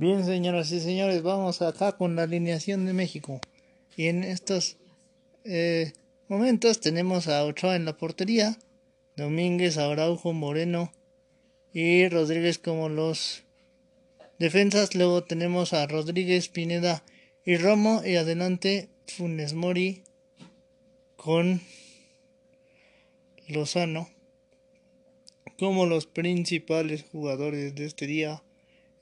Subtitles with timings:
[0.00, 3.38] Bien, señoras y señores, vamos acá con la alineación de México.
[3.98, 4.78] Y en estos
[5.44, 5.92] eh,
[6.26, 8.56] momentos tenemos a Ochoa en la portería,
[9.18, 10.90] Domínguez, Araujo, Moreno
[11.74, 13.42] y Rodríguez como los
[14.38, 14.94] defensas.
[14.94, 17.04] Luego tenemos a Rodríguez, Pineda
[17.44, 18.00] y Romo.
[18.02, 20.04] Y adelante Funes Mori
[21.16, 21.60] con
[23.48, 24.08] Lozano
[25.58, 28.42] como los principales jugadores de este día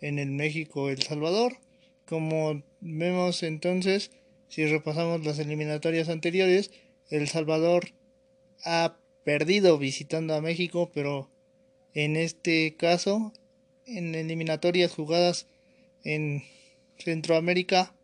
[0.00, 1.58] en el México El Salvador.
[2.06, 4.10] Como vemos entonces,
[4.48, 6.70] si repasamos las eliminatorias anteriores,
[7.10, 7.92] El Salvador
[8.64, 11.30] ha perdido visitando a México, pero
[11.94, 13.32] en este caso,
[13.86, 15.46] en eliminatorias jugadas
[16.04, 16.44] en
[16.98, 17.94] Centroamérica,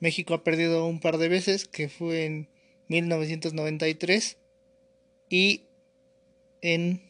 [0.00, 2.48] México ha perdido un par de veces, que fue en
[2.88, 4.36] 1993
[5.30, 5.62] y
[6.60, 7.02] en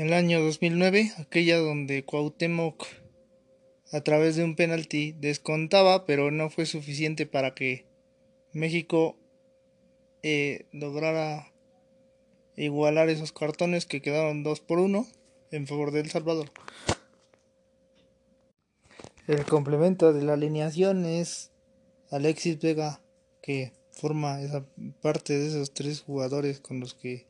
[0.00, 2.86] el año 2009, aquella donde Cuauhtémoc
[3.92, 7.84] a través de un penalti descontaba, pero no fue suficiente para que
[8.54, 9.18] México
[10.22, 11.52] eh, lograra
[12.56, 15.06] igualar esos cartones que quedaron 2 por 1
[15.50, 16.50] en favor de El Salvador.
[19.26, 21.52] El complemento de la alineación es
[22.10, 23.02] Alexis Vega,
[23.42, 24.64] que forma esa
[25.02, 27.29] parte de esos tres jugadores con los que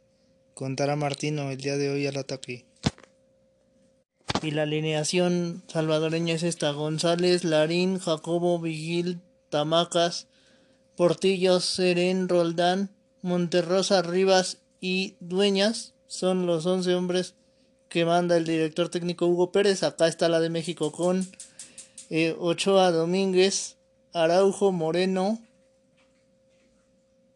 [0.61, 2.66] contará Martino el día de hoy al ataque.
[4.42, 10.27] Y la alineación salvadoreña es esta: González, Larín, Jacobo, Vigil, Tamacas,
[10.97, 12.91] Portillos, Seren, Roldán,
[13.22, 15.94] Monterrosa, Rivas y Dueñas.
[16.08, 17.34] Son los 11 hombres
[17.88, 19.83] que manda el director técnico Hugo Pérez.
[19.83, 21.27] Acá está la de México con
[22.11, 23.78] eh, Ochoa Domínguez,
[24.12, 25.38] Araujo Moreno,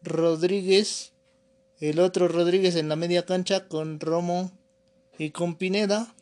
[0.03, 1.14] Rodríguez,
[1.79, 4.51] el otro Rodríguez en la media cancha con Romo
[5.17, 6.13] y con Pineda.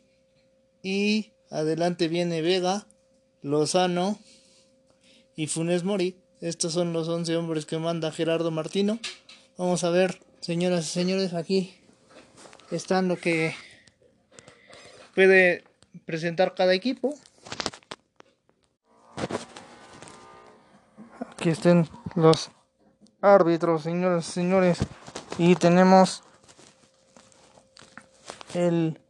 [0.82, 2.86] Y adelante viene Vega,
[3.42, 4.18] Lozano
[5.36, 6.16] y Funes Mori.
[6.40, 8.98] Estos son los 11 hombres que manda Gerardo Martino.
[9.56, 11.74] Vamos a ver, señoras y señores, aquí
[12.70, 13.54] están lo que
[15.14, 15.64] puede
[16.04, 17.14] presentar cada equipo.
[21.30, 22.50] Aquí estén los
[23.20, 24.78] árbitros, señoras y señores.
[25.38, 26.22] Y tenemos
[28.54, 29.00] el,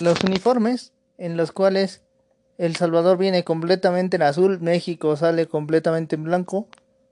[0.00, 2.02] los uniformes en los cuales
[2.58, 6.66] El Salvador viene completamente en azul, México sale completamente en blanco.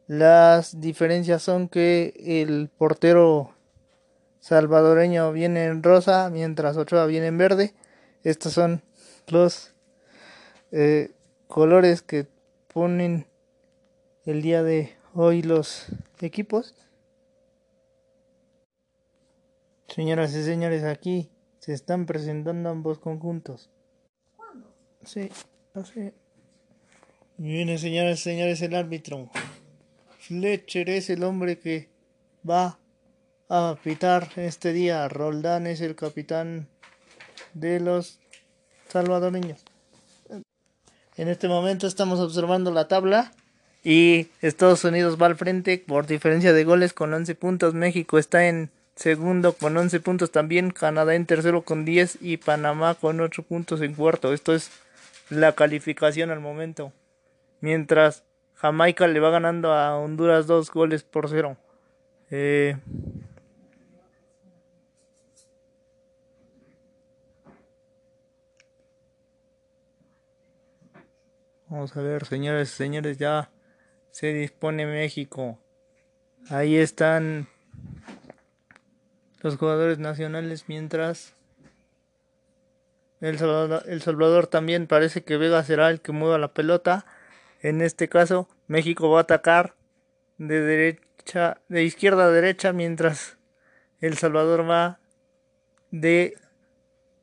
[0.08, 3.52] Las diferencias son que el portero
[4.40, 7.74] salvadoreño viene en rosa, mientras Ochoa viene en verde.
[8.24, 8.82] Estos son
[9.28, 9.72] los
[10.72, 11.12] eh,
[11.46, 12.26] colores que
[12.72, 13.26] ponen
[14.24, 15.86] el día de hoy los
[16.20, 16.74] equipos.
[19.88, 23.70] Señoras y señores, aquí se están presentando ambos conjuntos.
[24.36, 24.72] ¿Cuándo?
[25.02, 25.30] Sí,
[25.74, 26.12] así.
[27.38, 29.30] Viene, señoras y señores, el árbitro.
[30.18, 31.88] Fletcher es el hombre que
[32.48, 32.78] va
[33.48, 35.08] a pitar este día.
[35.08, 36.68] Roldán es el capitán
[37.54, 38.20] de los
[38.88, 39.64] salvadoreños.
[41.16, 43.32] En este momento estamos observando la tabla
[43.82, 47.74] y Estados Unidos va al frente por diferencia de goles con 11 puntos.
[47.74, 52.96] México está en segundo con 11 puntos también, Canadá en tercero con 10 y Panamá
[52.96, 54.32] con 8 puntos en cuarto.
[54.32, 54.72] Esto es
[55.30, 56.92] la calificación al momento.
[57.60, 61.56] Mientras Jamaica le va ganando a Honduras dos goles por cero.
[62.30, 62.76] Eh,
[71.68, 73.52] vamos a ver, señores, señores, ya
[74.10, 75.60] se dispone México.
[76.50, 77.46] Ahí están
[79.40, 81.34] los jugadores nacionales mientras
[83.20, 87.04] el Salvador, el Salvador también parece que Vega será el que mueva la pelota.
[87.60, 89.74] En este caso, México va a atacar
[90.38, 93.36] de derecha, de izquierda a derecha, mientras
[94.00, 95.00] El Salvador va
[95.90, 96.36] de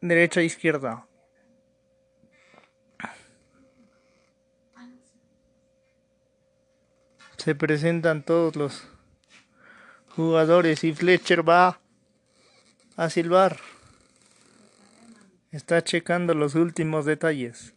[0.01, 1.07] derecha a izquierda.
[7.37, 8.87] Se presentan todos los
[10.09, 11.79] jugadores y Fletcher va
[12.95, 13.57] a silbar.
[15.51, 17.73] Está checando los últimos detalles.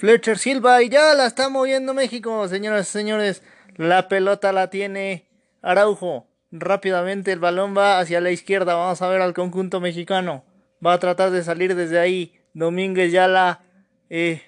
[0.00, 3.42] Fletcher Silva y ya la está moviendo México, señoras y señores.
[3.76, 5.28] La pelota la tiene
[5.60, 6.29] Araujo.
[6.52, 8.74] Rápidamente el balón va hacia la izquierda.
[8.74, 10.44] Vamos a ver al conjunto mexicano.
[10.84, 12.40] Va a tratar de salir desde ahí.
[12.54, 13.60] Domínguez ya la
[14.08, 14.42] eh,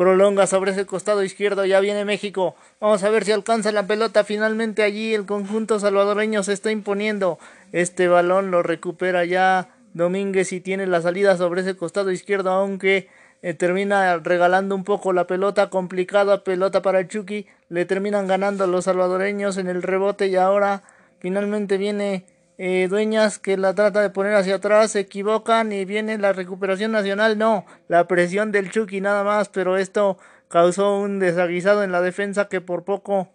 [0.00, 4.24] prolonga sobre ese costado izquierdo, ya viene México, vamos a ver si alcanza la pelota,
[4.24, 7.38] finalmente allí el conjunto salvadoreño se está imponiendo,
[7.72, 13.08] este balón lo recupera ya Domínguez y tiene la salida sobre ese costado izquierdo, aunque
[13.42, 18.84] eh, termina regalando un poco la pelota, complicada pelota para Chucky, le terminan ganando los
[18.86, 20.82] salvadoreños en el rebote y ahora
[21.20, 22.24] finalmente viene
[22.58, 26.92] eh, Dueñas que la trata de poner hacia atrás, se equivocan y viene la recuperación
[26.92, 30.18] nacional, no, la presión del Chucky nada más, pero esto
[30.48, 33.30] causó un desaguisado en la defensa que por poco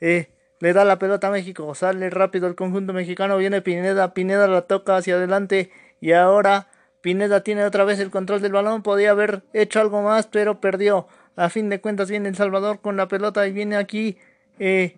[0.00, 0.28] eh,
[0.60, 4.62] le da la pelota a México, sale rápido el conjunto mexicano, viene Pineda, Pineda la
[4.62, 6.68] toca hacia adelante y ahora
[7.00, 11.06] Pineda tiene otra vez el control del balón, podía haber hecho algo más, pero perdió.
[11.36, 14.18] A fin de cuentas viene El Salvador con la pelota y viene aquí
[14.58, 14.96] eh,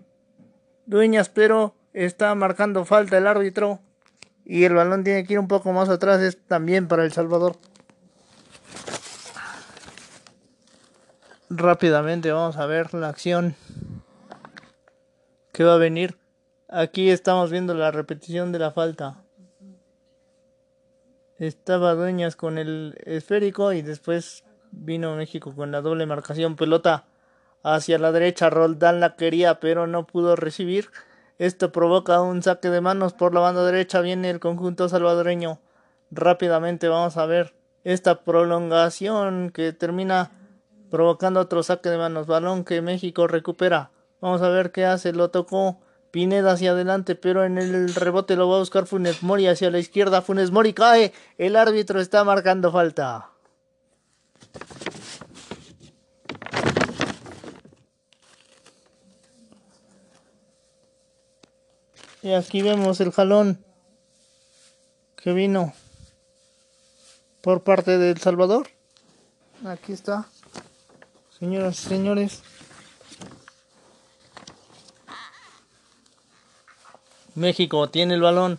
[0.86, 1.74] Dueñas, pero
[2.04, 3.80] está marcando falta el árbitro
[4.44, 7.56] y el balón tiene que ir un poco más atrás, es también para El Salvador.
[11.50, 13.56] Rápidamente vamos a ver la acción
[15.52, 16.16] que va a venir.
[16.68, 19.24] Aquí estamos viendo la repetición de la falta.
[21.38, 26.56] Estaba Dueñas con el esférico y después vino México con la doble marcación.
[26.56, 27.06] Pelota
[27.62, 28.50] hacia la derecha.
[28.50, 30.90] Roldán la quería pero no pudo recibir.
[31.38, 34.00] Esto provoca un saque de manos por la banda derecha.
[34.00, 35.60] Viene el conjunto salvadoreño.
[36.10, 37.54] Rápidamente vamos a ver
[37.84, 40.32] esta prolongación que termina
[40.90, 42.26] provocando otro saque de manos.
[42.26, 43.90] Balón que México recupera.
[44.20, 45.12] Vamos a ver qué hace.
[45.12, 45.78] Lo tocó
[46.10, 49.78] Pineda hacia adelante, pero en el rebote lo va a buscar Funes Mori hacia la
[49.78, 50.22] izquierda.
[50.22, 51.12] Funes Mori cae.
[51.36, 53.30] El árbitro está marcando falta.
[62.28, 63.64] Y aquí vemos el jalón
[65.16, 65.72] que vino
[67.40, 68.68] por parte de El Salvador.
[69.64, 70.26] Aquí está.
[71.38, 72.42] Señoras y señores.
[77.34, 78.58] México tiene el balón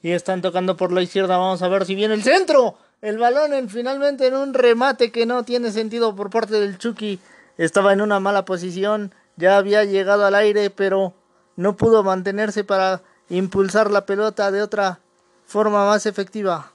[0.00, 1.38] y están tocando por la izquierda.
[1.38, 2.78] Vamos a ver si viene el centro.
[3.02, 7.18] El balón en, finalmente en un remate que no tiene sentido por parte del Chucky.
[7.56, 9.12] Estaba en una mala posición.
[9.34, 11.14] Ya había llegado al aire, pero
[11.56, 15.00] no pudo mantenerse para impulsar la pelota de otra
[15.46, 16.72] forma más efectiva.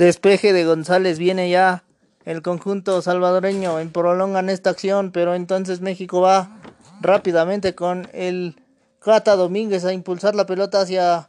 [0.00, 1.84] Despeje de González viene ya
[2.24, 6.56] el conjunto salvadoreño en prolongan esta acción, pero entonces México va
[7.02, 8.56] rápidamente con el
[8.98, 11.28] Cata Domínguez a impulsar la pelota hacia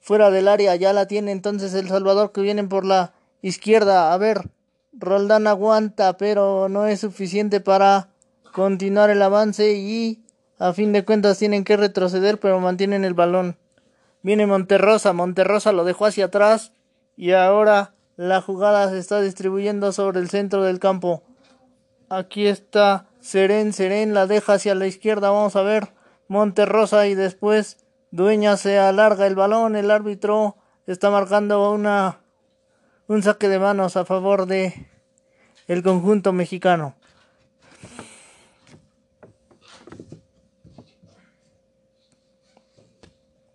[0.00, 0.74] fuera del área.
[0.74, 4.12] Ya la tiene entonces el Salvador que viene por la izquierda.
[4.12, 4.50] A ver,
[4.92, 8.08] Roldán aguanta, pero no es suficiente para
[8.52, 10.24] continuar el avance y
[10.58, 13.58] a fin de cuentas tienen que retroceder, pero mantienen el balón.
[14.22, 16.72] Viene Monterrosa, Monterrosa lo dejó hacia atrás
[17.16, 21.22] y ahora la jugada se está distribuyendo sobre el centro del campo.
[22.08, 25.88] Aquí está Seren, Seren la deja hacia la izquierda, vamos a ver
[26.28, 27.78] Monterrosa y después
[28.10, 32.20] Dueña se alarga el balón, el árbitro está marcando una
[33.06, 34.88] un saque de manos a favor de
[35.66, 36.94] el conjunto mexicano.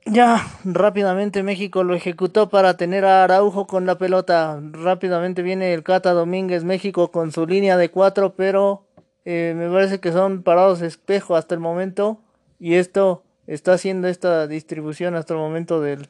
[0.09, 4.57] Ya, rápidamente México lo ejecutó para tener a Araujo con la pelota.
[4.71, 8.85] Rápidamente viene el Cata Domínguez México con su línea de cuatro, pero
[9.25, 12.21] eh, me parece que son parados espejo hasta el momento.
[12.57, 16.07] Y esto está haciendo esta distribución hasta el momento del,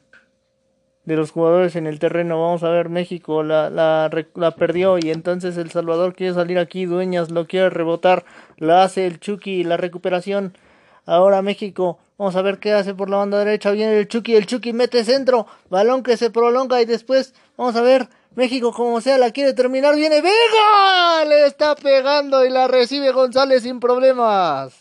[1.04, 2.40] de los jugadores en el terreno.
[2.40, 6.86] Vamos a ver, México la, la, la perdió y entonces El Salvador quiere salir aquí.
[6.86, 8.24] Dueñas lo quiere rebotar.
[8.58, 9.64] La hace el Chucky.
[9.64, 10.56] La recuperación.
[11.04, 13.70] Ahora México Vamos a ver qué hace por la banda derecha.
[13.70, 14.34] Viene el Chucky.
[14.34, 15.46] El Chucky mete centro.
[15.70, 18.08] Balón que se prolonga y después vamos a ver.
[18.34, 19.94] México como sea la quiere terminar.
[19.94, 21.24] Viene Vega.
[21.26, 24.74] Le está pegando y la recibe González sin problemas.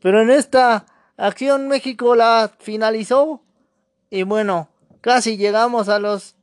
[0.00, 0.84] Pero en esta
[1.16, 3.40] acción México la finalizó.
[4.10, 4.68] Y bueno,
[5.00, 6.34] casi llegamos a los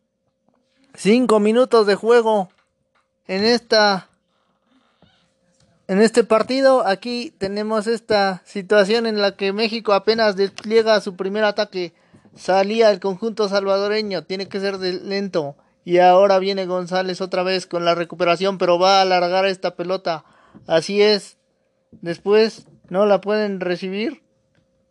[0.96, 2.50] cinco minutos de juego
[3.28, 4.09] en esta
[5.90, 11.44] en este partido, aquí tenemos esta situación en la que México apenas despliega su primer
[11.44, 11.94] ataque.
[12.36, 15.56] Salía el conjunto salvadoreño, tiene que ser lento.
[15.84, 20.26] Y ahora viene González otra vez con la recuperación, pero va a alargar esta pelota.
[20.68, 21.38] Así es.
[21.90, 24.22] Después no la pueden recibir.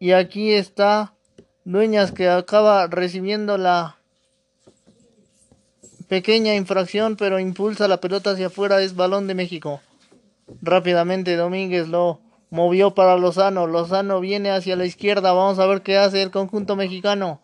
[0.00, 1.14] Y aquí está
[1.64, 3.98] Dueñas que acaba recibiendo la
[6.08, 8.82] pequeña infracción, pero impulsa la pelota hacia afuera.
[8.82, 9.80] Es balón de México.
[10.62, 13.66] Rápidamente Domínguez lo movió para Lozano.
[13.66, 15.32] Lozano viene hacia la izquierda.
[15.32, 17.40] Vamos a ver qué hace el conjunto mexicano.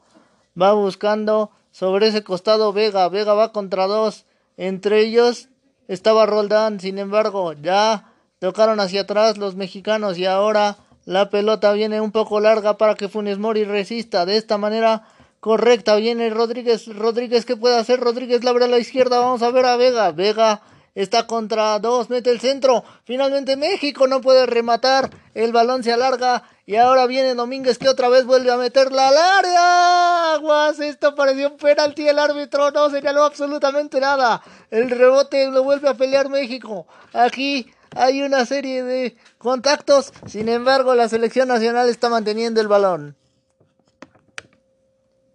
[0.61, 3.09] Va buscando sobre ese costado Vega.
[3.09, 4.27] Vega va contra dos.
[4.57, 5.49] Entre ellos
[5.89, 6.81] estaba Roldán.
[6.81, 12.41] Sin embargo, ya tocaron hacia atrás los mexicanos y ahora la pelota viene un poco
[12.41, 14.25] larga para que Funes Mori resista.
[14.25, 15.07] De esta manera
[15.41, 16.87] correcta viene Rodríguez.
[16.87, 18.01] Rodríguez, ¿qué puede hacer?
[18.01, 19.19] Rodríguez la abre a la izquierda.
[19.19, 20.11] Vamos a ver a Vega.
[20.13, 20.63] Vega
[20.95, 22.85] está contra dos, mete el centro.
[23.05, 25.11] Finalmente México no puede rematar.
[25.35, 29.17] El balón se alarga y ahora viene Domínguez que otra vez vuelve a meterla al
[29.17, 30.35] área.
[30.35, 32.07] Aguas, esto pareció un penalti.
[32.07, 34.43] El árbitro no señaló absolutamente nada.
[34.71, 36.87] El rebote lo vuelve a pelear México.
[37.13, 40.13] Aquí hay una serie de contactos.
[40.27, 43.17] Sin embargo, la selección nacional está manteniendo el balón.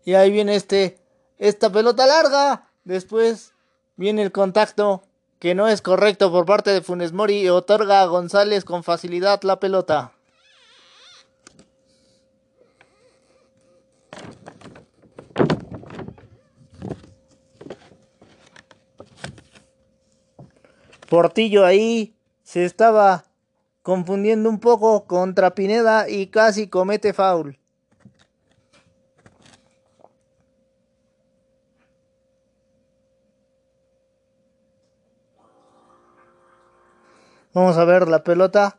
[0.05, 0.97] Y ahí viene este,
[1.37, 2.71] esta pelota larga.
[2.85, 3.53] Después
[3.97, 5.03] viene el contacto
[5.39, 9.41] que no es correcto por parte de Funes Mori y otorga a González con facilidad
[9.43, 10.11] la pelota.
[21.09, 23.25] Portillo ahí se estaba
[23.81, 27.58] confundiendo un poco contra Pineda y casi comete foul.
[37.59, 38.77] Vamos a ver la pelota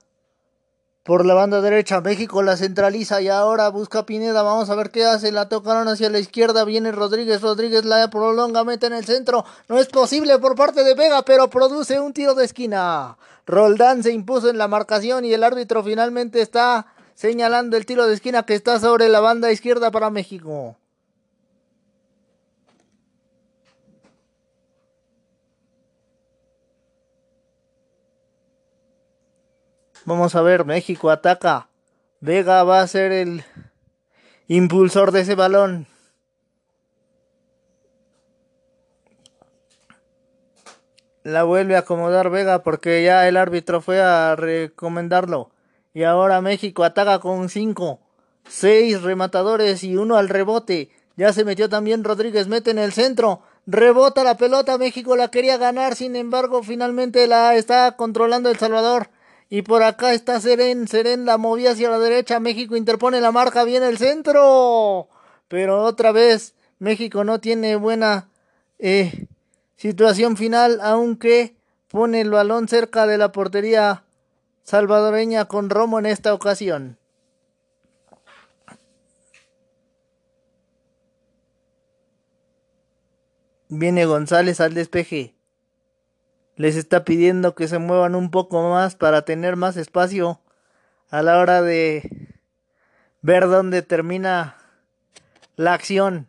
[1.02, 2.00] por la banda derecha.
[2.00, 4.42] México la centraliza y ahora busca Pineda.
[4.42, 5.32] Vamos a ver qué hace.
[5.32, 6.64] La tocaron hacia la izquierda.
[6.64, 7.42] Viene Rodríguez.
[7.42, 9.44] Rodríguez la prolonga, mete en el centro.
[9.68, 13.18] No es posible por parte de Vega, pero produce un tiro de esquina.
[13.44, 18.14] Roldán se impuso en la marcación y el árbitro finalmente está señalando el tiro de
[18.14, 20.79] esquina que está sobre la banda izquierda para México.
[30.10, 31.68] Vamos a ver, México ataca.
[32.18, 33.44] Vega va a ser el
[34.48, 35.86] impulsor de ese balón.
[41.22, 45.52] La vuelve a acomodar Vega porque ya el árbitro fue a recomendarlo.
[45.94, 48.00] Y ahora México ataca con 5,
[48.48, 50.90] 6 rematadores y uno al rebote.
[51.14, 53.42] Ya se metió también Rodríguez, mete en el centro.
[53.64, 59.10] Rebota la pelota, México la quería ganar, sin embargo finalmente la está controlando El Salvador.
[59.52, 60.86] Y por acá está Seren.
[60.86, 62.38] Seren la movía hacia la derecha.
[62.38, 63.64] México interpone la marca.
[63.64, 65.08] Viene el centro.
[65.48, 68.28] Pero otra vez México no tiene buena
[68.78, 69.26] eh,
[69.76, 70.78] situación final.
[70.80, 71.56] Aunque
[71.88, 74.04] pone el balón cerca de la portería
[74.62, 76.96] salvadoreña con Romo en esta ocasión.
[83.68, 85.34] Viene González al despeje
[86.60, 90.42] les está pidiendo que se muevan un poco más para tener más espacio
[91.08, 92.36] a la hora de
[93.22, 94.58] ver dónde termina
[95.56, 96.28] la acción.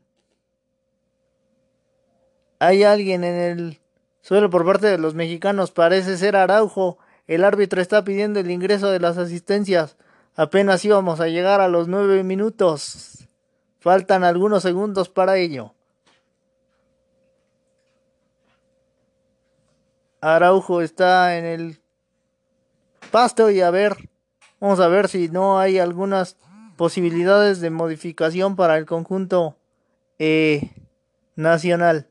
[2.59, 3.81] Hay alguien en el
[4.21, 6.97] suelo por parte de los mexicanos, parece ser Araujo.
[7.27, 9.97] El árbitro está pidiendo el ingreso de las asistencias.
[10.35, 13.27] Apenas íbamos a llegar a los nueve minutos.
[13.81, 15.73] Faltan algunos segundos para ello.
[20.21, 21.81] Araujo está en el
[23.09, 24.09] pasto y a ver,
[24.59, 26.37] vamos a ver si no hay algunas
[26.77, 29.57] posibilidades de modificación para el conjunto
[30.19, 30.71] eh,
[31.35, 32.07] nacional.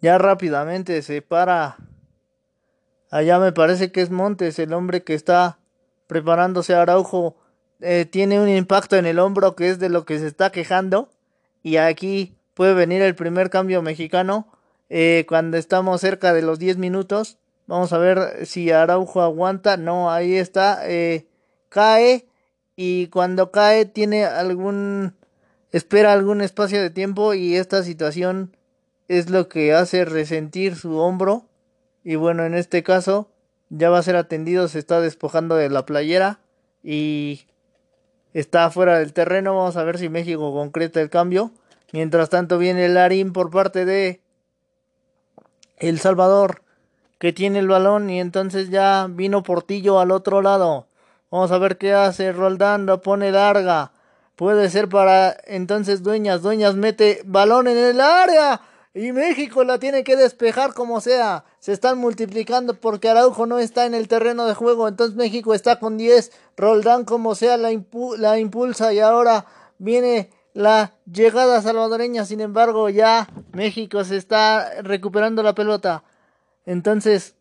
[0.00, 1.76] Ya rápidamente se para.
[3.10, 5.58] Allá me parece que es Montes, el hombre que está
[6.06, 7.36] preparándose a Araujo
[7.82, 11.10] eh, tiene un impacto en el hombro que es de lo que se está quejando.
[11.62, 14.46] Y aquí puede venir el primer cambio mexicano
[14.88, 17.38] eh, cuando estamos cerca de los 10 minutos.
[17.66, 19.76] Vamos a ver si Araujo aguanta.
[19.76, 20.80] No, ahí está.
[20.88, 21.26] Eh,
[21.68, 22.26] cae.
[22.76, 25.14] Y cuando cae tiene algún...
[25.72, 28.56] Espera algún espacio de tiempo y esta situación
[29.08, 31.46] es lo que hace resentir su hombro.
[32.04, 33.30] Y bueno, en este caso
[33.70, 36.40] ya va a ser atendido, se está despojando de la playera
[36.82, 37.46] y
[38.34, 39.56] está fuera del terreno.
[39.56, 41.50] Vamos a ver si México concreta el cambio.
[41.92, 44.20] Mientras tanto viene el Larín por parte de
[45.78, 46.62] El Salvador
[47.22, 50.88] que tiene el balón y entonces ya vino Portillo al otro lado.
[51.30, 53.92] Vamos a ver qué hace Roldán, lo pone larga.
[54.34, 56.42] Puede ser para entonces Dueñas.
[56.42, 58.60] Dueñas mete balón en el área.
[58.94, 61.44] Y México la tiene que despejar como sea.
[61.60, 64.86] Se están multiplicando porque Araujo no está en el terreno de juego.
[64.86, 66.30] Entonces México está con 10.
[66.58, 69.46] Roldán como sea la, impulsa y ahora
[69.78, 72.26] viene la llegada salvadoreña.
[72.26, 76.04] Sin embargo ya México se está recuperando la pelota.
[76.66, 77.34] Entonces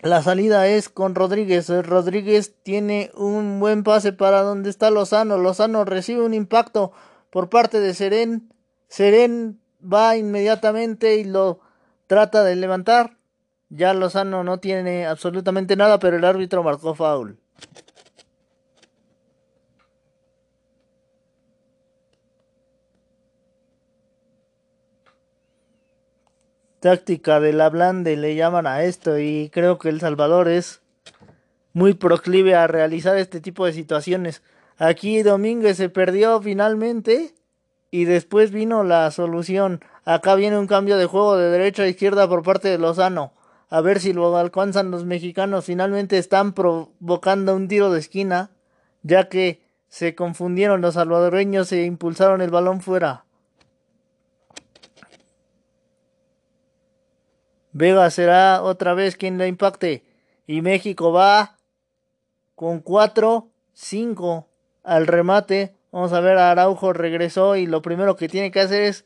[0.00, 1.68] la salida es con Rodríguez.
[1.68, 5.36] Rodríguez tiene un buen pase para donde está Lozano.
[5.36, 6.92] Lozano recibe un impacto
[7.28, 8.48] por parte de Seren.
[8.88, 11.60] Seren va inmediatamente y lo
[12.06, 13.16] trata de levantar.
[13.68, 17.38] Ya Lozano no tiene absolutamente nada, pero el árbitro marcó foul.
[26.80, 30.82] Táctica de la blande le llaman a esto y creo que El Salvador es
[31.72, 34.42] muy proclive a realizar este tipo de situaciones.
[34.78, 37.34] Aquí Domínguez se perdió finalmente
[37.92, 39.84] y después vino la solución.
[40.06, 43.34] Acá viene un cambio de juego de derecha a izquierda por parte de Lozano.
[43.68, 45.66] A ver si lo alcanzan los mexicanos.
[45.66, 48.50] Finalmente están provocando un tiro de esquina,
[49.02, 53.26] ya que se confundieron los salvadoreños e impulsaron el balón fuera.
[57.72, 60.02] Vega será otra vez quien la impacte.
[60.46, 61.58] Y México va
[62.54, 64.46] con 4-5
[64.82, 69.04] al remate Vamos a ver, Araujo regresó y lo primero que tiene que hacer es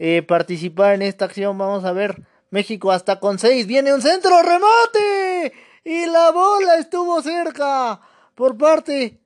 [0.00, 1.56] eh, participar en esta acción.
[1.56, 3.68] Vamos a ver, México hasta con seis.
[3.68, 5.52] Viene un centro, remate.
[5.84, 8.00] Y la bola estuvo cerca
[8.34, 9.20] por parte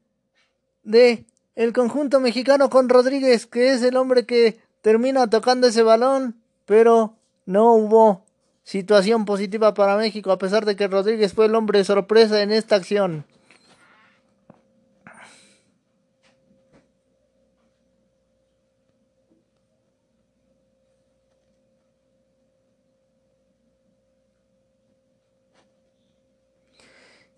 [0.82, 1.24] de
[1.56, 6.36] el conjunto mexicano con Rodríguez, que es el hombre que termina tocando ese balón,
[6.66, 7.14] pero
[7.46, 8.26] no hubo
[8.64, 12.76] situación positiva para México, a pesar de que Rodríguez fue el hombre sorpresa en esta
[12.76, 13.24] acción.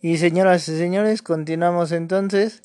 [0.03, 2.63] Y señoras y señores, continuamos entonces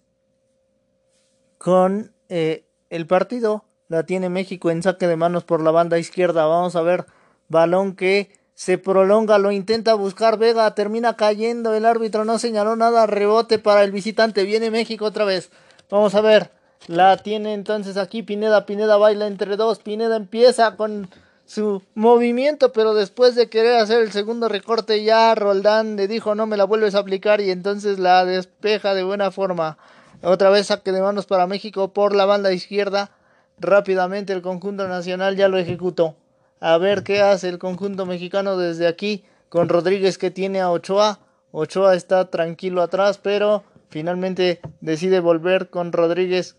[1.57, 3.65] con eh, el partido.
[3.89, 6.45] La tiene México en saque de manos por la banda izquierda.
[6.45, 7.05] Vamos a ver,
[7.49, 13.05] balón que se prolonga, lo intenta buscar Vega, termina cayendo, el árbitro no señaló nada,
[13.05, 15.51] rebote para el visitante, viene México otra vez.
[15.91, 16.51] Vamos a ver,
[16.87, 21.09] la tiene entonces aquí Pineda, Pineda baila entre dos, Pineda empieza con
[21.45, 26.47] su movimiento, pero después de querer hacer el segundo recorte ya Roldán le dijo no
[26.47, 29.77] me la vuelves a aplicar y entonces la despeja de buena forma.
[30.23, 33.11] Otra vez saque de manos para México por la banda izquierda.
[33.59, 36.15] Rápidamente el conjunto nacional ya lo ejecutó.
[36.59, 41.19] A ver qué hace el conjunto mexicano desde aquí con Rodríguez que tiene a Ochoa.
[41.51, 46.57] Ochoa está tranquilo atrás, pero finalmente decide volver con Rodríguez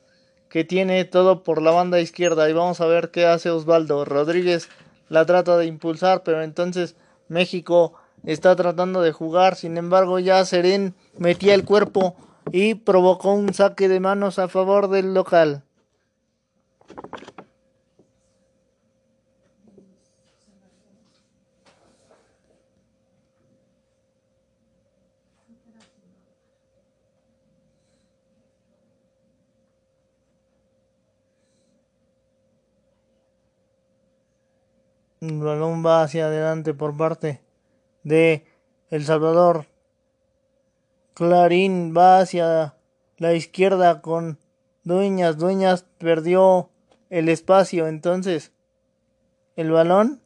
[0.48, 4.04] que tiene todo por la banda izquierda y vamos a ver qué hace Osvaldo.
[4.04, 4.68] Rodríguez
[5.08, 6.96] la trata de impulsar, pero entonces
[7.28, 12.16] México está tratando de jugar, sin embargo ya Seren metía el cuerpo
[12.52, 15.62] y provocó un saque de manos a favor del local.
[35.26, 37.40] El balón va hacia adelante por parte
[38.04, 38.46] de
[38.90, 39.66] El Salvador.
[41.14, 42.76] Clarín va hacia
[43.16, 44.38] la izquierda con
[44.84, 45.36] Dueñas.
[45.36, 46.70] Dueñas perdió
[47.10, 47.88] el espacio.
[47.88, 48.52] Entonces,
[49.56, 50.22] el balón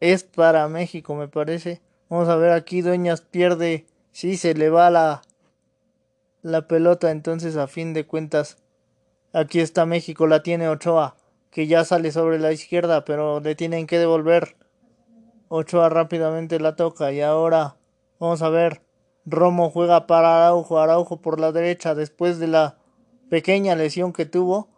[0.00, 1.80] es para México, me parece.
[2.08, 2.82] Vamos a ver aquí.
[2.82, 3.86] Dueñas pierde.
[4.10, 5.22] Sí, se le va la,
[6.42, 7.12] la pelota.
[7.12, 8.56] Entonces, a fin de cuentas,
[9.32, 10.26] aquí está México.
[10.26, 11.19] La tiene Ochoa
[11.50, 14.56] que ya sale sobre la izquierda, pero le tienen que devolver.
[15.48, 17.76] Ochoa rápidamente la toca y ahora
[18.18, 18.82] vamos a ver.
[19.26, 22.78] Romo juega para Araujo, Araujo por la derecha después de la
[23.28, 24.68] pequeña lesión que tuvo.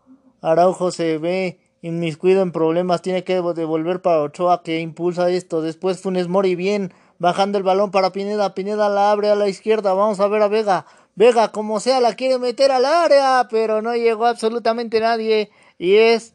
[0.41, 5.63] Araujo se ve inmiscuido en problemas, tiene que devolver para Ochoa que impulsa esto.
[5.63, 9.93] Después Funes Mori bien, bajando el balón para Pineda, Pineda la abre a la izquierda,
[9.93, 10.87] vamos a ver a Vega.
[11.15, 16.35] Vega como sea la quiere meter al área, pero no llegó absolutamente nadie y es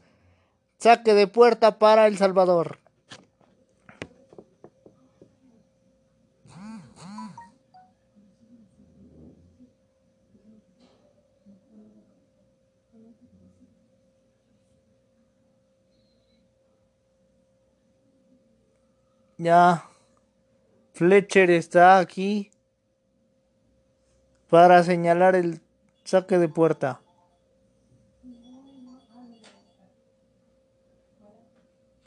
[0.78, 2.80] Saque de puerta para El Salvador.
[19.40, 19.88] Ya
[20.94, 22.50] Fletcher está aquí
[24.50, 25.62] para señalar el
[26.04, 27.02] saque de puerta.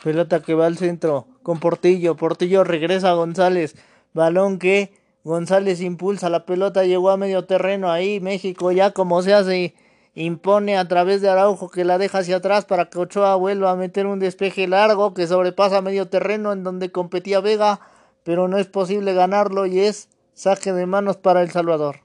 [0.02, 2.16] Pelota que va al centro con Portillo.
[2.16, 3.76] Portillo regresa a González.
[4.14, 4.92] Balón que
[5.24, 8.20] González impulsa la pelota, llegó a medio terreno ahí.
[8.20, 9.74] México ya como se hace
[10.14, 13.76] impone a través de Araujo que la deja hacia atrás para que Ochoa vuelva a
[13.76, 17.80] meter un despeje largo que sobrepasa medio terreno en donde competía Vega,
[18.24, 22.00] pero no es posible ganarlo y es saque de manos para El Salvador.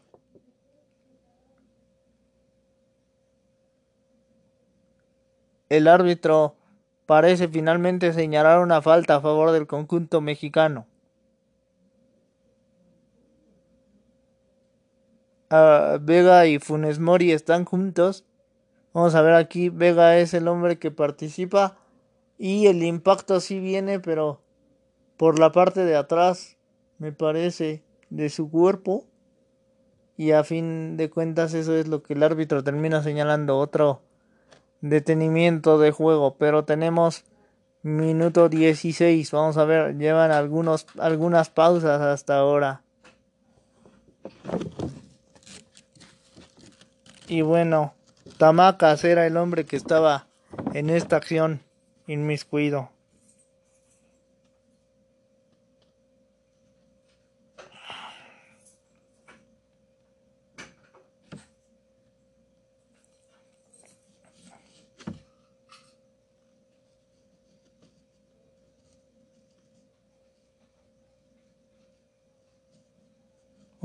[5.69, 6.55] El árbitro
[7.05, 10.87] parece finalmente señalar una falta a favor del conjunto mexicano.
[15.49, 18.25] Ah, Vega y Funes Mori están juntos.
[18.93, 21.77] Vamos a ver aquí, Vega es el hombre que participa
[22.37, 24.41] y el impacto sí viene, pero
[25.17, 26.57] por la parte de atrás,
[26.97, 29.05] me parece, de su cuerpo.
[30.17, 34.01] Y a fin de cuentas eso es lo que el árbitro termina señalando, otro
[34.89, 37.23] detenimiento de juego, pero tenemos
[37.81, 42.81] minuto 16, vamos a ver, llevan algunos algunas pausas hasta ahora.
[47.27, 47.93] Y bueno,
[48.37, 50.27] Tamacas era el hombre que estaba
[50.73, 51.61] en esta acción
[52.05, 52.89] inmiscuido.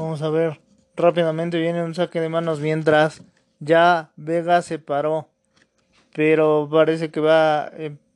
[0.00, 0.62] Vamos a ver.
[0.96, 3.22] Rápidamente viene un saque de manos mientras
[3.58, 5.28] ya Vega se paró.
[6.14, 7.70] Pero parece que va a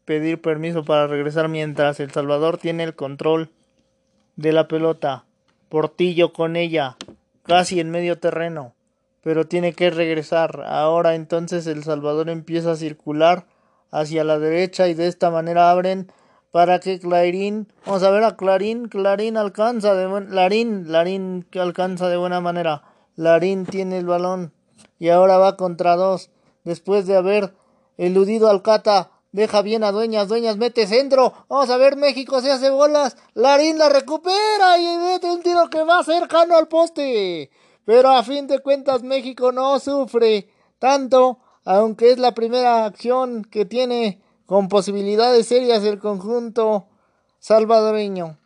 [0.06, 3.50] pedir permiso para regresar mientras El Salvador tiene el control
[4.36, 5.26] de la pelota.
[5.68, 6.96] Portillo con ella.
[7.42, 8.72] Casi en medio terreno.
[9.22, 10.62] Pero tiene que regresar.
[10.66, 13.44] Ahora entonces El Salvador empieza a circular
[13.90, 16.10] hacia la derecha y de esta manera abren
[16.54, 21.58] para que Clarín, vamos a ver a Clarín, Clarín alcanza de buen, Larín, Larín que
[21.58, 22.84] alcanza de buena manera,
[23.16, 24.52] Larín tiene el balón
[25.00, 26.30] y ahora va contra dos,
[26.62, 27.56] después de haber
[27.96, 32.52] eludido al Cata, deja bien a Dueñas, Dueñas mete centro, vamos a ver México se
[32.52, 37.50] hace bolas, Larín la recupera y mete un tiro que va cercano al poste,
[37.84, 43.64] pero a fin de cuentas México no sufre tanto, aunque es la primera acción que
[43.64, 46.86] tiene con posibilidades serias el conjunto
[47.38, 48.38] salvadoreño.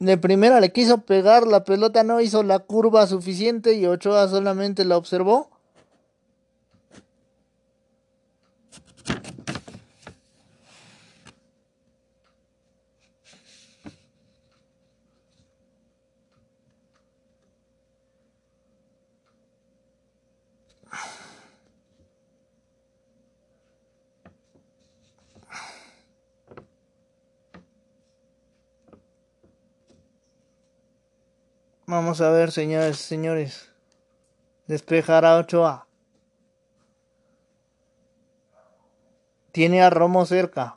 [0.00, 4.84] De primera le quiso pegar, la pelota no hizo la curva suficiente y Ochoa solamente
[4.84, 5.53] la observó.
[31.94, 33.70] Vamos a ver, señores, señores.
[34.66, 35.86] Despejar a Ochoa.
[39.52, 40.76] Tiene a Romo cerca.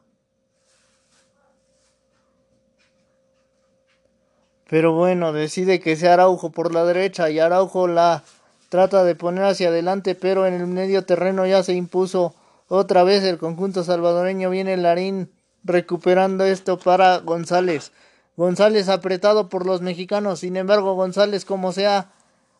[4.69, 8.21] Pero bueno, decide que sea Araujo por la derecha y Araujo la
[8.69, 12.35] trata de poner hacia adelante, pero en el medio terreno ya se impuso
[12.67, 14.51] otra vez el conjunto salvadoreño.
[14.51, 15.31] Viene Larín
[15.63, 17.91] recuperando esto para González.
[18.37, 20.41] González apretado por los mexicanos.
[20.41, 22.11] Sin embargo, González, como sea,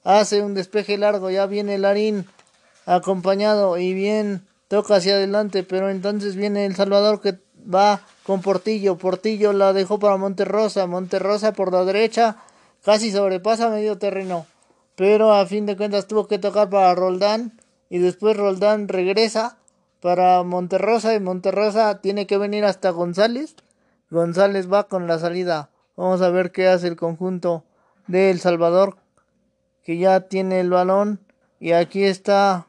[0.03, 1.29] hace un despeje largo.
[1.29, 2.25] Ya viene Larín
[2.87, 5.61] acompañado y bien toca hacia adelante.
[5.61, 7.37] Pero entonces viene El Salvador que
[7.71, 8.97] va con Portillo.
[8.97, 10.87] Portillo la dejó para Monterrosa.
[10.87, 12.37] Monterrosa por la derecha
[12.83, 14.47] casi sobrepasa medio terreno.
[14.95, 17.61] Pero a fin de cuentas tuvo que tocar para Roldán.
[17.91, 19.57] Y después Roldán regresa
[20.01, 21.13] para Monterrosa.
[21.13, 23.55] Y Monterrosa tiene que venir hasta González
[24.09, 25.69] González va con la salida.
[25.97, 27.65] Vamos a ver qué hace el conjunto
[28.07, 28.97] de El Salvador,
[29.83, 31.19] que ya tiene el balón.
[31.59, 32.67] Y aquí está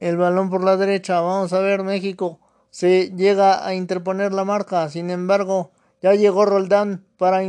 [0.00, 1.20] el balón por la derecha.
[1.20, 2.40] Vamos a ver México.
[2.70, 4.88] Se llega a interponer la marca.
[4.88, 7.40] Sin embargo, ya llegó Roldán para,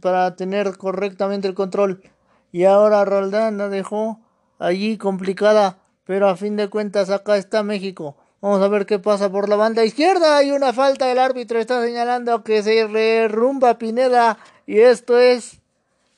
[0.00, 2.02] para tener correctamente el control.
[2.50, 4.20] Y ahora Roldán la dejó
[4.58, 5.78] allí complicada.
[6.04, 8.16] Pero a fin de cuentas acá está México.
[8.42, 10.36] Vamos a ver qué pasa por la banda izquierda.
[10.36, 11.12] Hay una falta.
[11.12, 14.36] El árbitro está señalando que se derrumba Pineda.
[14.66, 15.60] Y esto es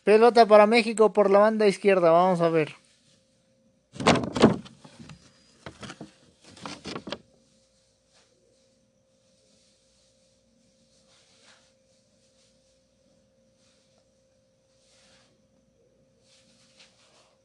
[0.04, 2.10] pelota para México por la banda izquierda.
[2.10, 2.76] Vamos a ver.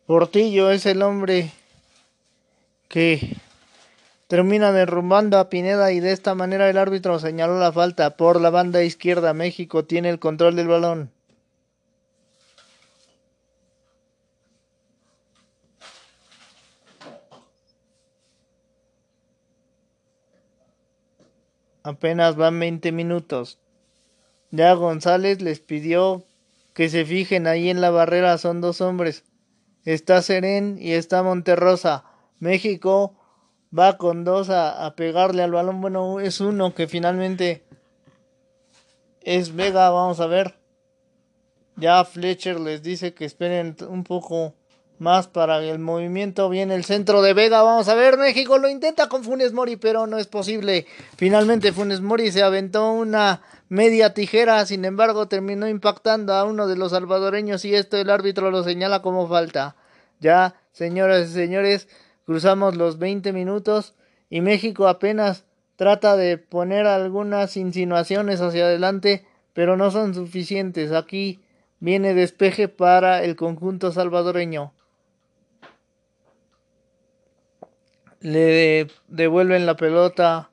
[0.05, 1.51] Portillo es el hombre
[2.87, 3.35] que
[4.29, 8.51] termina derrumbando a Pineda y de esta manera el árbitro señaló la falta por la
[8.51, 9.33] banda izquierda.
[9.33, 11.11] México tiene el control del balón.
[21.81, 23.57] Apenas van 20 minutos.
[24.51, 26.23] Ya González les pidió
[26.75, 29.23] que se fijen ahí en la barrera, son dos hombres.
[29.85, 32.03] Está Serén y está Monterrosa.
[32.37, 33.18] México
[33.77, 35.82] va con dos a, pegarle al balón.
[35.82, 37.63] Bueno, es uno que finalmente
[39.21, 40.55] es Vega, vamos a ver.
[41.75, 44.53] Ya Fletcher les dice que esperen un poco
[44.97, 46.49] más para el movimiento.
[46.49, 47.62] Viene el centro de Vega.
[47.62, 48.17] Vamos a ver.
[48.17, 50.86] México lo intenta con Funes Mori, pero no es posible.
[51.15, 54.65] Finalmente Funes Mori se aventó una media tijera.
[54.65, 59.01] Sin embargo, terminó impactando a uno de los salvadoreños y esto el árbitro lo señala
[59.01, 59.77] como falta.
[60.19, 61.88] Ya, señoras y señores,
[62.29, 63.95] cruzamos los 20 minutos
[64.29, 65.45] y México apenas
[65.77, 70.91] trata de poner algunas insinuaciones hacia adelante, pero no son suficientes.
[70.91, 71.39] Aquí
[71.79, 74.73] viene despeje para el conjunto salvadoreño.
[78.19, 80.51] le devuelven la pelota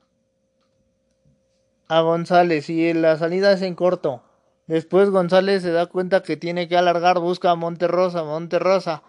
[1.87, 4.23] a González y la salida es en corto.
[4.65, 8.23] Después González se da cuenta que tiene que alargar, busca a Monterrosa.
[8.23, 9.03] Monterrosa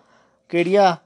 [0.48, 1.02] quería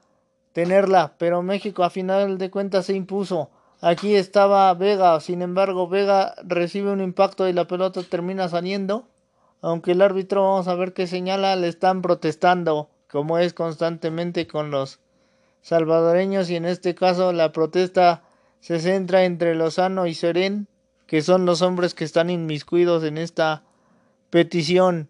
[0.53, 3.49] tenerla, pero México a final de cuentas se impuso.
[3.81, 9.07] Aquí estaba Vega, sin embargo Vega recibe un impacto y la pelota termina saliendo.
[9.61, 14.71] Aunque el árbitro, vamos a ver qué señala, le están protestando, como es constantemente con
[14.71, 14.99] los
[15.61, 18.23] salvadoreños y en este caso la protesta
[18.59, 20.67] se centra entre Lozano y Serén,
[21.07, 23.63] que son los hombres que están inmiscuidos en esta
[24.29, 25.09] petición.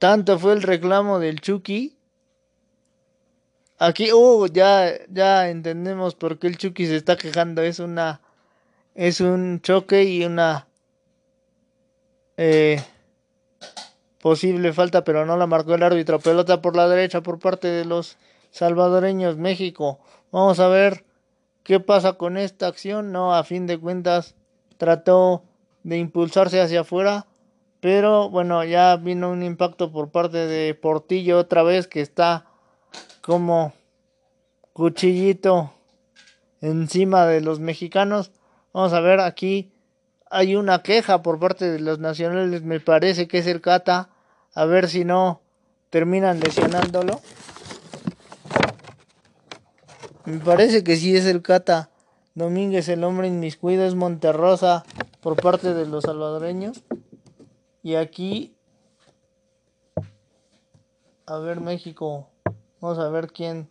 [0.00, 1.94] Tanto fue el reclamo del Chucky.
[3.78, 7.60] Aquí, uh, ya, ya entendemos por qué el Chucky se está quejando.
[7.60, 8.22] Es una,
[8.94, 10.66] es un choque y una,
[12.38, 12.82] eh,
[14.22, 16.18] posible falta, pero no la marcó el árbitro.
[16.18, 18.16] Pelota por la derecha por parte de los
[18.52, 19.36] salvadoreños.
[19.36, 20.00] México.
[20.32, 21.04] Vamos a ver
[21.62, 23.12] qué pasa con esta acción.
[23.12, 24.34] No, a fin de cuentas
[24.78, 25.44] trató
[25.82, 27.26] de impulsarse hacia afuera.
[27.80, 32.46] Pero bueno, ya vino un impacto por parte de Portillo otra vez que está
[33.22, 33.72] como
[34.72, 35.72] cuchillito
[36.60, 38.32] encima de los mexicanos.
[38.72, 39.72] Vamos a ver aquí
[40.30, 44.10] hay una queja por parte de los nacionales, me parece que es el Cata,
[44.54, 45.40] a ver si no
[45.90, 47.20] terminan lesionándolo.
[50.24, 51.90] Me parece que sí es el Cata.
[52.34, 54.84] Domínguez, el hombre inmiscuido, es Monterrosa
[55.20, 56.84] por parte de los salvadoreños.
[57.82, 58.54] Y aquí,
[61.26, 62.28] a ver México,
[62.80, 63.68] vamos a ver quién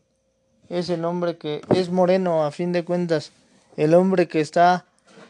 [0.67, 3.31] es el hombre que es Moreno, a fin de cuentas,
[3.77, 4.85] el hombre que está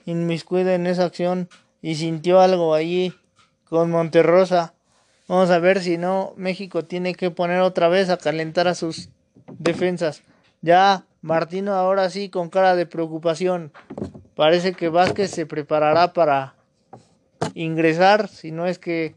[0.05, 1.49] inmiscuido en esa acción
[1.81, 3.13] y sintió algo allí
[3.67, 4.73] con Monterrosa.
[5.27, 9.09] Vamos a ver si no, México tiene que poner otra vez a calentar a sus
[9.57, 10.23] defensas.
[10.61, 13.73] Ya Martino ahora sí con cara de preocupación.
[14.35, 16.55] Parece que Vázquez se preparará para
[17.54, 19.15] ingresar, si no es que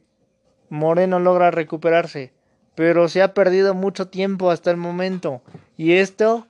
[0.68, 2.32] Moreno logra recuperarse.
[2.74, 5.42] Pero se ha perdido mucho tiempo hasta el momento.
[5.76, 6.46] Y esto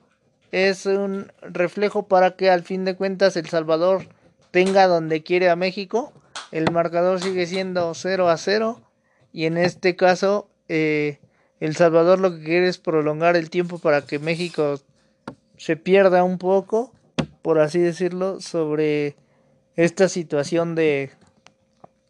[0.51, 4.07] es un reflejo para que al fin de cuentas El Salvador
[4.51, 6.13] tenga donde quiere a México.
[6.51, 8.79] El marcador sigue siendo 0 a 0
[9.33, 11.19] y en este caso eh,
[11.59, 14.79] El Salvador lo que quiere es prolongar el tiempo para que México
[15.57, 16.93] se pierda un poco,
[17.41, 19.15] por así decirlo, sobre
[19.75, 21.09] esta situación de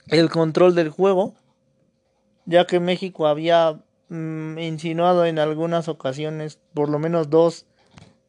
[0.08, 1.34] el control del juego,
[2.46, 7.66] ya que México había mm, insinuado en algunas ocasiones, por lo menos dos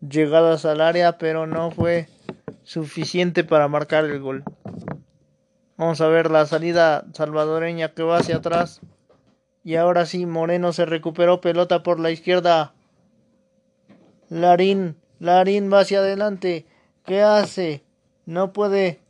[0.00, 2.08] llegadas al área, pero no fue
[2.62, 4.44] suficiente para marcar el gol.
[5.76, 8.80] Vamos a ver la salida salvadoreña que va hacia atrás.
[9.64, 12.74] Y ahora sí, Moreno se recuperó pelota por la izquierda.
[14.28, 16.66] Larín, Larín va hacia adelante.
[17.04, 17.82] ¿Qué hace?
[18.24, 19.00] No puede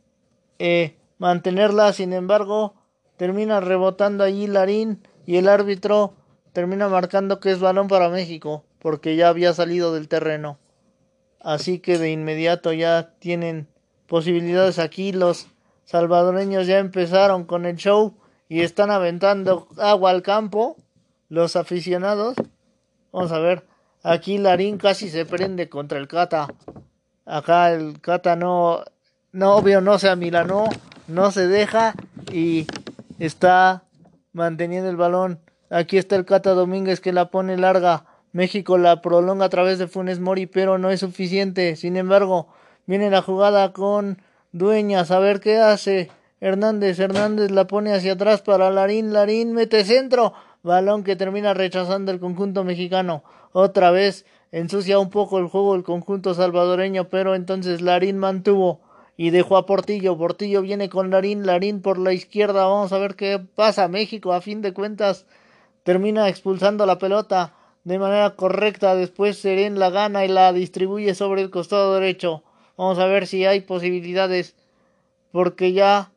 [0.59, 2.73] eh, mantenerla, sin embargo,
[3.17, 6.13] termina rebotando allí Larín y el árbitro
[6.53, 10.57] termina marcando que es balón para México, porque ya había salido del terreno.
[11.39, 13.67] Así que de inmediato ya tienen
[14.07, 15.11] posibilidades aquí.
[15.11, 15.47] Los
[15.83, 18.15] salvadoreños ya empezaron con el show
[18.49, 20.75] y están aventando agua al campo.
[21.29, 22.35] Los aficionados.
[23.11, 23.67] Vamos a ver.
[24.01, 26.47] Aquí Larín casi se prende contra el Cata.
[27.25, 28.83] Acá el Cata no,
[29.31, 30.65] no obvio no se amilanó,
[31.07, 31.95] no se deja
[32.31, 32.67] y
[33.19, 33.83] está
[34.33, 35.39] manteniendo el balón.
[35.69, 38.05] Aquí está el Cata Domínguez que la pone larga.
[38.31, 41.75] México la prolonga a través de Funes Mori, pero no es suficiente.
[41.75, 42.47] Sin embargo,
[42.85, 46.09] viene la jugada con Dueñas, a ver qué hace.
[46.41, 52.11] Hernández, Hernández la pone hacia atrás para Larín, Larín mete centro, balón que termina rechazando
[52.11, 53.23] el conjunto mexicano.
[53.53, 58.81] Otra vez ensucia un poco el juego el conjunto salvadoreño, pero entonces Larín mantuvo
[59.17, 60.17] y dejó a Portillo.
[60.17, 62.65] Portillo viene con Larín, Larín por la izquierda.
[62.65, 63.87] Vamos a ver qué pasa.
[63.87, 65.25] México, a fin de cuentas,
[65.83, 68.95] termina expulsando la pelota de manera correcta.
[68.95, 72.43] Después Seren la gana y la distribuye sobre el costado derecho.
[72.77, 74.55] Vamos a ver si hay posibilidades.
[75.31, 76.11] Porque ya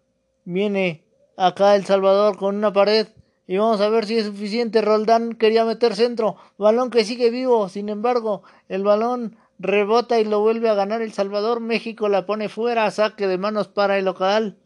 [0.45, 1.03] viene
[1.37, 3.09] acá El Salvador con una pared.
[3.47, 4.83] Y vamos a ver si es suficiente.
[4.83, 6.37] Roldán quería meter centro.
[6.59, 7.69] Balón que sigue vivo.
[7.69, 11.61] Sin embargo, el balón rebota y lo vuelve a ganar El Salvador.
[11.61, 12.91] México la pone fuera.
[12.91, 14.59] Saque de manos para el local.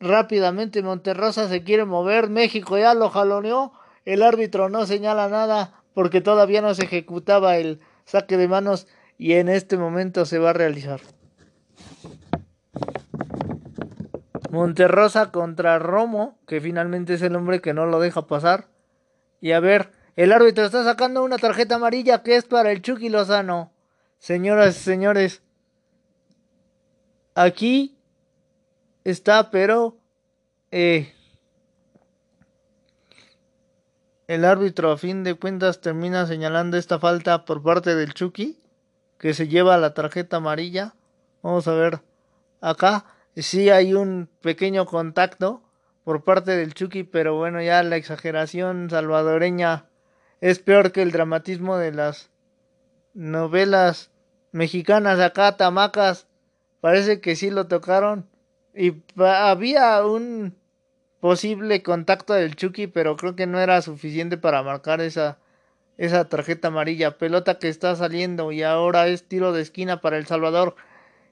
[0.00, 2.28] Rápidamente Monterrosa se quiere mover.
[2.30, 3.72] México ya lo jaloneó.
[4.04, 8.86] El árbitro no señala nada porque todavía no se ejecutaba el saque de manos
[9.18, 11.00] y en este momento se va a realizar.
[14.50, 18.68] Monterrosa contra Romo, que finalmente es el hombre que no lo deja pasar.
[19.40, 23.10] Y a ver, el árbitro está sacando una tarjeta amarilla que es para el Chucky
[23.10, 23.72] Lozano.
[24.20, 25.42] Señoras y señores,
[27.34, 27.96] aquí
[29.02, 29.96] está, pero
[30.70, 31.14] eh,
[34.28, 38.60] el árbitro a fin de cuentas termina señalando esta falta por parte del Chucky,
[39.16, 40.94] que se lleva la tarjeta amarilla.
[41.40, 42.00] Vamos a ver
[42.60, 43.06] acá.
[43.36, 45.62] Sí hay un pequeño contacto
[46.04, 49.86] por parte del Chucky, pero bueno, ya la exageración salvadoreña
[50.42, 52.28] es peor que el dramatismo de las
[53.14, 54.09] novelas
[54.52, 56.26] mexicanas acá, tamacas.
[56.80, 58.26] Parece que sí lo tocaron.
[58.74, 60.56] Y había un
[61.20, 65.38] posible contacto del Chucky, pero creo que no era suficiente para marcar esa,
[65.98, 67.18] esa tarjeta amarilla.
[67.18, 70.76] Pelota que está saliendo y ahora es tiro de esquina para El Salvador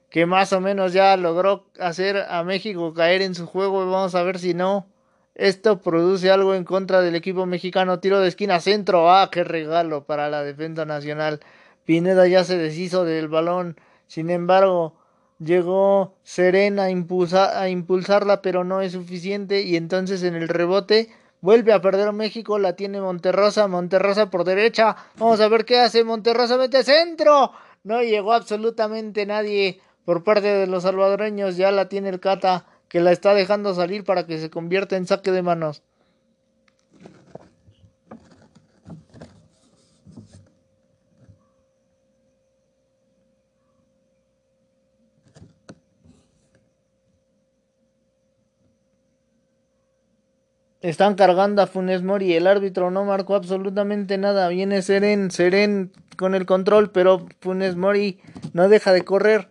[0.09, 3.89] que más o menos ya logró hacer a México caer en su juego.
[3.89, 4.87] Vamos a ver si no.
[5.35, 7.99] Esto produce algo en contra del equipo mexicano.
[7.99, 9.11] Tiro de esquina centro.
[9.11, 11.39] Ah, qué regalo para la defensa nacional.
[11.89, 13.75] Pineda ya se deshizo del balón.
[14.05, 14.93] Sin embargo,
[15.39, 19.63] llegó Serena a, impulsarla, pero no es suficiente.
[19.63, 21.09] Y entonces en el rebote
[21.41, 22.59] vuelve a perder México.
[22.59, 23.67] La tiene Monterrosa.
[23.67, 24.97] Monterrosa por derecha.
[25.17, 26.03] Vamos a ver qué hace.
[26.03, 27.53] Monterrosa mete centro.
[27.83, 32.99] No llegó absolutamente nadie por parte de los salvadoreños ya la tiene el Cata que
[32.99, 35.81] la está dejando salir para que se convierta en saque de manos.
[50.81, 52.33] Están cargando a Funes Mori.
[52.33, 54.47] El árbitro no marcó absolutamente nada.
[54.47, 58.21] Viene Seren, Seren con el control, pero Funes Mori
[58.53, 59.49] no deja de correr.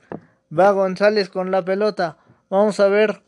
[0.56, 2.16] Va González con la pelota.
[2.48, 3.20] Vamos a ver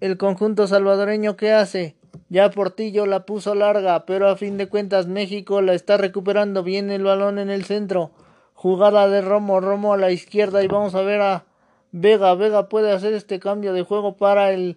[0.00, 1.96] el conjunto salvadoreño que hace.
[2.28, 6.62] Ya Portillo la puso larga, pero a fin de cuentas México la está recuperando.
[6.62, 8.10] Viene el balón en el centro.
[8.52, 11.44] Jugada de Romo, Romo a la izquierda y vamos a ver a
[11.92, 12.34] Vega.
[12.34, 14.76] Vega puede hacer este cambio de juego para el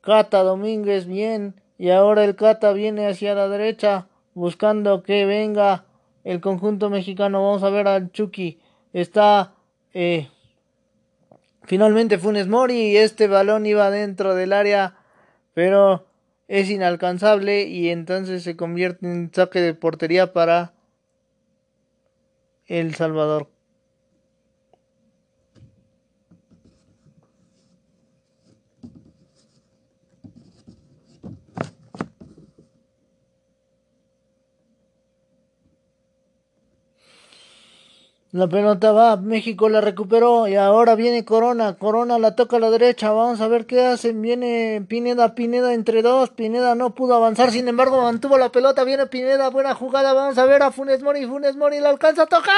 [0.00, 1.06] Cata Domínguez.
[1.06, 1.54] Bien.
[1.78, 5.84] Y ahora el Cata viene hacia la derecha buscando que venga
[6.24, 7.42] el conjunto mexicano.
[7.42, 8.60] Vamos a ver al Chucky.
[8.92, 9.54] Está
[9.94, 10.28] eh,
[11.70, 14.96] Finalmente Funes Mori, este balón iba dentro del área,
[15.54, 16.04] pero
[16.48, 20.72] es inalcanzable y entonces se convierte en saque de portería para
[22.66, 23.48] El Salvador.
[38.32, 41.74] La pelota va, México la recuperó y ahora viene Corona.
[41.74, 43.10] Corona la toca a la derecha.
[43.10, 44.22] Vamos a ver qué hacen.
[44.22, 46.30] Viene Pineda, Pineda entre dos.
[46.30, 48.84] Pineda no pudo avanzar, sin embargo mantuvo la pelota.
[48.84, 50.12] Viene Pineda, buena jugada.
[50.12, 51.26] Vamos a ver a Funes Mori.
[51.26, 52.54] Funes Mori la alcanza a tocar.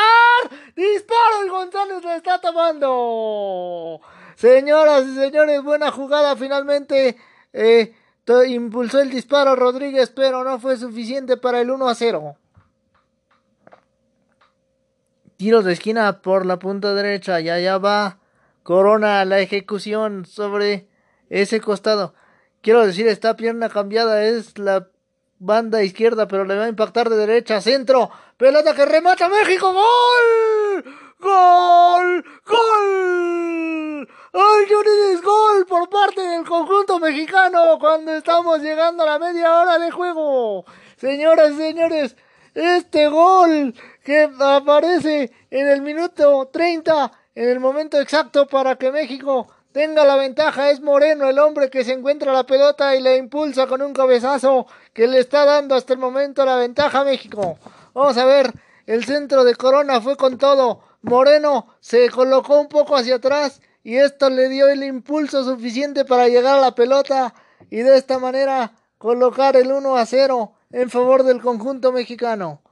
[0.77, 3.99] Disparo y González la está tomando.
[4.35, 7.16] Señoras y señores, buena jugada finalmente.
[7.55, 7.95] Eh,
[8.47, 12.37] impulsó el disparo Rodríguez, pero no fue suficiente para el 1 a 0.
[15.43, 17.40] Tiros de esquina por la punta derecha.
[17.40, 18.20] Y allá va
[18.62, 20.86] Corona la ejecución sobre
[21.30, 22.14] ese costado.
[22.61, 24.86] Quiero decir, esta pierna cambiada es la
[25.40, 27.61] banda izquierda, pero le va a impactar de derecha.
[27.61, 28.09] Centro.
[28.36, 29.72] Pelota que remata México.
[29.72, 30.84] ¡Gol!
[31.18, 32.24] ¡Gol!
[32.47, 34.09] ¡Gol!
[34.34, 34.66] ¡Ay,
[35.12, 39.90] es gol por parte del conjunto mexicano cuando estamos llegando a la media hora de
[39.90, 40.64] juego!
[40.97, 42.16] Señoras y señores,
[42.55, 43.74] este gol
[44.05, 50.16] que aparece en el minuto 30, en el momento exacto para que México tenga la
[50.16, 50.70] ventaja.
[50.70, 54.66] Es Moreno el hombre que se encuentra la pelota y le impulsa con un cabezazo
[54.92, 57.59] que le está dando hasta el momento la ventaja a México.
[57.94, 58.53] Vamos a ver,
[58.86, 60.82] el centro de Corona fue con todo.
[61.03, 66.28] Moreno se colocó un poco hacia atrás y esto le dio el impulso suficiente para
[66.28, 67.34] llegar a la pelota
[67.70, 72.62] y de esta manera colocar el 1 a 0 en favor del conjunto mexicano.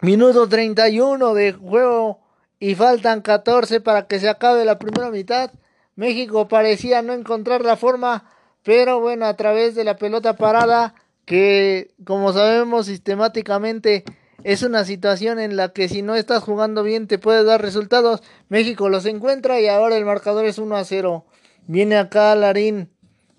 [0.00, 2.20] Minuto 31 de juego
[2.58, 5.50] y faltan 14 para que se acabe la primera mitad.
[5.96, 8.24] México parecía no encontrar la forma,
[8.62, 14.04] pero bueno, a través de la pelota parada, que como sabemos sistemáticamente
[14.44, 18.22] es una situación en la que si no estás jugando bien te puede dar resultados.
[18.48, 21.26] México los encuentra y ahora el marcador es 1 a 0.
[21.66, 22.88] Viene acá Larín,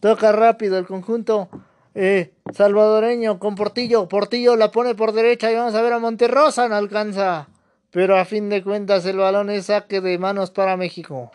[0.01, 1.49] toca rápido el conjunto
[1.95, 4.07] eh, salvadoreño con Portillo.
[4.07, 7.47] Portillo la pone por derecha y vamos a ver a Monterrosa, no alcanza.
[7.91, 11.31] Pero a fin de cuentas el balón es saque de manos para México.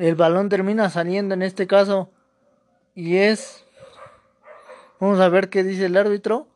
[0.00, 2.10] el balón termina saliendo en este caso
[2.94, 3.64] y es
[4.98, 6.46] vamos a ver qué dice el árbitro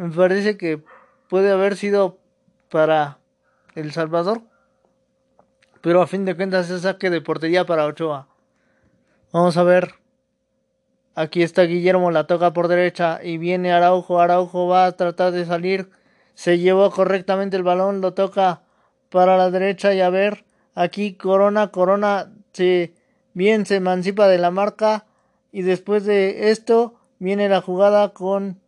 [0.00, 0.82] me parece que
[1.28, 2.18] puede haber sido
[2.68, 3.18] para
[3.74, 4.42] El Salvador
[5.80, 8.28] pero a fin de cuentas es saque de portería para Ochoa.
[9.32, 9.94] Vamos a ver.
[11.14, 14.20] Aquí está Guillermo la toca por derecha y viene Araujo.
[14.20, 15.90] Araujo va a tratar de salir.
[16.34, 18.62] Se llevó correctamente el balón lo toca
[19.08, 20.44] para la derecha y a ver.
[20.74, 22.94] Aquí Corona Corona se
[23.32, 25.06] bien se emancipa de la marca
[25.52, 28.60] y después de esto viene la jugada con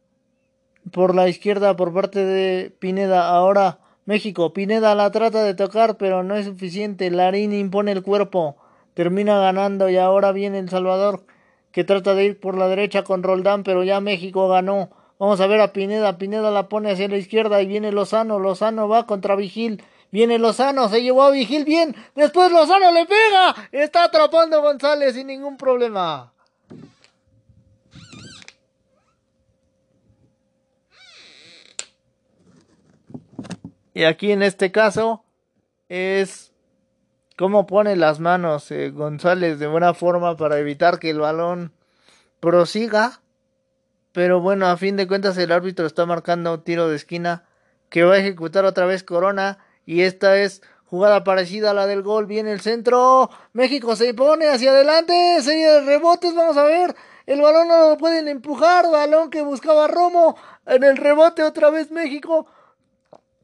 [0.90, 3.28] por la izquierda por parte de Pineda.
[3.28, 4.52] Ahora México.
[4.52, 7.10] Pineda la trata de tocar pero no es suficiente.
[7.10, 8.56] Larín impone el cuerpo.
[8.94, 11.24] Termina ganando y ahora viene El Salvador
[11.70, 14.90] que trata de ir por la derecha con Roldán pero ya México ganó.
[15.18, 16.18] Vamos a ver a Pineda.
[16.18, 18.38] Pineda la pone hacia la izquierda y viene Lozano.
[18.38, 19.82] Lozano va contra Vigil.
[20.10, 21.96] Viene Lozano, se llevó a Vigil bien.
[22.14, 23.54] Después Lozano le pega.
[23.72, 26.31] Está atrapando González sin ningún problema.
[33.94, 35.24] Y aquí en este caso
[35.88, 36.52] es
[37.36, 41.72] cómo pone las manos eh, González de buena forma para evitar que el balón
[42.40, 43.20] prosiga.
[44.12, 47.44] Pero bueno, a fin de cuentas el árbitro está marcando un tiro de esquina
[47.88, 52.02] que va a ejecutar otra vez Corona y esta es jugada parecida a la del
[52.02, 52.26] gol.
[52.26, 53.30] Viene el centro.
[53.54, 55.40] México se pone hacia adelante.
[55.40, 56.34] Serie de rebotes.
[56.34, 56.94] Vamos a ver.
[57.24, 58.90] El balón no lo pueden empujar.
[58.90, 60.36] Balón que buscaba Romo.
[60.66, 62.46] En el rebote otra vez México.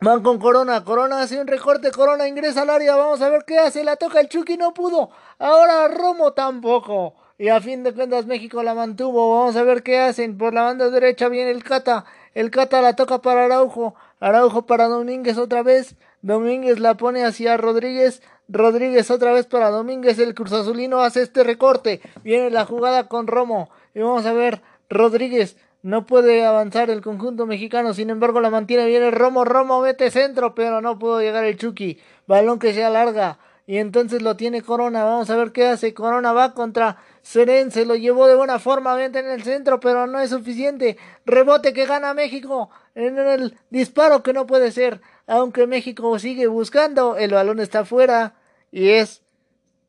[0.00, 0.84] Van con Corona.
[0.84, 1.90] Corona hace un recorte.
[1.90, 2.94] Corona ingresa al área.
[2.94, 3.82] Vamos a ver qué hace.
[3.82, 4.56] La toca el Chucky.
[4.56, 5.10] No pudo.
[5.38, 7.14] Ahora Romo tampoco.
[7.36, 9.36] Y a fin de cuentas México la mantuvo.
[9.36, 10.38] Vamos a ver qué hacen.
[10.38, 12.04] Por la banda derecha viene el Cata.
[12.34, 13.96] El Cata la toca para Araujo.
[14.20, 15.96] Araujo para Domínguez otra vez.
[16.22, 18.22] Domínguez la pone hacia Rodríguez.
[18.48, 20.20] Rodríguez otra vez para Domínguez.
[20.20, 22.00] El Cruz Azulino hace este recorte.
[22.22, 23.68] Viene la jugada con Romo.
[23.94, 24.62] Y vamos a ver.
[24.88, 25.56] Rodríguez
[25.88, 27.94] no puede avanzar el conjunto mexicano.
[27.94, 28.86] Sin embargo, la mantiene.
[28.86, 29.44] Viene Romo.
[29.44, 30.54] Romo mete centro.
[30.54, 31.98] Pero no pudo llegar el Chucky.
[32.26, 33.38] Balón que se alarga.
[33.66, 35.04] Y entonces lo tiene Corona.
[35.04, 35.94] Vamos a ver qué hace.
[35.94, 37.70] Corona va contra Seren.
[37.70, 38.94] Se lo llevó de buena forma.
[38.94, 39.80] Vente en el centro.
[39.80, 40.96] Pero no es suficiente.
[41.24, 42.70] Rebote que gana México.
[42.94, 48.34] En el disparo que no puede ser aunque México sigue buscando, el balón está fuera
[48.72, 49.22] y es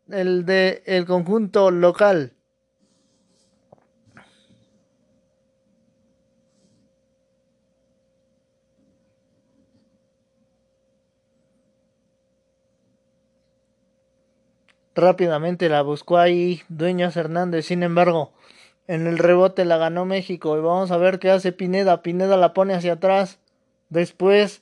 [0.10, 2.34] el de el conjunto local.
[15.00, 18.34] Rápidamente la buscó ahí Dueñas Hernández, sin embargo,
[18.86, 22.02] en el rebote la ganó México y vamos a ver qué hace Pineda.
[22.02, 23.40] Pineda la pone hacia atrás.
[23.88, 24.62] Después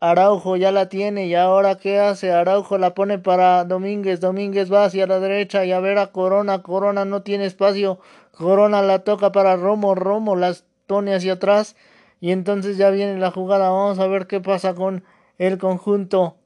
[0.00, 4.20] Araujo ya la tiene y ahora qué hace Araujo la pone para Domínguez.
[4.20, 6.62] Domínguez va hacia la derecha y a ver a Corona.
[6.62, 8.00] Corona no tiene espacio.
[8.32, 9.94] Corona la toca para Romo.
[9.94, 11.76] Romo las pone hacia atrás
[12.18, 13.68] y entonces ya viene la jugada.
[13.68, 15.04] Vamos a ver qué pasa con
[15.36, 16.36] el conjunto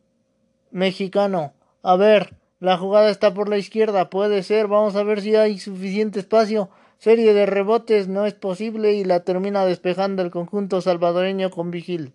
[0.73, 1.53] mexicano.
[1.85, 5.59] A ver la jugada está por la izquierda puede ser vamos a ver si hay
[5.59, 11.51] suficiente espacio serie de rebotes no es posible y la termina despejando el conjunto salvadoreño
[11.51, 12.13] con Vigil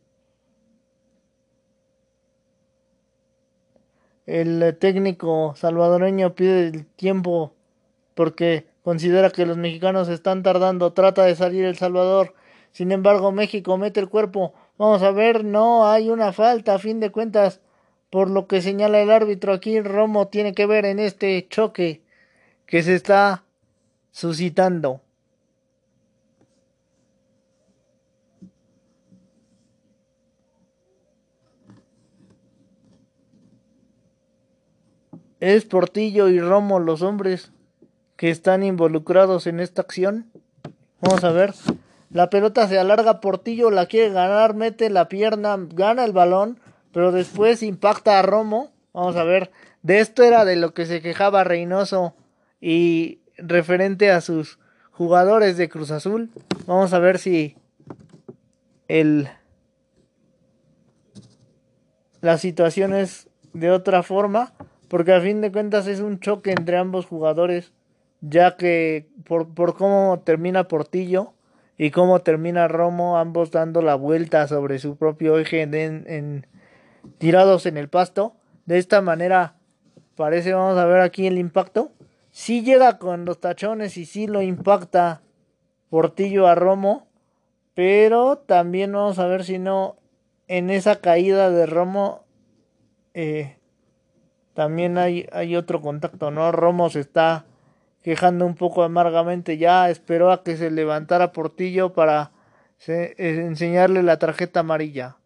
[4.25, 7.53] el técnico salvadoreño pide el tiempo
[8.15, 12.33] porque considera que los mexicanos están tardando, trata de salir El Salvador.
[12.71, 16.99] Sin embargo, México mete el cuerpo, Vamos a ver, no hay una falta a fin
[16.99, 17.61] de cuentas.
[18.15, 22.01] Por lo que señala el árbitro aquí, Romo tiene que ver en este choque
[22.65, 23.43] que se está
[24.09, 25.01] suscitando.
[35.41, 37.51] ¿Es Portillo y Romo los hombres
[38.15, 40.31] que están involucrados en esta acción?
[41.01, 41.53] Vamos a ver.
[42.11, 46.61] La pelota se alarga, Portillo la quiere ganar, mete la pierna, gana el balón,
[46.95, 48.71] pero después impacta a Romo.
[48.93, 49.51] Vamos a ver.
[49.83, 52.15] De esto era de lo que se quejaba Reynoso
[52.61, 54.59] y referente a sus
[54.91, 56.31] jugadores de Cruz Azul.
[56.67, 57.57] Vamos a ver si
[58.87, 59.27] el
[62.21, 64.53] la situación es de otra forma,
[64.87, 67.73] porque a fin de cuentas es un choque entre ambos jugadores,
[68.21, 71.33] ya que por, por cómo termina Portillo
[71.77, 76.47] y cómo termina Romo, ambos dando la vuelta sobre su propio eje en,
[77.17, 78.35] tirados en el pasto.
[78.65, 79.55] De esta manera
[80.15, 81.91] parece, vamos a ver aquí el impacto.
[82.31, 85.21] Si llega con los tachones y si lo impacta
[85.89, 87.07] Portillo a Romo,
[87.73, 89.97] pero también vamos a ver si no
[90.47, 92.25] en esa caída de Romo
[93.13, 93.57] eh,
[94.53, 96.51] también hay, hay otro contacto, ¿no?
[96.51, 97.45] Romo se está
[98.01, 99.57] quejando un poco amargamente.
[99.57, 102.31] Ya esperó a que se levantara Portillo para
[102.87, 105.17] eh, enseñarle la tarjeta amarilla.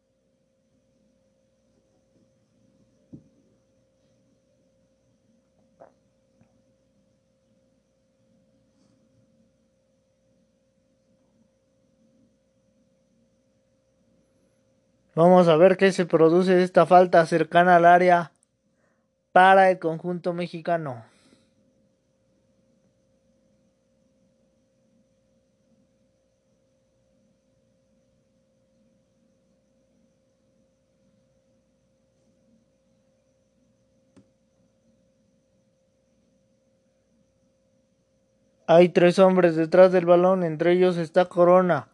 [15.20, 18.32] Vamos a ver qué se produce de esta falta cercana al área
[19.34, 21.04] para el conjunto mexicano.
[38.68, 41.90] Hay tres hombres detrás del balón, entre ellos está Corona.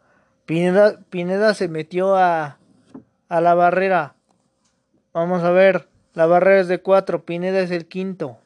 [0.45, 2.59] Pineda, Pineda se metió a,
[3.29, 4.15] a la barrera.
[5.13, 8.37] Vamos a ver, la barrera es de cuatro, Pineda es el quinto.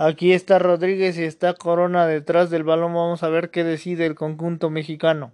[0.00, 2.94] Aquí está Rodríguez y está Corona detrás del balón.
[2.94, 5.32] Vamos a ver qué decide el conjunto mexicano.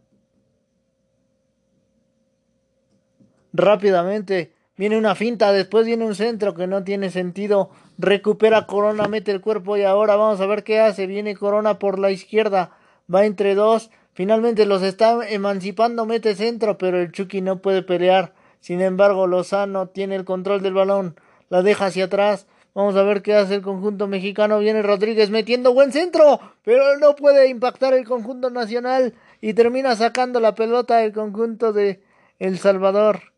[3.53, 7.69] Rápidamente viene una finta, después viene un centro que no tiene sentido.
[7.99, 11.07] Recupera Corona, mete el cuerpo y ahora vamos a ver qué hace.
[11.07, 12.71] Viene Corona por la izquierda,
[13.15, 13.91] va entre dos.
[14.15, 18.33] Finalmente los está emancipando, mete centro, pero el Chucky no puede pelear.
[18.61, 21.17] Sin embargo, Lozano tiene el control del balón,
[21.51, 22.47] la deja hacia atrás.
[22.75, 24.59] Vamos a ver qué hace el conjunto mexicano.
[24.61, 30.41] Viene Rodríguez metiendo buen centro, pero no puede impactar el conjunto nacional y termina sacando
[30.41, 32.03] la pelota del conjunto de
[32.39, 33.34] El Salvador.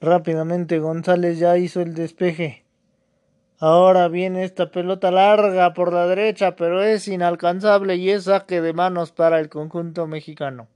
[0.00, 2.64] Rápidamente González ya hizo el despeje.
[3.58, 8.72] Ahora viene esta pelota larga por la derecha, pero es inalcanzable y es saque de
[8.72, 10.68] manos para el conjunto mexicano.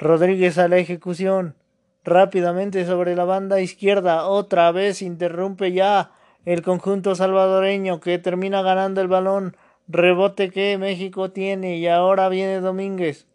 [0.00, 1.54] Rodríguez a la ejecución.
[2.02, 4.26] Rápidamente sobre la banda izquierda.
[4.26, 6.12] Otra vez interrumpe ya
[6.46, 9.56] el conjunto salvadoreño que termina ganando el balón.
[9.92, 13.26] Rebote que México tiene y ahora viene Domínguez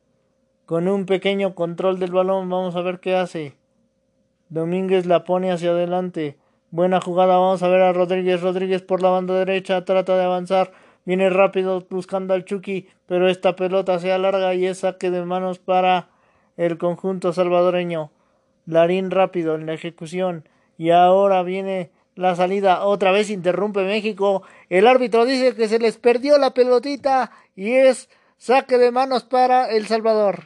[0.66, 2.48] con un pequeño control del balón.
[2.48, 3.58] Vamos a ver qué hace.
[4.48, 6.38] Domínguez la pone hacia adelante.
[6.72, 7.38] Buena jugada.
[7.38, 8.42] Vamos a ver a Rodríguez.
[8.42, 9.84] Rodríguez por la banda derecha.
[9.84, 10.72] Trata de avanzar.
[11.04, 12.88] Viene rápido buscando al Chucky.
[13.06, 16.08] Pero esta pelota se alarga y es saque de manos para
[16.56, 18.12] el conjunto salvadoreño.
[18.66, 20.48] Larín rápido en la ejecución.
[20.78, 24.44] Y ahora viene la salida otra vez interrumpe México.
[24.70, 29.70] El árbitro dice que se les perdió la pelotita y es saque de manos para
[29.70, 30.46] El Salvador.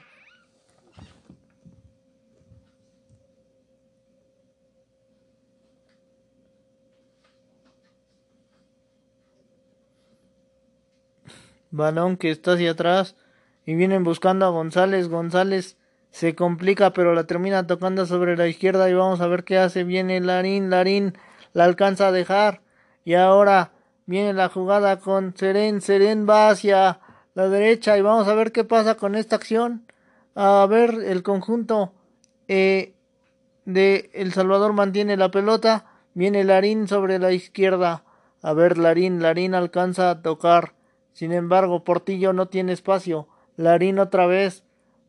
[11.72, 13.15] Balón que está hacia atrás
[13.63, 15.07] y vienen buscando a González.
[15.07, 15.78] González
[16.09, 19.84] se complica pero la termina tocando sobre la izquierda y vamos a ver qué hace.
[19.84, 21.13] Viene Larín, Larín
[21.53, 22.61] la alcanza a dejar
[23.03, 23.71] y ahora
[24.05, 26.99] viene la jugada con Seren, Seren va hacia
[27.33, 29.85] la derecha y vamos a ver qué pasa con esta acción.
[30.35, 31.93] A ver, el conjunto
[32.47, 32.93] eh,
[33.65, 38.03] de El Salvador mantiene la pelota, Viene Larín sobre la izquierda.
[38.41, 40.73] A ver, Larín, Larín alcanza a tocar.
[41.13, 43.27] Sin embargo, Portillo no tiene espacio.
[43.55, 44.63] Larín otra vez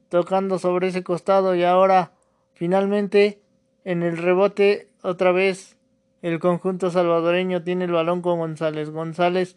[0.09, 2.13] tocando sobre ese costado y ahora
[2.53, 3.41] finalmente
[3.85, 5.77] en el rebote otra vez
[6.23, 8.91] el conjunto salvadoreño tiene el balón con González.
[8.91, 9.57] González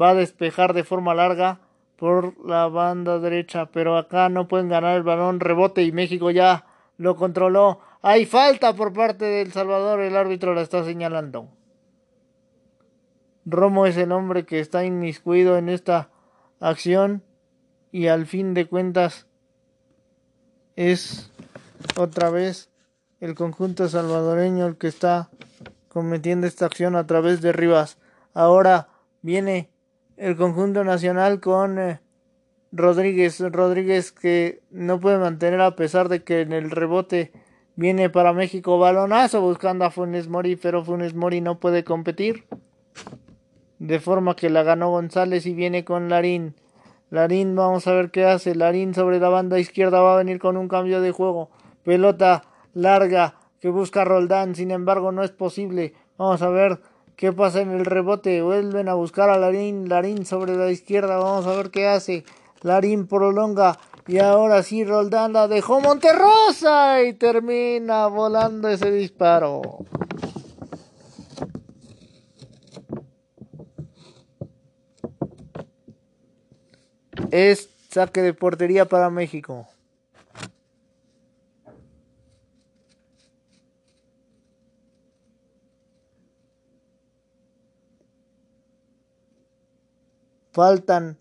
[0.00, 1.60] va a despejar de forma larga
[1.96, 6.66] por la banda derecha, pero acá no pueden ganar el balón, rebote y México ya
[6.98, 7.80] lo controló.
[8.02, 11.48] Hay falta por parte del Salvador, el árbitro la está señalando.
[13.46, 16.10] Romo es el hombre que está inmiscuido en esta
[16.60, 17.22] acción
[17.92, 19.26] y al fin de cuentas
[20.76, 21.30] es
[21.96, 22.70] otra vez
[23.20, 25.30] el conjunto salvadoreño el que está
[25.94, 27.98] cometiendo esta acción a través de Rivas.
[28.34, 28.88] Ahora
[29.22, 29.70] viene
[30.16, 32.00] el conjunto nacional con eh,
[32.72, 33.38] Rodríguez.
[33.38, 37.30] Rodríguez que no puede mantener a pesar de que en el rebote
[37.76, 42.44] viene para México balonazo buscando a Funes Mori, pero Funes Mori no puede competir.
[43.78, 46.56] De forma que la ganó González y viene con Larín.
[47.10, 48.56] Larín, vamos a ver qué hace.
[48.56, 51.50] Larín sobre la banda izquierda va a venir con un cambio de juego.
[51.84, 52.42] Pelota
[52.72, 54.54] larga que busca Roldán.
[54.54, 55.94] Sin embargo, no es posible.
[56.18, 56.82] Vamos a ver
[57.16, 58.42] qué pasa en el rebote.
[58.42, 59.88] Vuelven a buscar a Larín.
[59.88, 61.16] Larín sobre la izquierda.
[61.16, 62.26] Vamos a ver qué hace.
[62.60, 63.78] Larín prolonga.
[64.06, 67.02] Y ahora sí, Roldán la dejó Monterrosa.
[67.04, 69.62] Y termina volando ese disparo.
[77.30, 79.66] Es saque de portería para México.
[90.54, 91.18] Faltan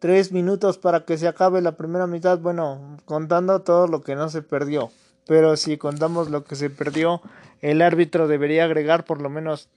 [0.00, 2.40] tres minutos para que se acabe la primera mitad.
[2.40, 4.90] Bueno, contando todo lo que no se perdió.
[5.24, 7.22] Pero si contamos lo que se perdió,
[7.60, 9.68] el árbitro debería agregar por lo menos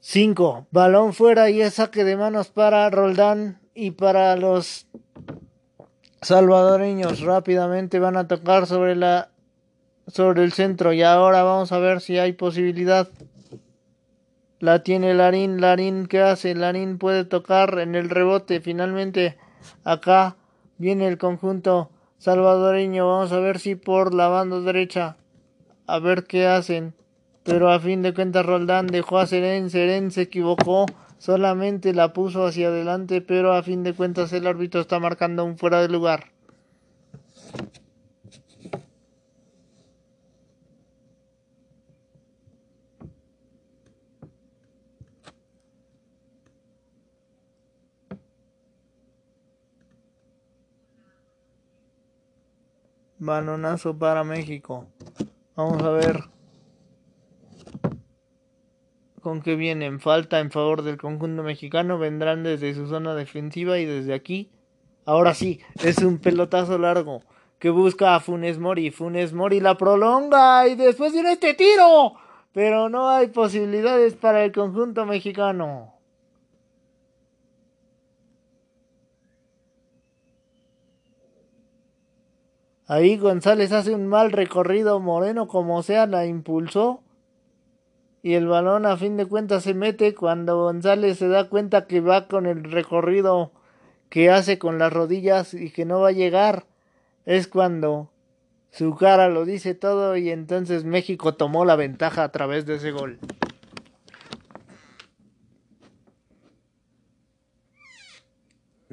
[0.00, 0.66] 5.
[0.70, 4.86] Balón fuera y es saque de manos para Roldán y para los
[6.20, 7.22] salvadoreños.
[7.22, 9.30] Rápidamente van a tocar sobre la
[10.08, 13.08] sobre el centro y ahora vamos a ver si hay posibilidad.
[14.64, 16.54] La tiene Larín, Larín ¿qué hace?
[16.54, 18.62] Larín puede tocar en el rebote.
[18.62, 19.36] Finalmente
[19.84, 20.36] acá
[20.78, 23.06] viene el conjunto salvadoreño.
[23.06, 25.18] Vamos a ver si por la banda derecha.
[25.86, 26.94] A ver qué hacen
[27.44, 30.86] pero a fin de cuentas Roldán dejó a Seren, Seren se equivocó,
[31.18, 35.58] solamente la puso hacia adelante, pero a fin de cuentas el árbitro está marcando un
[35.58, 36.33] fuera de lugar.
[53.24, 54.86] Balonazo para México.
[55.56, 56.24] Vamos a ver
[59.22, 63.86] con que vienen falta en favor del conjunto mexicano vendrán desde su zona defensiva y
[63.86, 64.50] desde aquí.
[65.06, 67.22] Ahora sí, es un pelotazo largo
[67.58, 68.90] que busca a Funes Mori.
[68.90, 72.12] Funes Mori la prolonga y después viene este tiro.
[72.52, 75.93] Pero no hay posibilidades para el conjunto mexicano.
[82.86, 85.00] Ahí González hace un mal recorrido.
[85.00, 87.00] Moreno como sea la impulsó
[88.24, 92.00] y el balón a fin de cuentas se mete cuando González se da cuenta que
[92.00, 93.52] va con el recorrido
[94.08, 96.64] que hace con las rodillas y que no va a llegar.
[97.26, 98.08] Es cuando
[98.70, 102.92] su cara lo dice todo y entonces México tomó la ventaja a través de ese
[102.92, 103.18] gol.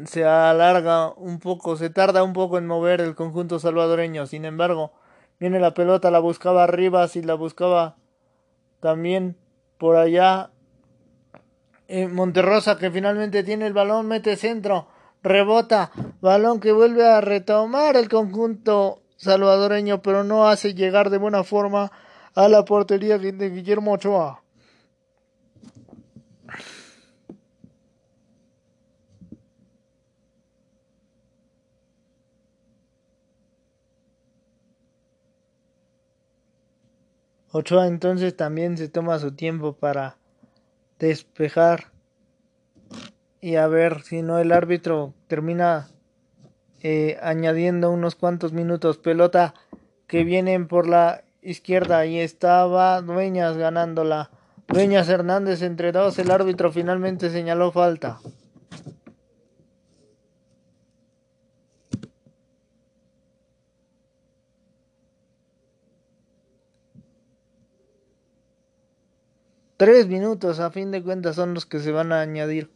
[0.05, 4.25] Se alarga un poco, se tarda un poco en mover el conjunto salvadoreño.
[4.25, 4.93] Sin embargo,
[5.39, 7.97] viene la pelota, la buscaba arriba, si la buscaba
[8.79, 9.37] también
[9.77, 10.51] por allá
[11.87, 14.87] en Monterrosa que finalmente tiene el balón, mete centro,
[15.23, 15.91] rebota,
[16.21, 21.91] balón que vuelve a retomar el conjunto salvadoreño, pero no hace llegar de buena forma
[22.33, 24.40] a la portería de Guillermo Ochoa.
[37.53, 40.15] Ochoa entonces también se toma su tiempo para
[40.99, 41.91] despejar
[43.41, 45.89] y a ver si no el árbitro termina
[46.81, 49.53] eh, añadiendo unos cuantos minutos pelota
[50.07, 54.29] que vienen por la izquierda y estaba Dueñas ganándola.
[54.67, 58.19] Dueñas Hernández entre dos, el árbitro finalmente señaló falta.
[69.81, 72.69] Tres minutos a fin de cuentas son los que se van a añadir.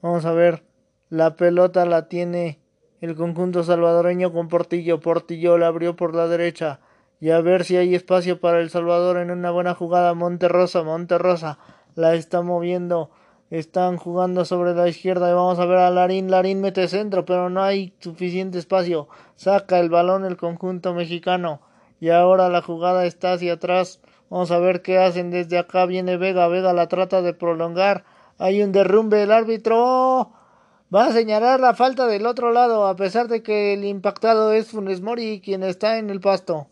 [0.00, 0.62] Vamos a ver.
[1.10, 2.58] La pelota la tiene
[3.02, 4.98] el conjunto salvadoreño con Portillo.
[4.98, 6.80] Portillo la abrió por la derecha.
[7.20, 10.14] Y a ver si hay espacio para El Salvador en una buena jugada.
[10.14, 11.58] Monterrosa, Monterrosa
[11.96, 13.10] la está moviendo.
[13.50, 16.30] Están jugando sobre la izquierda y vamos a ver a Larín.
[16.30, 19.06] Larín mete centro, pero no hay suficiente espacio.
[19.36, 21.60] Saca el balón el conjunto mexicano.
[22.00, 24.00] Y ahora la jugada está hacia atrás.
[24.32, 25.84] Vamos a ver qué hacen desde acá.
[25.84, 26.48] Viene Vega.
[26.48, 28.06] Vega la trata de prolongar.
[28.38, 29.22] Hay un derrumbe.
[29.22, 30.32] El árbitro
[30.92, 34.70] va a señalar la falta del otro lado, a pesar de que el impactado es
[34.70, 36.68] Funes Mori, quien está en el pasto.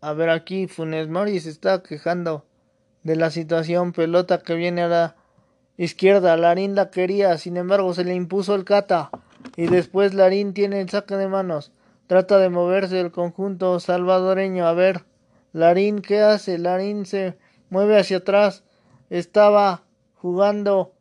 [0.00, 2.44] A ver aquí, Funes Mori se está quejando
[3.02, 3.92] de la situación.
[3.92, 5.16] Pelota que viene a la
[5.76, 6.36] izquierda.
[6.36, 9.10] Larín la quería, sin embargo se le impuso el cata.
[9.56, 11.72] Y después Larín tiene el saque de manos.
[12.06, 14.68] Trata de moverse el conjunto salvadoreño.
[14.68, 15.04] A ver,
[15.52, 16.58] Larín, ¿qué hace?
[16.58, 17.36] Larín se
[17.68, 18.62] mueve hacia atrás.
[19.10, 19.82] Estaba
[20.14, 20.92] jugando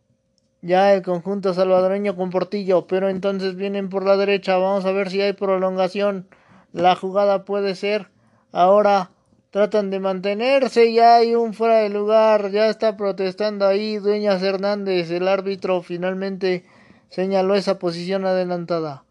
[0.63, 4.57] ya el conjunto salvadoreño con Portillo, pero entonces vienen por la derecha.
[4.57, 6.27] Vamos a ver si hay prolongación.
[6.73, 8.09] La jugada puede ser
[8.51, 9.11] ahora
[9.51, 15.09] tratan de mantenerse y hay un fuera de lugar, ya está protestando ahí Dueñas Hernández,
[15.11, 16.65] el árbitro finalmente
[17.09, 19.03] señaló esa posición adelantada.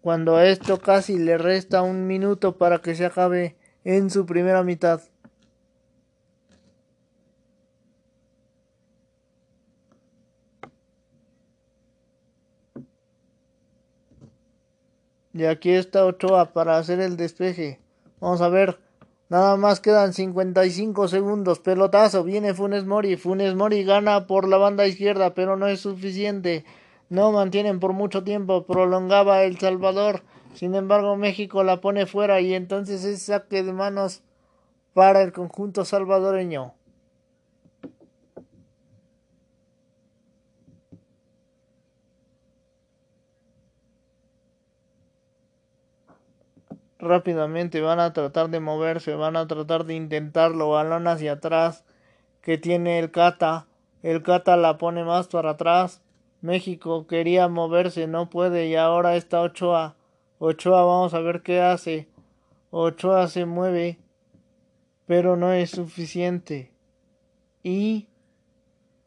[0.00, 4.62] Cuando a esto casi le resta un minuto para que se acabe en su primera
[4.62, 5.02] mitad.
[15.32, 17.78] Y aquí está Ochoa para hacer el despeje.
[18.20, 18.78] Vamos a ver.
[19.28, 21.60] Nada más quedan 55 segundos.
[21.60, 22.24] Pelotazo.
[22.24, 23.16] Viene Funes Mori.
[23.16, 26.64] Funes Mori gana por la banda izquierda, pero no es suficiente.
[27.08, 28.64] No mantienen por mucho tiempo.
[28.64, 30.22] Prolongaba El Salvador.
[30.54, 34.22] Sin embargo, México la pone fuera y entonces es saque de manos
[34.94, 36.74] para el conjunto salvadoreño.
[47.00, 51.84] Rápidamente van a tratar de moverse, van a tratar de intentarlo, balón hacia atrás
[52.42, 53.66] que tiene el Cata,
[54.02, 56.02] el Cata la pone más para atrás,
[56.40, 59.96] México quería moverse, no puede y ahora está Ochoa,
[60.38, 62.08] Ochoa vamos a ver qué hace,
[62.70, 63.98] Ochoa se mueve,
[65.06, 66.72] pero no es suficiente
[67.62, 68.08] y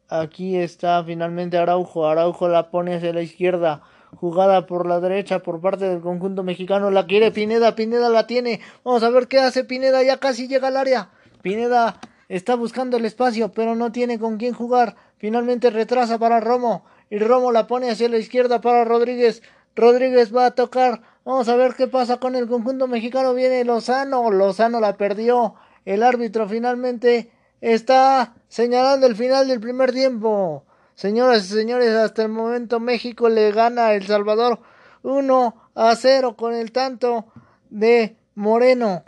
[0.08, 3.82] aquí está finalmente Araujo, Araujo la pone hacia la izquierda,
[4.14, 6.90] jugada por la derecha por parte del conjunto mexicano.
[6.90, 8.60] La quiere Pineda, Pineda la tiene.
[8.84, 11.10] Vamos a ver qué hace Pineda, ya casi llega al área.
[11.42, 14.96] Pineda está buscando el espacio, pero no tiene con quién jugar.
[15.18, 19.42] Finalmente retrasa para Romo y Romo la pone hacia la izquierda para Rodríguez.
[19.76, 21.02] Rodríguez va a tocar.
[21.24, 23.34] Vamos a ver qué pasa con el conjunto mexicano.
[23.34, 24.30] Viene Lozano.
[24.30, 25.54] Lozano la perdió.
[25.84, 30.64] El árbitro finalmente está señalando el final del primer tiempo.
[30.94, 34.60] Señoras y señores, hasta el momento México le gana a El Salvador
[35.02, 37.26] 1 a 0 con el tanto
[37.68, 39.04] de Moreno.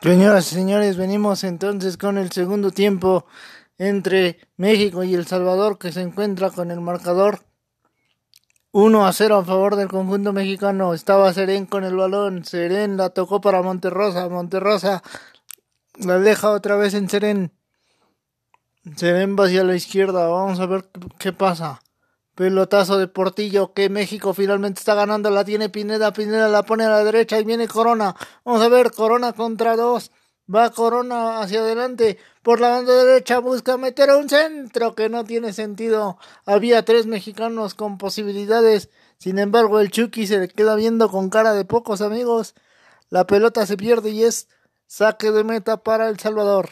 [0.00, 3.26] Señoras y señores, venimos entonces con el segundo tiempo
[3.78, 7.40] entre México y El Salvador que se encuentra con el marcador
[8.72, 10.92] 1 a 0 a favor del conjunto mexicano.
[10.92, 12.44] Estaba Serén con el balón.
[12.44, 14.28] Serén la tocó para Monterrosa.
[14.28, 15.02] Monterrosa
[15.98, 17.57] la deja otra vez en Serén.
[18.96, 20.28] Se ven hacia la izquierda.
[20.28, 21.80] Vamos a ver qué pasa.
[22.34, 25.30] Pelotazo de Portillo que México finalmente está ganando.
[25.30, 26.12] La tiene Pineda.
[26.12, 28.14] Pineda la pone a la derecha y viene Corona.
[28.44, 28.92] Vamos a ver.
[28.92, 30.12] Corona contra dos.
[30.52, 32.18] Va Corona hacia adelante.
[32.42, 36.18] Por la banda derecha busca meter a un centro que no tiene sentido.
[36.46, 38.88] Había tres mexicanos con posibilidades.
[39.18, 42.54] Sin embargo, el Chucky se le queda viendo con cara de pocos amigos.
[43.10, 44.48] La pelota se pierde y es
[44.86, 46.70] saque de meta para El Salvador.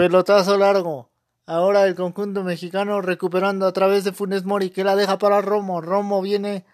[0.00, 1.10] Pelotazo largo.
[1.44, 5.82] Ahora el conjunto mexicano recuperando a través de Funes Mori que la deja para Romo.
[5.82, 6.64] Romo viene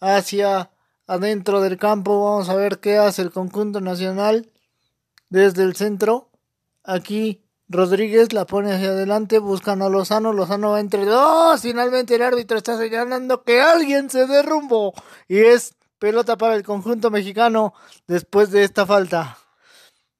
[0.00, 0.70] hacia
[1.08, 2.22] adentro del campo.
[2.22, 4.48] Vamos a ver qué hace el conjunto nacional
[5.28, 6.30] desde el centro.
[6.84, 12.22] Aquí Rodríguez la pone hacia adelante, buscan a Lozano, Lozano va entre dos, finalmente el
[12.22, 14.94] árbitro está señalando que alguien se derrumbó
[15.26, 17.74] y es pelota para el conjunto mexicano
[18.06, 19.37] después de esta falta.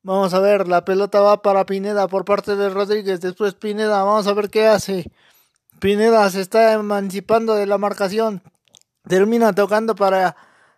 [0.03, 3.21] Vamos a ver, la pelota va para Pineda por parte de Rodríguez.
[3.21, 5.11] Después Pineda, vamos a ver qué hace.
[5.81, 8.43] Pineda se está emancipando de la marcación.
[9.07, 10.37] Termina tocando para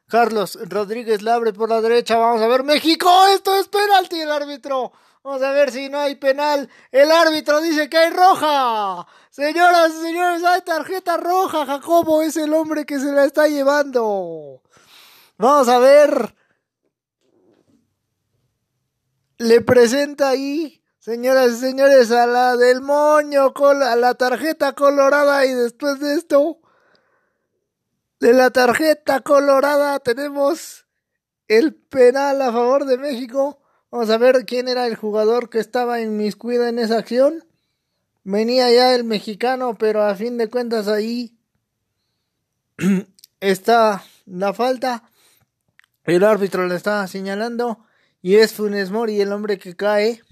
[0.09, 2.17] Carlos Rodríguez la abre por la derecha.
[2.17, 4.93] Vamos a ver, México, esto es penalti el árbitro.
[5.23, 6.69] Vamos a ver si no hay penal.
[6.91, 9.07] El árbitro dice que hay roja.
[9.31, 11.67] Señoras y señores, hay tarjeta roja.
[11.67, 14.63] Jacobo es el hombre que se la está llevando.
[15.37, 16.35] Vamos a ver.
[19.41, 25.55] Le presenta ahí, señoras y señores, a la del moño, a la tarjeta colorada y
[25.55, 26.61] después de esto
[28.21, 30.87] de la tarjeta colorada tenemos
[31.49, 33.63] el penal a favor de México.
[33.91, 37.43] Vamos a ver quién era el jugador que estaba inmiscuido en esa acción.
[38.25, 41.35] Venía ya el mexicano, pero a fin de cuentas ahí
[43.41, 45.05] está la falta.
[46.05, 47.87] El árbitro le está señalando
[48.23, 50.23] y es Funes Mori el hombre que cae.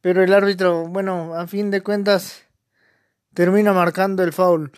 [0.00, 2.44] Pero el árbitro, bueno, a fin de cuentas
[3.34, 4.72] termina marcando el foul.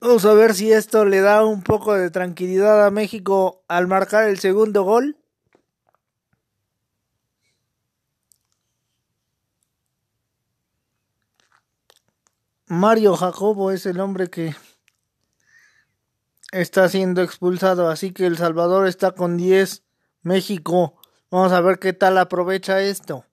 [0.00, 4.28] Vamos a ver si esto le da un poco de tranquilidad a México al marcar
[4.28, 5.16] el segundo gol.
[12.66, 14.54] Mario Jacobo es el hombre que
[16.52, 19.82] está siendo expulsado, así que El Salvador está con 10,
[20.22, 20.94] México.
[21.30, 23.24] Vamos a ver qué tal aprovecha esto.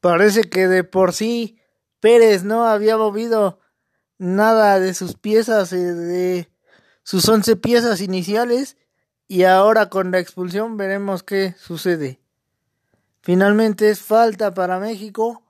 [0.00, 1.60] Parece que de por sí
[2.00, 3.60] Pérez no había movido
[4.18, 6.48] nada de sus piezas, eh, de
[7.02, 8.76] sus once piezas iniciales,
[9.28, 12.20] y ahora con la expulsión veremos qué sucede.
[13.20, 15.42] Finalmente es falta para México,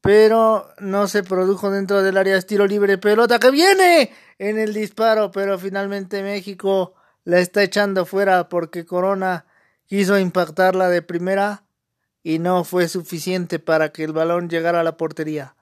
[0.00, 2.98] pero no se produjo dentro del área de tiro libre.
[2.98, 9.44] Pelota que viene en el disparo, pero finalmente México la está echando fuera porque Corona
[9.84, 11.64] quiso impactarla de primera
[12.22, 15.56] y no fue suficiente para que el balón llegara a la portería.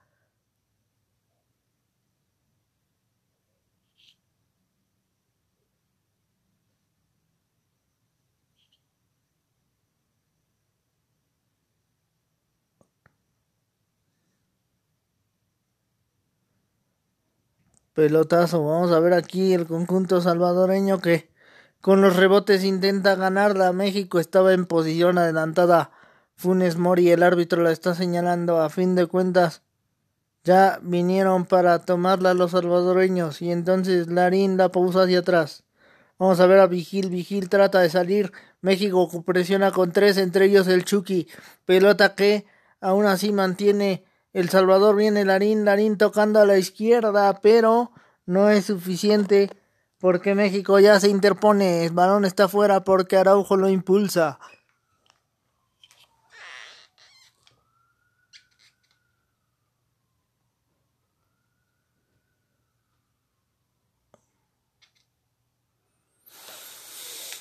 [17.99, 18.65] Pelotazo.
[18.65, 21.33] Vamos a ver aquí el conjunto salvadoreño que
[21.81, 23.73] con los rebotes intenta ganarla.
[23.73, 25.91] México estaba en posición adelantada.
[26.37, 28.61] Funes Mori, el árbitro la está señalando.
[28.61, 29.63] A fin de cuentas,
[30.45, 33.43] ya vinieron para tomarla los salvadoreños.
[33.43, 35.65] Y entonces Larín la pausa hacia atrás.
[36.21, 37.11] Vamos a ver a Vigil.
[37.11, 38.31] Vigil trata de salir.
[38.61, 41.27] México presiona con tres, entre ellos el Chucky.
[41.65, 42.47] Pelota que
[42.81, 44.05] aún así mantiene
[44.39, 47.91] el Salvador viene Larín, Larín tocando a la izquierda, pero
[48.25, 49.51] no es suficiente
[49.99, 51.85] porque México ya se interpone.
[51.85, 54.39] El balón está fuera porque Araujo lo impulsa.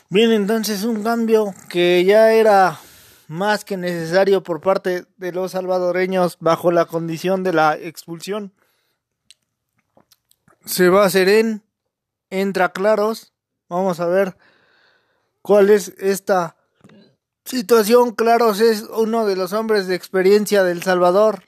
[0.09, 2.79] Viene entonces un cambio que ya era
[3.27, 8.53] más que necesario por parte de los salvadoreños bajo la condición de la expulsión.
[10.65, 11.63] Se va a Seren,
[12.29, 13.33] entra Claros,
[13.69, 14.37] vamos a ver
[15.41, 16.55] cuál es esta
[17.45, 18.15] situación.
[18.15, 21.43] Claros es uno de los hombres de experiencia del Salvador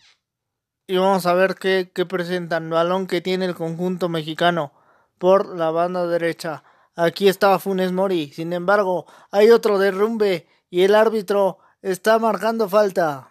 [0.87, 2.69] y vamos a ver qué, qué presentan.
[2.69, 4.73] Balón que tiene el conjunto mexicano
[5.17, 6.63] por la banda derecha.
[6.95, 8.31] Aquí estaba Funes Mori.
[8.33, 13.29] Sin embargo, hay otro derrumbe y el árbitro Está marcando falta.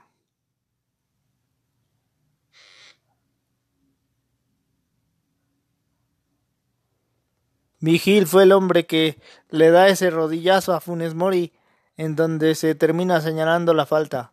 [7.81, 9.21] Vigil fue el hombre que
[9.51, 11.53] le da ese rodillazo a Funes Mori
[11.97, 14.33] en donde se termina señalando la falta.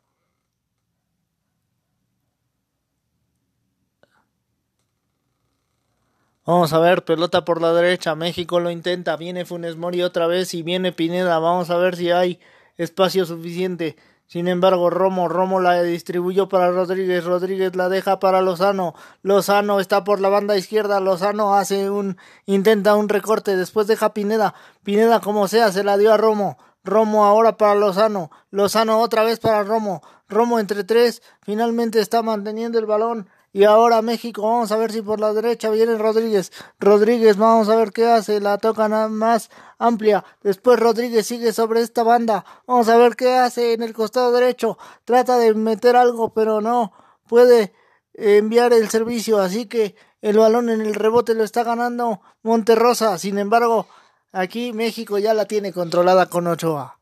[6.45, 10.53] Vamos a ver, pelota por la derecha, México lo intenta, viene Funes Mori otra vez
[10.53, 12.39] y viene Pineda, vamos a ver si hay
[12.78, 13.95] espacio suficiente.
[14.28, 20.03] Sin embargo, Romo, Romo la distribuyó para Rodríguez, Rodríguez la deja para Lozano, Lozano está
[20.03, 22.17] por la banda izquierda, Lozano hace un,
[22.47, 27.26] intenta un recorte, después deja Pineda, Pineda como sea, se la dio a Romo, Romo
[27.26, 32.88] ahora para Lozano, Lozano otra vez para Romo, Romo entre tres, finalmente está manteniendo el
[32.88, 36.51] balón, y ahora México, vamos a ver si por la derecha viene Rodríguez.
[36.77, 38.41] Rodríguez, vamos a ver qué hace.
[38.41, 40.25] La toca más amplia.
[40.43, 42.43] Después Rodríguez sigue sobre esta banda.
[42.67, 44.77] Vamos a ver qué hace en el costado derecho.
[45.05, 46.91] Trata de meter algo, pero no
[47.29, 47.71] puede
[48.13, 49.39] enviar el servicio.
[49.39, 53.17] Así que el balón en el rebote lo está ganando Monterrosa.
[53.17, 53.87] Sin embargo,
[54.33, 56.99] aquí México ya la tiene controlada con Ochoa.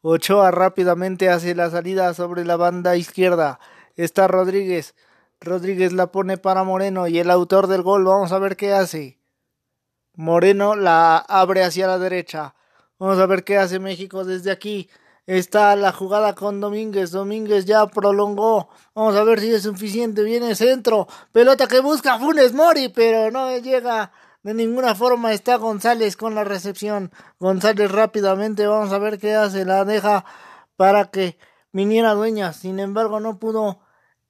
[0.00, 3.60] Ochoa rápidamente hace la salida sobre la banda izquierda.
[3.94, 4.96] Está Rodríguez
[5.42, 9.18] Rodríguez la pone para Moreno y el autor del gol, vamos a ver qué hace.
[10.14, 12.54] Moreno la abre hacia la derecha.
[12.98, 14.88] Vamos a ver qué hace México desde aquí.
[15.26, 17.10] Está la jugada con Domínguez.
[17.10, 18.68] Domínguez ya prolongó.
[18.94, 20.22] Vamos a ver si es suficiente.
[20.22, 21.08] Viene centro.
[21.32, 24.12] Pelota que busca Funes Mori, pero no llega
[24.42, 25.32] de ninguna forma.
[25.32, 27.10] Está González con la recepción.
[27.40, 28.66] González rápidamente.
[28.66, 29.64] Vamos a ver qué hace.
[29.64, 30.24] La deja
[30.76, 31.38] para que
[31.72, 32.52] viniera Dueña.
[32.52, 33.80] Sin embargo, no pudo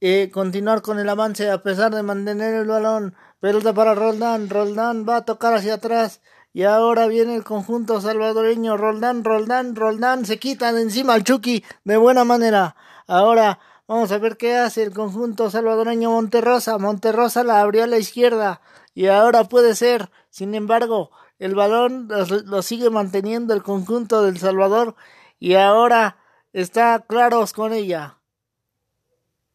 [0.04, 3.14] eh, continuar con el avance a pesar de mantener el balón.
[3.38, 4.50] Pelota para Roldán.
[4.50, 6.20] Roldán va a tocar hacia atrás.
[6.52, 8.76] Y ahora viene el conjunto salvadoreño.
[8.76, 10.26] Roldán, Roldán, Roldán.
[10.26, 12.74] Se quita de encima al Chucky de buena manera.
[13.06, 16.78] Ahora vamos a ver qué hace el conjunto salvadoreño Monterrosa.
[16.78, 18.60] Monterrosa la abrió a la izquierda.
[18.94, 20.10] Y ahora puede ser.
[20.30, 24.96] Sin embargo, el balón lo sigue manteniendo el conjunto del Salvador.
[25.38, 26.16] Y ahora
[26.52, 28.18] está Claros con ella.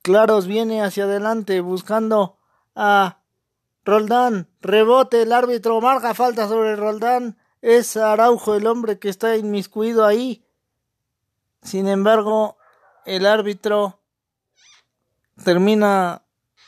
[0.08, 2.38] Claros viene hacia adelante buscando
[2.76, 3.18] a
[3.84, 7.38] Roldán, rebote, el árbitro marca falta sobre Roldán.
[7.62, 10.46] Es Araujo el hombre que está inmiscuido ahí.
[11.62, 12.56] Sin embargo,
[13.06, 14.00] el árbitro
[15.44, 16.22] termina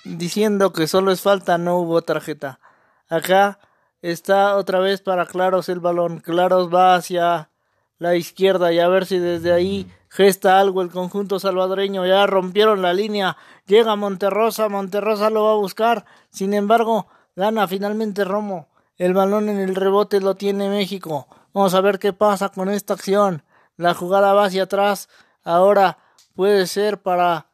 [0.03, 2.59] diciendo que solo es falta, no hubo tarjeta.
[3.07, 3.59] Acá
[4.01, 6.19] está otra vez para Claros el balón.
[6.19, 7.51] Claros va hacia
[7.99, 12.05] la izquierda y a ver si desde ahí gesta algo el conjunto salvadoreño.
[12.05, 13.37] Ya rompieron la línea.
[13.67, 14.69] Llega Monterrosa.
[14.69, 16.05] Monterrosa lo va a buscar.
[16.31, 18.69] Sin embargo, gana finalmente Romo.
[18.97, 21.27] El balón en el rebote lo tiene México.
[21.53, 23.43] Vamos a ver qué pasa con esta acción.
[23.77, 25.09] La jugada va hacia atrás.
[25.43, 25.99] Ahora
[26.35, 27.47] puede ser para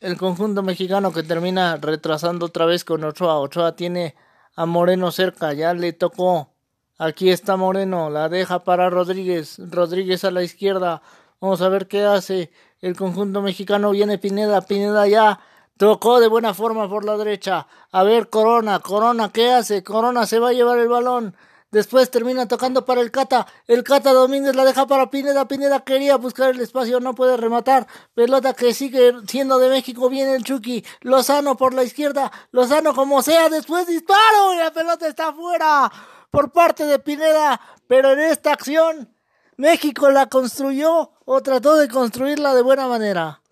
[0.00, 3.38] el conjunto mexicano que termina retrasando otra vez con Ochoa.
[3.40, 4.14] Ochoa tiene
[4.54, 5.52] a Moreno cerca.
[5.52, 6.52] Ya le tocó
[7.00, 11.00] Aquí está Moreno, la deja para Rodríguez, Rodríguez a la izquierda.
[11.40, 13.92] Vamos a ver qué hace el conjunto mexicano.
[13.92, 15.38] Viene Pineda, Pineda ya
[15.76, 17.68] tocó de buena forma por la derecha.
[17.92, 19.84] A ver Corona, Corona, ¿qué hace?
[19.84, 21.36] Corona se va a llevar el balón.
[21.70, 23.46] Después termina tocando para el Cata.
[23.68, 25.46] El Cata Domínguez la deja para Pineda.
[25.46, 27.86] Pineda quería buscar el espacio, no puede rematar.
[28.14, 30.08] Pelota que sigue siendo de México.
[30.08, 30.84] Viene el Chucky.
[31.02, 32.32] Lozano por la izquierda.
[32.50, 33.48] Lozano como sea.
[33.50, 34.54] Después disparo.
[34.54, 35.92] Y la pelota está afuera
[36.30, 39.14] por parte de Pineda, pero en esta acción
[39.56, 43.42] México la construyó o trató de construirla de buena manera.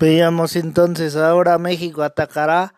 [0.00, 2.72] Veamos entonces, ahora México atacará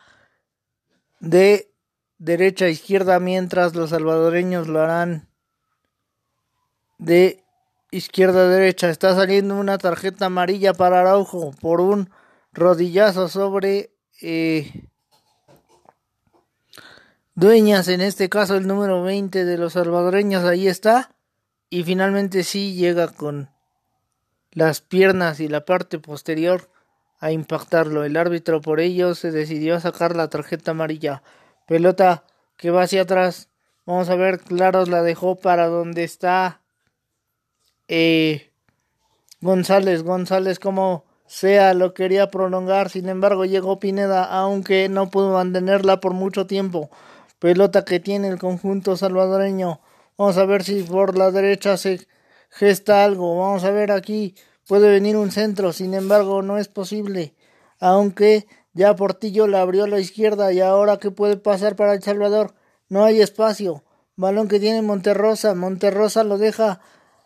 [1.21, 1.73] de
[2.19, 5.29] derecha a izquierda mientras los salvadoreños lo harán
[6.99, 7.45] de
[7.93, 8.91] izquierda a derecha.
[8.91, 12.11] Está saliendo una tarjeta amarilla para Araujo por un
[12.53, 14.89] rodillazo sobre eh,
[17.37, 21.15] Dueñas, en este caso el número 20 de los salvadoreños, ahí está.
[21.71, 23.49] Y finalmente sí llega con
[24.51, 26.72] las piernas y la parte posterior
[27.23, 28.05] a impactarlo.
[28.05, 31.23] El árbitro por ello se decidió a sacar la tarjeta amarilla.
[31.69, 32.25] Pelota
[32.57, 33.49] que va hacia atrás.
[33.87, 36.61] Vamos a ver, Claros la dejó para donde está
[37.87, 38.51] eh,
[39.41, 40.03] González.
[40.03, 42.91] González como sea lo quería prolongar.
[42.91, 46.91] Sin embargo llegó Pineda aunque no pudo mantenerla por mucho tiempo.
[47.39, 49.81] Pelota que tiene el conjunto salvadoreño.
[50.19, 52.05] Vamos a ver si por la derecha se
[52.51, 53.39] gesta algo.
[53.39, 54.35] Vamos a ver aquí
[54.67, 57.35] Puede venir un centro, sin embargo, no es posible.
[57.81, 62.03] Aunque ya Portillo la abrió a la izquierda y ahora que puede pasar para El
[62.03, 62.55] Salvador,
[62.89, 63.83] no hay espacio.
[64.17, 66.81] Balón que tiene Monterrosa, Monterrosa lo deja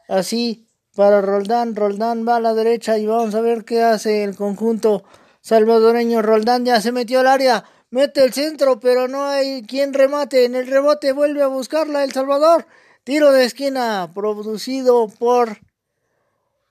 [0.09, 4.35] así para Roldán, Roldán va a la derecha y vamos a ver qué hace el
[4.35, 5.05] conjunto
[5.43, 6.23] salvadoreño.
[6.23, 10.47] Roldán ya se metió al área, mete el centro, pero no hay quien remate.
[10.47, 12.67] En el rebote vuelve a buscarla El Salvador.
[13.05, 15.59] Tiro de esquina producido por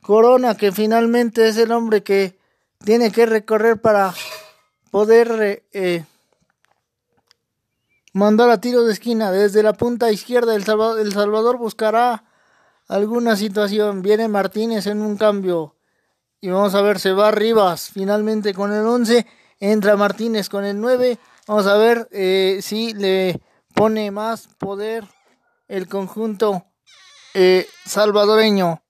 [0.05, 2.37] Corona, que finalmente es el hombre que
[2.83, 4.13] tiene que recorrer para
[4.91, 6.05] poder eh,
[8.13, 10.53] mandar a tiro de esquina desde la punta izquierda.
[10.53, 12.23] El Salvador, el Salvador buscará
[12.87, 14.03] alguna situación.
[14.03, 15.75] Viene Martínez en un cambio.
[16.39, 19.25] Y vamos a ver, se va Rivas finalmente con el 11.
[19.59, 21.17] Entra Martínez con el 9.
[21.47, 23.41] Vamos a ver eh, si le
[23.73, 25.03] pone más poder
[25.67, 26.63] el conjunto
[27.33, 28.84] eh, salvadoreño.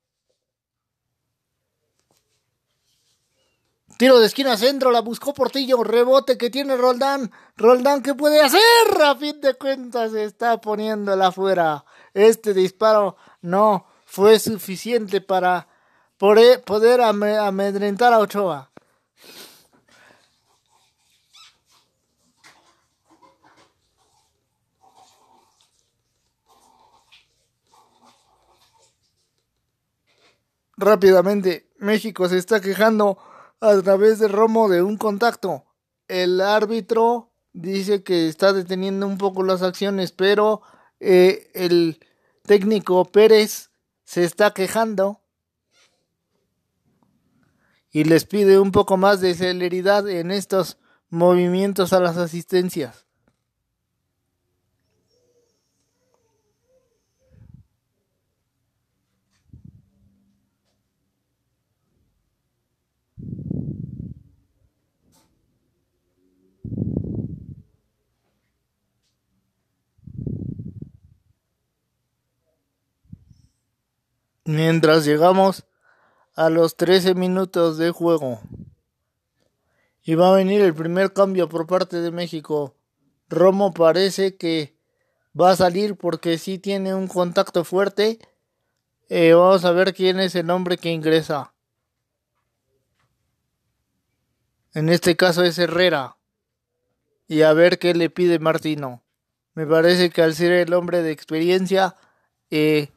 [3.98, 7.32] Tiro de esquina centro, la buscó Portillo, rebote que tiene Roldán.
[7.56, 8.60] Roldán, ¿qué puede hacer?
[9.02, 11.86] A fin de cuentas está poniéndola afuera.
[12.14, 15.70] Este disparo no fue suficiente para
[16.20, 18.70] e, poder amedrentar a Ochoa.
[30.76, 33.18] Rápidamente, México se está quejando
[33.70, 35.66] a través de Romo de un contacto.
[36.08, 40.62] El árbitro dice que está deteniendo un poco las acciones, pero
[41.00, 42.00] eh, el
[42.44, 43.72] técnico Pérez
[44.04, 45.22] se está quejando
[47.92, 50.78] y les pide un poco más de celeridad en estos
[51.10, 53.05] movimientos a las asistencias.
[74.48, 75.66] Mientras llegamos
[76.36, 78.42] a los 13 minutos de juego.
[80.04, 82.76] Y va a venir el primer cambio por parte de México.
[83.28, 84.78] Romo parece que
[85.40, 88.20] va a salir porque sí tiene un contacto fuerte.
[89.10, 91.56] Eh, vamos a ver quién es el hombre que ingresa.
[94.76, 96.18] En este caso es Herrera.
[97.28, 99.04] Y a ver qué le pide Martino.
[99.56, 101.96] Me parece que al ser el hombre de experiencia,
[102.52, 102.92] eh,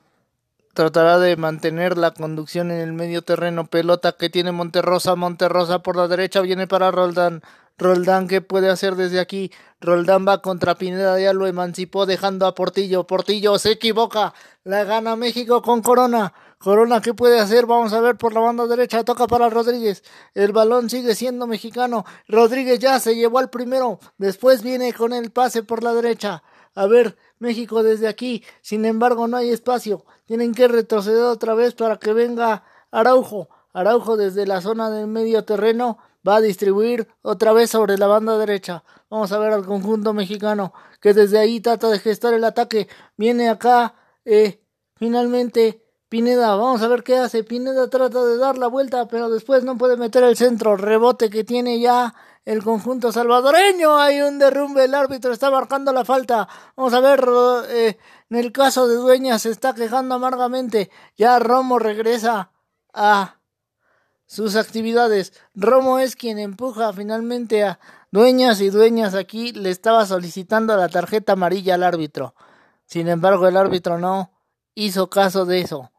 [0.78, 3.66] tratará de mantener la conducción en el medio terreno.
[3.66, 5.16] Pelota que tiene Monterrosa.
[5.16, 7.42] Monterrosa por la derecha viene para Roldán.
[7.78, 9.50] Roldán, ¿qué puede hacer desde aquí?
[9.80, 13.08] Roldán va contra Pineda, ya lo emancipó dejando a Portillo.
[13.08, 14.34] Portillo se equivoca.
[14.62, 16.32] La gana México con Corona.
[16.58, 17.66] Corona, ¿qué puede hacer?
[17.66, 19.02] Vamos a ver por la banda derecha.
[19.02, 20.04] Toca para Rodríguez.
[20.32, 22.04] El balón sigue siendo mexicano.
[22.28, 23.98] Rodríguez ya se llevó al primero.
[24.16, 26.44] Después viene con el pase por la derecha.
[26.76, 28.42] A ver, México desde aquí.
[28.60, 30.04] Sin embargo, no hay espacio.
[30.26, 33.48] Tienen que retroceder otra vez para que venga Araujo.
[33.72, 38.36] Araujo desde la zona del medio terreno va a distribuir otra vez sobre la banda
[38.38, 38.84] derecha.
[39.10, 42.88] Vamos a ver al conjunto mexicano que desde ahí trata de gestar el ataque.
[43.16, 44.60] Viene acá, eh,
[44.96, 47.44] finalmente Pineda, vamos a ver qué hace.
[47.44, 50.76] Pineda trata de dar la vuelta, pero después no puede meter el centro.
[50.76, 52.14] Rebote que tiene ya
[52.44, 53.98] el conjunto salvadoreño.
[53.98, 56.48] Hay un derrumbe, el árbitro está marcando la falta.
[56.76, 57.28] Vamos a ver,
[57.68, 57.98] eh,
[58.30, 60.90] en el caso de Dueñas se está quejando amargamente.
[61.16, 62.52] Ya Romo regresa
[62.92, 63.36] a
[64.26, 65.32] sus actividades.
[65.54, 67.80] Romo es quien empuja finalmente a
[68.10, 72.34] Dueñas y Dueñas aquí le estaba solicitando la tarjeta amarilla al árbitro.
[72.86, 74.30] Sin embargo, el árbitro no
[74.74, 75.90] hizo caso de eso.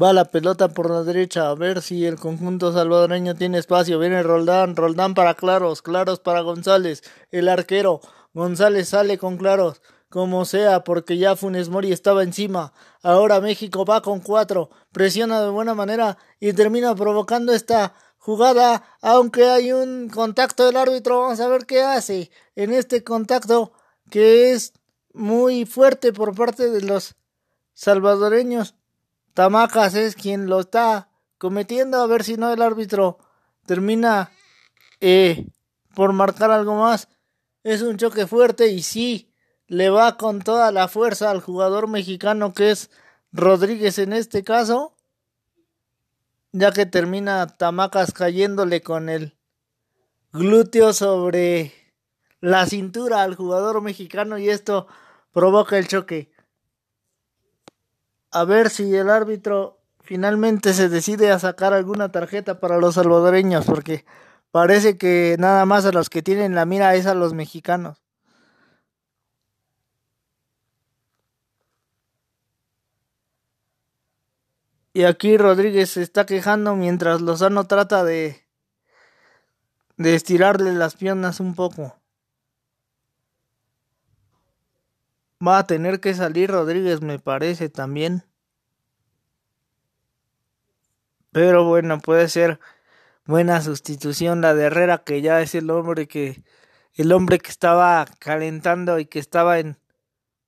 [0.00, 3.98] Va la pelota por la derecha a ver si el conjunto salvadoreño tiene espacio.
[3.98, 8.00] Viene Roldán, Roldán para Claros, Claros para González, el arquero.
[8.32, 12.72] González sale con Claros, como sea, porque ya Funes Mori estaba encima.
[13.02, 19.46] Ahora México va con cuatro, presiona de buena manera y termina provocando esta jugada, aunque
[19.46, 21.22] hay un contacto del árbitro.
[21.22, 23.72] Vamos a ver qué hace en este contacto
[24.10, 24.74] que es
[25.12, 27.16] muy fuerte por parte de los
[27.74, 28.76] salvadoreños.
[29.38, 33.18] Tamacas es quien lo está cometiendo, a ver si no el árbitro
[33.66, 34.32] termina
[35.00, 35.46] eh,
[35.94, 37.06] por marcar algo más.
[37.62, 39.32] Es un choque fuerte y sí,
[39.68, 42.90] le va con toda la fuerza al jugador mexicano que es
[43.30, 44.96] Rodríguez en este caso,
[46.50, 49.36] ya que termina Tamacas cayéndole con el
[50.32, 51.72] glúteo sobre
[52.40, 54.88] la cintura al jugador mexicano y esto
[55.30, 56.32] provoca el choque
[58.30, 63.64] a ver si el árbitro finalmente se decide a sacar alguna tarjeta para los salvadoreños,
[63.66, 64.04] porque
[64.50, 67.98] parece que nada más a los que tienen la mira es a los mexicanos.
[74.92, 78.48] Y aquí Rodríguez se está quejando mientras Lozano trata de
[79.98, 81.97] de estirarle las piernas un poco.
[85.46, 88.24] Va a tener que salir Rodríguez, me parece también.
[91.32, 92.58] Pero bueno, puede ser
[93.24, 96.42] buena sustitución la de Herrera, que ya es el hombre que
[96.94, 99.78] el hombre que estaba calentando y que estaba en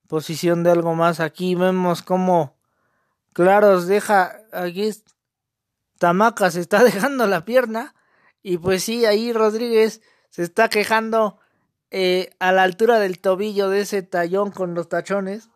[0.09, 1.21] posición de algo más.
[1.21, 2.61] Aquí vemos cómo
[3.33, 4.93] Claros deja aquí
[5.99, 7.95] Tamaca se está dejando la pierna
[8.43, 10.01] y pues sí, ahí Rodríguez
[10.31, 11.39] se está quejando
[11.91, 15.51] eh, a la altura del tobillo de ese tallón con los tachones.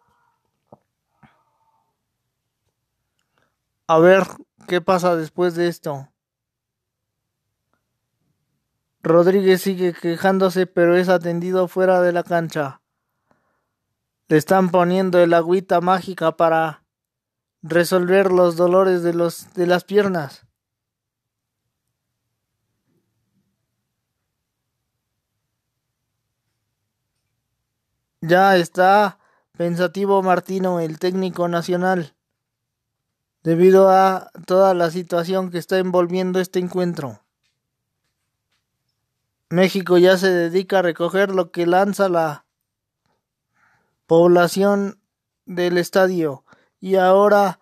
[3.87, 4.25] A ver
[4.67, 6.09] qué pasa después de esto.
[9.03, 12.81] Rodríguez sigue quejándose, pero es atendido fuera de la cancha.
[14.29, 16.85] Le están poniendo el agüita mágica para
[17.61, 20.47] resolver los dolores de, los, de las piernas.
[28.27, 29.19] Ya está
[29.55, 32.15] pensativo Martino, el técnico nacional,
[33.43, 37.21] debido a toda la situación que está envolviendo este encuentro.
[39.51, 42.47] México ya se dedica a recoger lo que lanza la
[44.07, 44.99] población
[45.45, 46.45] del estadio
[46.81, 47.61] y ahora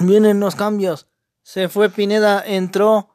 [0.00, 1.06] vienen los cambios.
[1.44, 3.10] Se fue Pineda, entró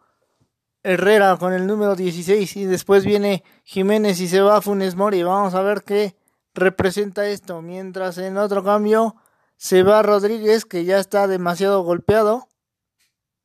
[0.84, 5.23] Herrera con el número 16 y después viene Jiménez y se va Funes Mori.
[5.23, 6.15] Vamos a ver qué
[6.53, 7.61] representa esto.
[7.61, 9.15] Mientras en otro cambio
[9.57, 12.49] se va Rodríguez que ya está demasiado golpeado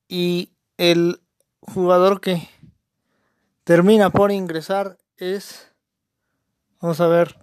[0.08, 1.20] y el
[1.60, 2.48] jugador que
[3.62, 5.70] termina por ingresar es
[6.80, 7.36] vamos a ver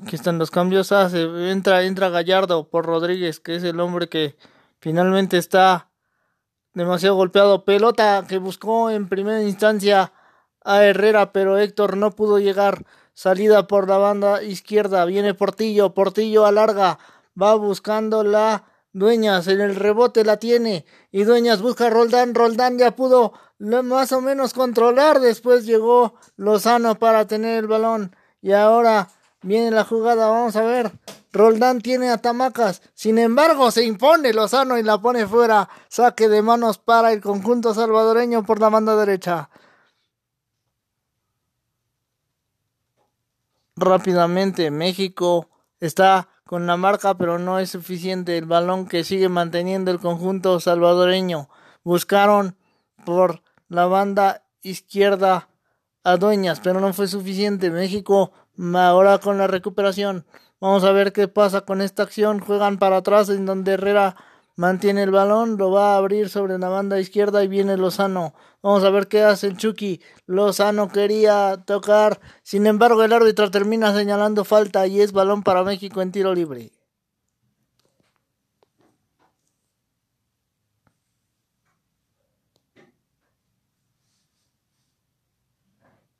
[0.00, 4.36] aquí están los cambios ah, entra entra Gallardo por Rodríguez que es el hombre que
[4.78, 5.90] finalmente está
[6.76, 7.64] demasiado golpeado.
[7.64, 10.12] Pelota que buscó en primera instancia
[10.62, 12.84] a Herrera, pero Héctor no pudo llegar.
[13.14, 15.06] Salida por la banda izquierda.
[15.06, 15.94] Viene Portillo.
[15.94, 16.98] Portillo alarga.
[17.40, 19.48] Va buscando la Dueñas.
[19.48, 20.84] En el rebote la tiene.
[21.10, 22.34] Y Dueñas busca a Roldán.
[22.34, 25.20] Roldán ya pudo más o menos controlar.
[25.20, 28.14] Después llegó Lozano para tener el balón.
[28.42, 29.08] Y ahora
[29.40, 30.28] viene la jugada.
[30.28, 30.92] Vamos a ver.
[31.36, 32.82] Roldán tiene a Tamacas.
[32.94, 35.68] Sin embargo, se impone Lozano y la pone fuera.
[35.88, 39.50] Saque de manos para el conjunto salvadoreño por la banda derecha.
[43.76, 48.38] Rápidamente, México está con la marca, pero no es suficiente.
[48.38, 51.50] El balón que sigue manteniendo el conjunto salvadoreño.
[51.84, 52.56] Buscaron
[53.04, 55.48] por la banda izquierda
[56.02, 57.70] a Dueñas, pero no fue suficiente.
[57.70, 58.32] México
[58.74, 60.24] ahora con la recuperación
[60.60, 62.40] Vamos a ver qué pasa con esta acción.
[62.40, 64.16] Juegan para atrás en donde Herrera
[64.56, 68.34] mantiene el balón, lo va a abrir sobre la banda izquierda y viene Lozano.
[68.62, 70.00] Vamos a ver qué hace el Chucky.
[70.26, 76.00] Lozano quería tocar, sin embargo el árbitro termina señalando falta y es balón para México
[76.00, 76.72] en tiro libre.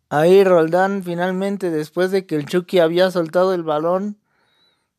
[0.09, 4.19] Ahí Roldán finalmente después de que el Chucky había soltado el balón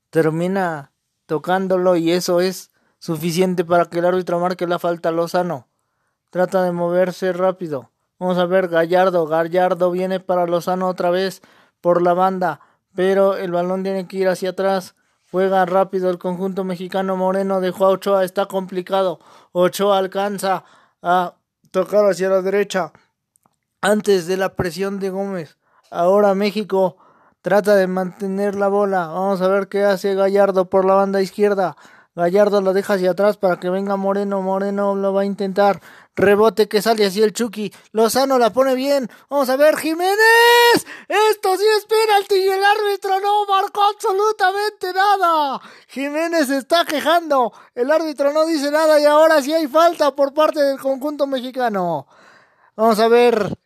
[0.09, 0.91] termina
[1.25, 5.67] tocándolo y eso es suficiente para que el árbitro marque la falta a Lozano.
[6.29, 7.91] Trata de moverse rápido.
[8.19, 9.27] Vamos a ver Gallardo.
[9.27, 11.41] Gallardo viene para Lozano otra vez
[11.81, 12.59] por la banda,
[12.95, 14.95] pero el balón tiene que ir hacia atrás.
[15.31, 18.23] Juega rápido el conjunto mexicano Moreno dejó a Ochoa.
[18.23, 19.19] Está complicado.
[19.51, 20.63] Ochoa alcanza
[21.01, 21.35] a
[21.71, 22.91] tocar hacia la derecha
[23.81, 25.57] antes de la presión de Gómez.
[25.91, 26.97] Ahora México
[27.48, 29.07] Trata de mantener la bola.
[29.07, 31.78] Vamos a ver qué hace Gallardo por la banda izquierda.
[32.14, 34.41] Gallardo lo deja hacia atrás para que venga Moreno.
[34.41, 35.80] Moreno lo va a intentar.
[36.18, 37.72] Rebote que sale así el Chucky.
[37.94, 39.10] Lozano la pone bien.
[39.30, 40.18] Vamos a ver, Jiménez.
[41.07, 45.61] Esto sí es penalti y el árbitro no marcó absolutamente nada.
[45.88, 47.53] Jiménez está quejando.
[47.74, 52.07] El árbitro no dice nada y ahora sí hay falta por parte del conjunto mexicano.
[52.76, 53.57] Vamos a ver.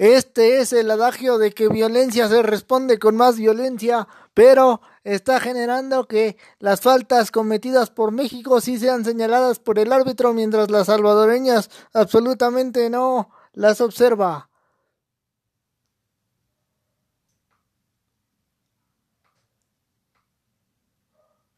[0.00, 6.08] Este es el adagio de que violencia se responde con más violencia, pero está generando
[6.08, 11.68] que las faltas cometidas por México sí sean señaladas por el árbitro, mientras las salvadoreñas
[11.92, 14.48] absolutamente no las observa.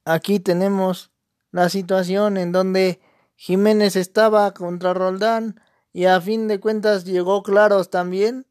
[0.05, 1.13] Aquí tenemos
[1.53, 3.01] la situación en donde
[3.37, 5.61] Jiménez estaba contra Roldán
[5.93, 8.47] y a fin de cuentas llegó claros también,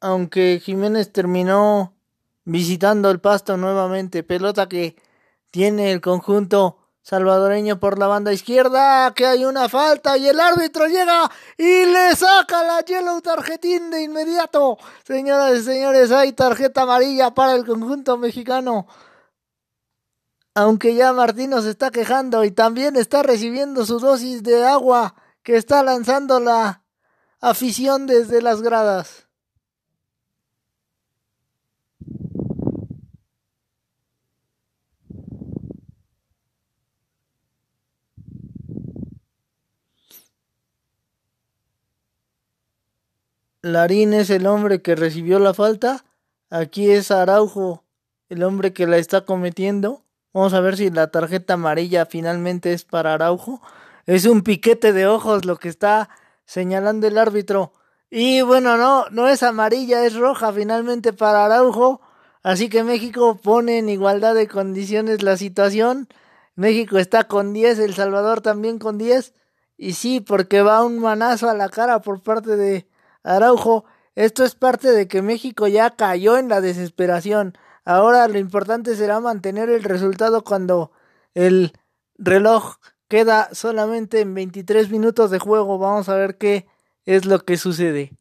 [0.00, 1.94] aunque Jiménez terminó
[2.44, 4.96] visitando el pasto nuevamente, pelota que
[5.50, 10.86] tiene el conjunto salvadoreño por la banda izquierda, que hay una falta y el árbitro
[10.86, 14.78] llega y le saca la yellow tarjetín de inmediato.
[15.04, 18.86] Señoras y señores, hay tarjeta amarilla para el conjunto mexicano.
[20.54, 25.56] Aunque ya Martino se está quejando y también está recibiendo su dosis de agua que
[25.56, 26.84] está lanzando la
[27.40, 29.26] afición desde las gradas.
[43.62, 46.04] Larín es el hombre que recibió la falta.
[46.50, 47.84] Aquí es Araujo
[48.32, 50.04] el hombre que la está cometiendo.
[50.32, 53.60] Vamos a ver si la tarjeta amarilla finalmente es para Araujo.
[54.06, 56.08] Es un piquete de ojos lo que está
[56.44, 57.72] señalando el árbitro.
[58.10, 62.00] Y bueno, no, no es amarilla, es roja finalmente para Araujo.
[62.42, 66.08] Así que México pone en igualdad de condiciones la situación.
[66.56, 69.34] México está con 10, El Salvador también con 10.
[69.76, 72.88] Y sí, porque va un manazo a la cara por parte de
[73.22, 73.84] Araujo.
[74.14, 77.56] Esto es parte de que México ya cayó en la desesperación.
[77.84, 80.92] Ahora lo importante será mantener el resultado cuando
[81.34, 81.72] el
[82.18, 82.76] reloj
[83.12, 85.76] queda solamente en 23 minutos de juego.
[85.76, 86.66] Vamos a ver qué
[87.04, 88.16] es lo que sucede.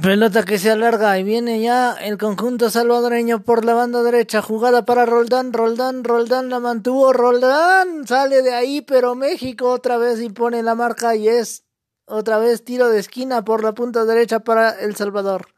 [0.00, 4.40] Pelota que se alarga y viene ya el conjunto salvadoreño por la banda derecha.
[4.40, 10.20] Jugada para Roldán, Roldán, Roldán la mantuvo, Roldán sale de ahí, pero México otra vez
[10.22, 11.64] impone la marca y es
[12.06, 15.48] otra vez tiro de esquina por la punta derecha para El Salvador.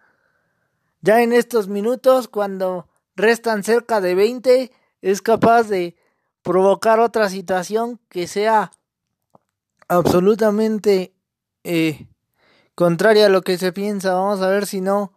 [1.00, 5.96] Ya en estos minutos, cuando restan cerca de 20, es capaz de
[6.42, 8.72] provocar otra situación que sea
[9.86, 11.14] absolutamente
[11.62, 12.08] eh,
[12.74, 14.14] contraria a lo que se piensa.
[14.14, 15.12] Vamos a ver si no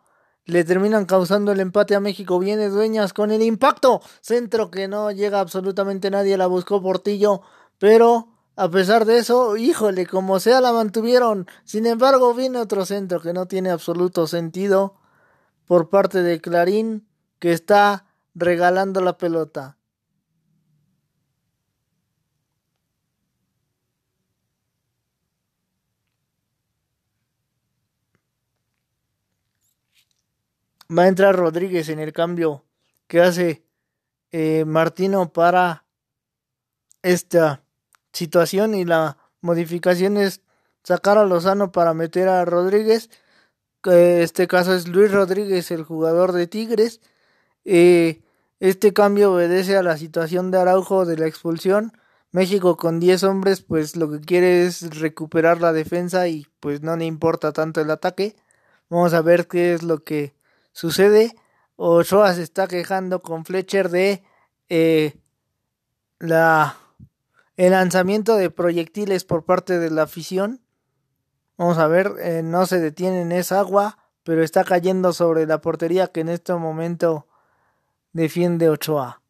[0.45, 2.39] le terminan causando el empate a México.
[2.39, 4.01] Viene Dueñas con el impacto.
[4.21, 6.37] Centro que no llega absolutamente nadie.
[6.37, 7.41] La buscó Portillo.
[7.77, 11.47] Pero a pesar de eso, híjole, como sea la mantuvieron.
[11.63, 14.95] Sin embargo, viene otro centro que no tiene absoluto sentido
[15.65, 17.07] por parte de Clarín
[17.39, 19.76] que está regalando la pelota.
[30.95, 32.65] Va a entrar Rodríguez en el cambio
[33.07, 33.63] que hace
[34.31, 35.85] eh, Martino para
[37.01, 37.63] esta
[38.11, 40.41] situación y la modificación es
[40.83, 43.09] sacar a Lozano para meter a Rodríguez.
[43.83, 46.99] Este caso es Luis Rodríguez, el jugador de Tigres.
[47.63, 48.21] Eh,
[48.59, 51.93] este cambio obedece a la situación de Araujo de la expulsión.
[52.31, 56.97] México con 10 hombres, pues lo que quiere es recuperar la defensa y pues no
[56.97, 58.35] le importa tanto el ataque.
[58.89, 60.36] Vamos a ver qué es lo que
[60.77, 61.35] sucede.
[61.75, 64.23] Ochoa se está quejando con Fletcher de
[64.69, 65.19] eh,
[66.19, 66.77] la
[67.55, 70.61] el lanzamiento de proyectiles por parte de la afición.
[71.57, 75.59] Vamos a ver, eh, no se detiene en esa agua, pero está cayendo sobre la
[75.61, 77.25] portería que en este momento
[78.13, 79.23] defiende Ochoa.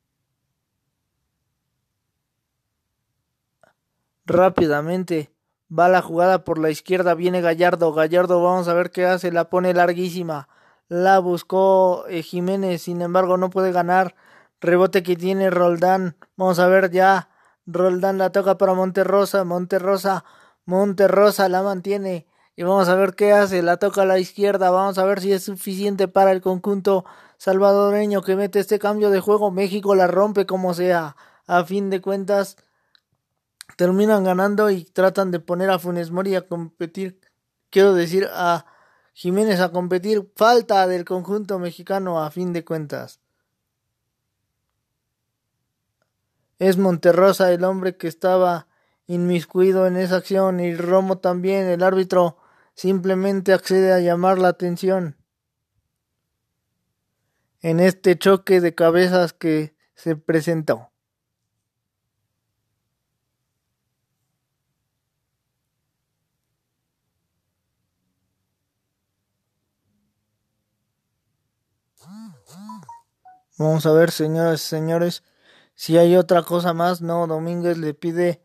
[4.26, 5.32] Rápidamente
[5.72, 9.50] va la jugada por la izquierda, viene Gallardo, Gallardo vamos a ver qué hace, la
[9.50, 10.50] pone larguísima,
[10.90, 14.16] la buscó eh, Jiménez, sin embargo no puede ganar.
[14.62, 16.16] Rebote que tiene Roldán.
[16.36, 17.30] Vamos a ver ya.
[17.66, 19.44] Roldán la toca para Monterrosa.
[19.44, 20.24] Monterrosa.
[20.66, 22.28] Monterrosa la mantiene.
[22.56, 23.62] Y vamos a ver qué hace.
[23.62, 24.72] La toca a la izquierda.
[24.72, 27.06] Vamos a ver si es suficiente para el conjunto
[27.38, 29.52] salvadoreño que mete este cambio de juego.
[29.52, 31.16] México la rompe como sea.
[31.46, 32.58] A fin de cuentas,
[33.78, 37.20] terminan ganando y tratan de poner a Funes Mori a competir.
[37.70, 38.66] Quiero decir, a
[39.18, 43.20] Jiménez a competir, falta del conjunto mexicano a fin de cuentas.
[46.60, 48.68] Es Monterrosa el hombre que estaba
[49.08, 52.38] inmiscuido en esa acción y Romo también, el árbitro
[52.76, 55.18] simplemente accede a llamar la atención
[57.64, 60.92] en este choque de cabezas que se presentó.
[73.58, 75.24] Vamos a ver, señoras y señores,
[75.74, 77.02] si hay otra cosa más.
[77.02, 78.44] No, Domínguez le pide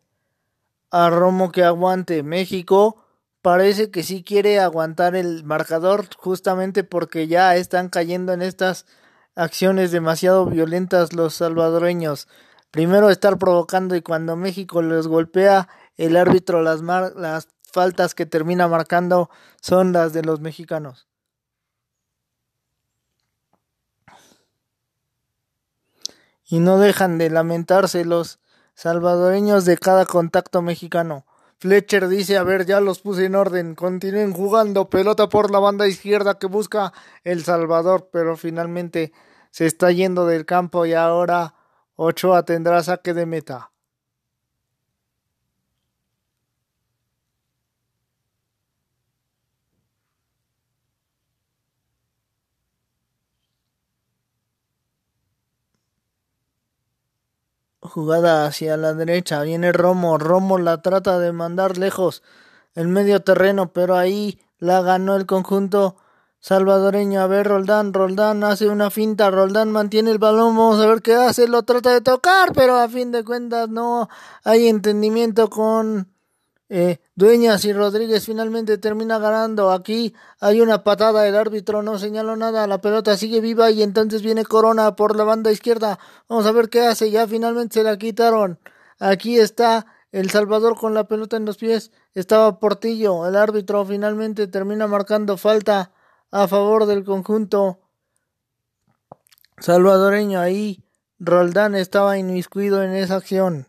[0.90, 2.22] a Romo que aguante.
[2.22, 3.05] México
[3.43, 8.86] parece que sí quiere aguantar el marcador justamente porque ya están cayendo en estas
[9.34, 12.26] acciones demasiado violentas los salvadoreños.
[12.70, 15.68] Primero estar provocando y cuando México les golpea,
[15.98, 19.28] el árbitro las, las faltas que termina marcando
[19.60, 21.11] son las de los mexicanos.
[26.53, 28.39] Y no dejan de lamentarse los
[28.74, 31.24] salvadoreños de cada contacto mexicano.
[31.57, 35.89] Fletcher dice, a ver, ya los puse en orden, continúen jugando, pelota por la banda
[35.89, 36.93] izquierda que busca
[37.24, 39.15] El Salvador, pero finalmente
[39.51, 41.55] se está yendo del campo y ahora
[41.97, 43.72] Ochoa tendrá saque de meta.
[57.93, 62.23] Jugada hacia la derecha, viene Romo, Romo la trata de mandar lejos
[62.74, 65.97] el medio terreno, pero ahí la ganó el conjunto
[66.40, 67.20] salvadoreño.
[67.20, 71.16] A ver, Roldán, Roldán hace una finta, Roldán mantiene el balón, vamos a ver qué
[71.16, 74.09] hace, lo trata de tocar, pero a fin de cuentas no
[74.43, 76.09] hay entendimiento con
[76.74, 79.73] eh, Dueñas y Rodríguez finalmente termina ganando.
[79.73, 84.23] Aquí hay una patada, el árbitro no señaló nada, la pelota sigue viva y entonces
[84.23, 85.99] viene Corona por la banda izquierda.
[86.31, 88.59] Vamos a ver qué hace, ya finalmente se la quitaron.
[88.99, 94.47] Aquí está el Salvador con la pelota en los pies, estaba Portillo, el árbitro finalmente
[94.47, 95.93] termina marcando falta
[96.31, 97.81] a favor del conjunto
[99.59, 100.40] salvadoreño.
[100.40, 100.82] Ahí
[101.19, 103.66] Roldán estaba inmiscuido en esa acción.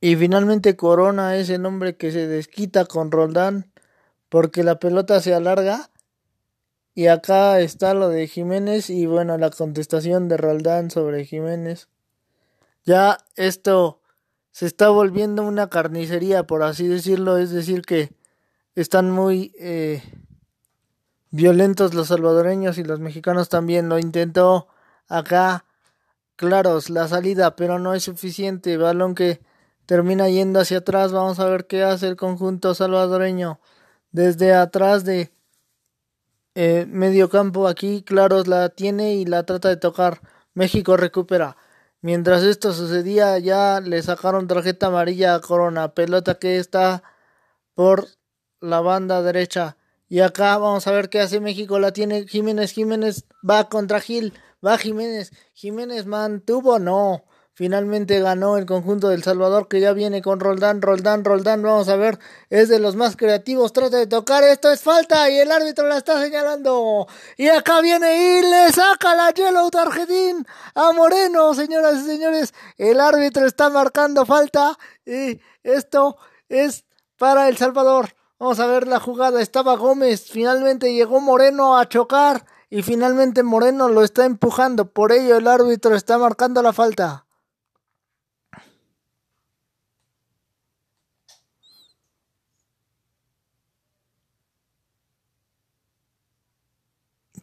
[0.00, 3.72] Y finalmente Corona es el hombre que se desquita con Roldán
[4.28, 5.90] porque la pelota se alarga.
[6.94, 11.88] Y acá está lo de Jiménez y bueno, la contestación de Roldán sobre Jiménez.
[12.84, 14.00] Ya esto
[14.50, 18.10] se está volviendo una carnicería, por así decirlo, es decir, que
[18.74, 20.02] están muy eh,
[21.30, 23.88] violentos los salvadoreños y los mexicanos también.
[23.88, 24.66] Lo intentó
[25.06, 25.64] acá,
[26.34, 28.76] claros, la salida, pero no es suficiente.
[28.76, 29.40] Balón que
[29.88, 31.12] termina yendo hacia atrás.
[31.12, 33.58] Vamos a ver qué hace el conjunto salvadoreño.
[34.12, 35.32] Desde atrás de
[36.54, 40.20] eh, medio campo aquí, claros la tiene y la trata de tocar.
[40.52, 41.56] México recupera.
[42.02, 47.02] Mientras esto sucedía, ya le sacaron tarjeta amarilla a Corona, pelota que está
[47.74, 48.08] por
[48.60, 49.78] la banda derecha.
[50.10, 51.78] Y acá vamos a ver qué hace México.
[51.78, 52.72] La tiene Jiménez.
[52.72, 54.34] Jiménez va contra Gil.
[54.64, 55.32] Va Jiménez.
[55.54, 56.78] Jiménez mantuvo.
[56.78, 57.24] No.
[57.58, 61.60] Finalmente ganó el conjunto del Salvador que ya viene con Roldán, Roldán, Roldán.
[61.60, 62.20] Vamos a ver,
[62.50, 63.72] es de los más creativos.
[63.72, 67.08] Trata de tocar, esto es falta y el árbitro la está señalando.
[67.36, 72.54] Y acá viene y le saca la yellow tarjetín a Moreno, señoras y señores.
[72.76, 76.16] El árbitro está marcando falta y esto
[76.48, 76.84] es
[77.16, 78.14] para El Salvador.
[78.38, 79.42] Vamos a ver la jugada.
[79.42, 84.92] Estaba Gómez, finalmente llegó Moreno a chocar y finalmente Moreno lo está empujando.
[84.92, 87.24] Por ello el árbitro está marcando la falta.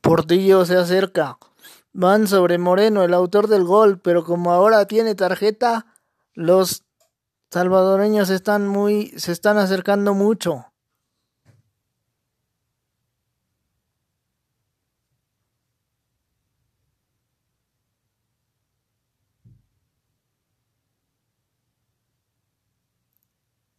[0.06, 1.40] Portillo se acerca.
[1.91, 5.88] Van sobre Moreno, el autor del gol, pero como ahora tiene tarjeta,
[6.36, 6.86] los
[7.49, 10.68] salvadoreños están muy se están acercando mucho.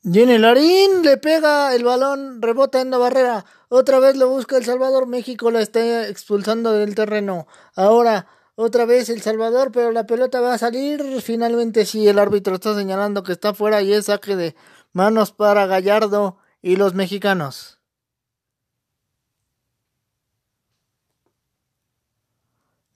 [0.08, 3.44] Jenny Larín le pega el balón, rebota en la barrera.
[3.68, 5.08] Otra vez lo busca El Salvador.
[5.08, 7.48] México la está expulsando del terreno.
[7.74, 11.20] Ahora, otra vez El Salvador, pero la pelota va a salir.
[11.22, 14.54] Finalmente sí, el árbitro está señalando que está fuera y es saque de
[14.92, 17.80] manos para Gallardo y los mexicanos.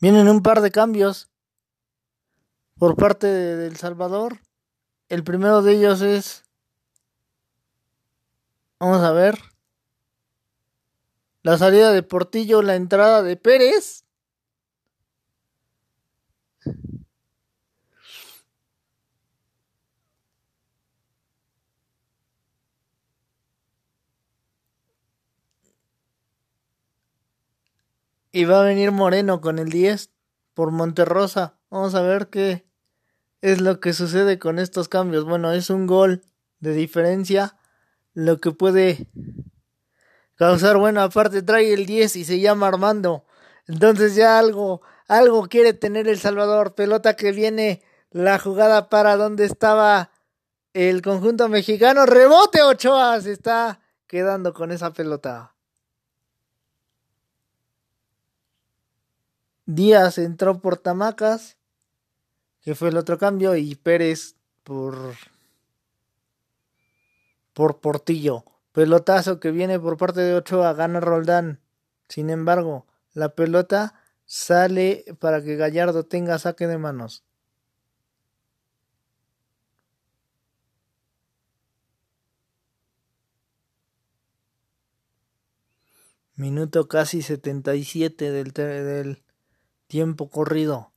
[0.00, 1.28] Vienen un par de cambios
[2.78, 4.38] por parte de El Salvador.
[5.08, 6.44] El primero de ellos es
[8.80, 9.38] Vamos a ver.
[11.42, 14.06] La salida de Portillo, la entrada de Pérez.
[28.32, 30.10] Y va a venir Moreno con el 10
[30.54, 31.58] por Monterrosa.
[31.68, 32.64] Vamos a ver qué
[33.42, 35.24] es lo que sucede con estos cambios.
[35.24, 36.22] Bueno, es un gol
[36.60, 37.59] de diferencia
[38.20, 39.06] lo que puede
[40.34, 43.24] causar, bueno, aparte trae el 10 y se llama Armando.
[43.66, 46.74] Entonces ya algo, algo quiere tener El Salvador.
[46.74, 50.10] Pelota que viene la jugada para donde estaba
[50.74, 52.04] el conjunto mexicano.
[52.04, 55.54] Rebote Ochoa se está quedando con esa pelota.
[59.64, 61.56] Díaz entró por Tamacas,
[62.60, 64.34] que fue el otro cambio, y Pérez
[64.64, 65.14] por
[67.60, 68.46] por Portillo.
[68.72, 71.60] Pelotazo que viene por parte de Ochoa, gana Roldán.
[72.08, 77.22] Sin embargo, la pelota sale para que Gallardo tenga saque de manos.
[86.36, 89.22] Minuto casi 77 del, del
[89.86, 90.92] tiempo corrido.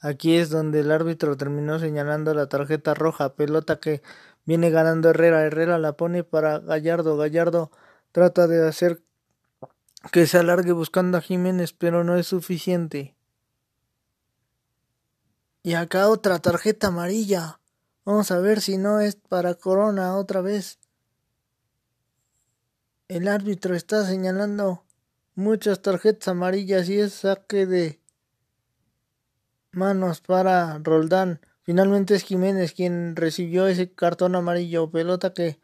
[0.00, 4.00] Aquí es donde el árbitro terminó señalando la tarjeta roja, pelota que
[4.46, 5.44] Viene ganando Herrera.
[5.44, 7.16] Herrera la pone para Gallardo.
[7.16, 7.70] Gallardo
[8.12, 9.02] trata de hacer
[10.12, 13.16] que se alargue buscando a Jiménez, pero no es suficiente.
[15.62, 17.60] Y acá otra tarjeta amarilla.
[18.04, 20.78] Vamos a ver si no es para Corona otra vez.
[23.08, 24.84] El árbitro está señalando
[25.34, 28.00] muchas tarjetas amarillas y es saque de
[29.72, 31.40] manos para Roldán.
[31.66, 34.88] Finalmente es Jiménez quien recibió ese cartón amarillo.
[34.88, 35.58] Pelota que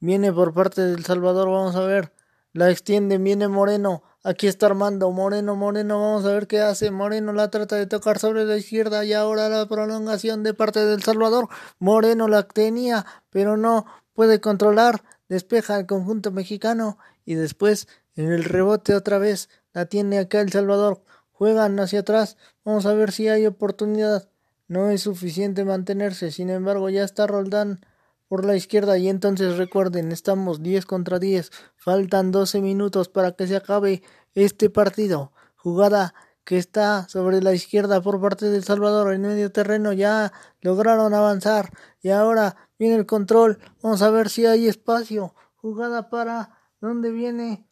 [0.00, 1.48] viene por parte del Salvador.
[1.48, 2.12] Vamos a ver.
[2.52, 3.16] La extiende.
[3.18, 4.02] Viene Moreno.
[4.24, 5.08] Aquí está Armando.
[5.12, 6.00] Moreno, Moreno.
[6.00, 6.90] Vamos a ver qué hace.
[6.90, 9.04] Moreno la trata de tocar sobre la izquierda.
[9.04, 11.48] Y ahora la prolongación de parte del Salvador.
[11.78, 15.04] Moreno la tenía, pero no puede controlar.
[15.28, 16.98] Despeja el conjunto mexicano.
[17.24, 17.86] Y después
[18.16, 21.04] en el rebote otra vez la tiene acá el Salvador.
[21.30, 22.36] Juegan hacia atrás.
[22.64, 24.28] Vamos a ver si hay oportunidad.
[24.68, 27.80] No es suficiente mantenerse, sin embargo ya está Roldán
[28.26, 33.46] por la izquierda y entonces recuerden, estamos 10 contra 10, faltan 12 minutos para que
[33.46, 34.02] se acabe
[34.34, 35.32] este partido.
[35.54, 41.14] Jugada que está sobre la izquierda por parte del Salvador en medio terreno ya lograron
[41.14, 41.70] avanzar
[42.00, 45.34] y ahora viene el control, vamos a ver si hay espacio.
[45.54, 47.68] Jugada para ¿dónde viene?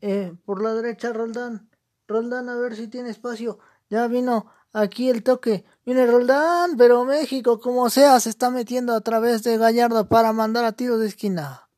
[0.00, 1.68] Eh, por la derecha Roldán.
[2.06, 3.58] Roldán a ver si tiene espacio.
[3.90, 5.64] Ya vino Aquí el toque.
[5.88, 10.66] Viene Roldán, pero México, como sea, se está metiendo a través de Gallardo para mandar
[10.66, 11.70] a tiro de esquina.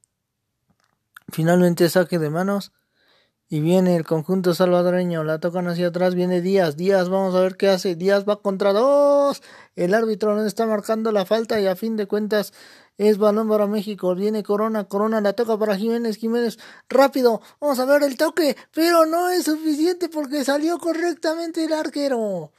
[1.29, 2.73] Finalmente saque de manos.
[3.49, 5.23] Y viene el conjunto salvadoreño.
[5.23, 6.17] La tocan hacia atrás.
[6.17, 6.77] Viene Díaz.
[6.77, 7.95] Díaz, vamos a ver qué hace.
[7.95, 9.45] Díaz va contra dos.
[9.77, 11.61] El árbitro no está marcando la falta.
[11.61, 12.53] Y a fin de cuentas
[12.99, 14.17] es balón para México.
[14.17, 14.89] Viene Corona.
[14.89, 16.17] Corona la toca para Jiménez.
[16.17, 16.59] Jiménez,
[16.89, 17.43] rápido.
[17.61, 18.57] Vamos a ver el toque.
[18.75, 22.51] Pero no es suficiente porque salió correctamente el arquero.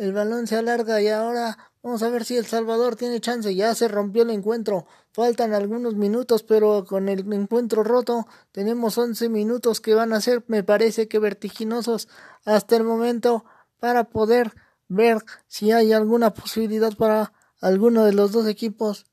[0.00, 3.54] El balón se alarga y ahora vamos a ver si El Salvador tiene chance.
[3.54, 4.86] Ya se rompió el encuentro.
[5.12, 10.42] Faltan algunos minutos, pero con el encuentro roto tenemos 11 minutos que van a ser,
[10.46, 12.08] me parece que vertiginosos
[12.46, 13.44] hasta el momento
[13.78, 14.54] para poder
[14.88, 15.18] ver
[15.48, 19.04] si hay alguna posibilidad para alguno de los dos equipos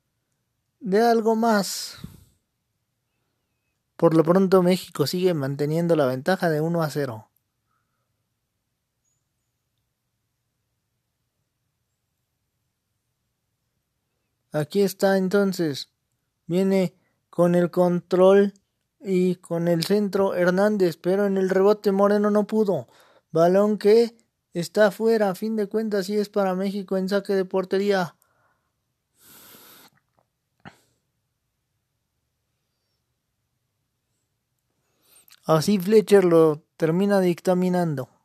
[0.79, 1.97] de algo más.
[3.97, 7.26] Por lo pronto México sigue manteniendo la ventaja de 1 a 0.
[14.57, 15.89] Aquí está entonces.
[16.47, 16.95] Viene
[17.29, 18.53] con el control
[18.99, 22.87] y con el centro Hernández, pero en el rebote Moreno no pudo.
[23.31, 24.17] Balón que
[24.53, 28.15] está fuera, a fin de cuentas, y es para México en saque de portería.
[35.45, 38.16] Así Fletcher lo termina dictaminando.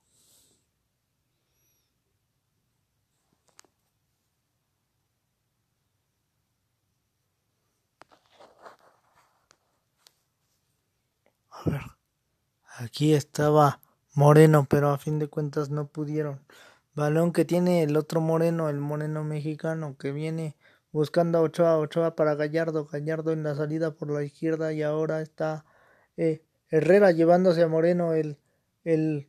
[12.83, 13.81] Aquí estaba
[14.13, 16.41] Moreno, pero a fin de cuentas no pudieron.
[16.97, 20.57] Balón que tiene el otro Moreno, el Moreno mexicano, que viene
[20.91, 25.23] buscando a Ochoa, Ochoa para Gallardo, Gallardo en la salida por la izquierda y ahora
[25.23, 25.65] está
[26.17, 28.37] eh, Herrera llevándose a Moreno el,
[28.83, 29.29] el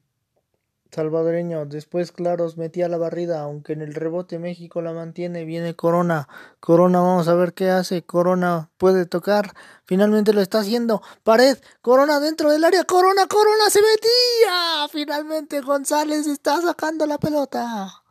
[0.94, 1.65] salvadoreño.
[1.65, 5.45] Después Claros metía la barrida, aunque en el rebote México la mantiene.
[5.45, 6.28] Viene Corona.
[6.60, 8.03] Corona, vamos a ver qué hace.
[8.03, 9.53] Corona puede tocar.
[9.86, 11.02] Finalmente lo está haciendo.
[11.24, 11.57] Pared.
[11.82, 12.84] Corona dentro del área.
[12.84, 14.88] Corona, Corona se metía.
[14.91, 18.03] Finalmente González está sacando la pelota.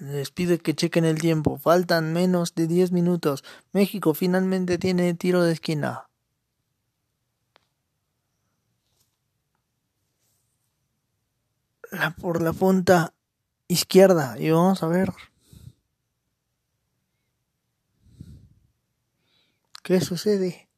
[0.00, 1.58] Les pide que chequen el tiempo.
[1.58, 3.44] Faltan menos de 10 minutos.
[3.72, 6.09] México finalmente tiene tiro de esquina.
[11.90, 13.14] La, por la punta
[13.68, 14.36] izquierda.
[14.38, 15.12] Y vamos a ver.
[19.82, 20.68] Qué sucede.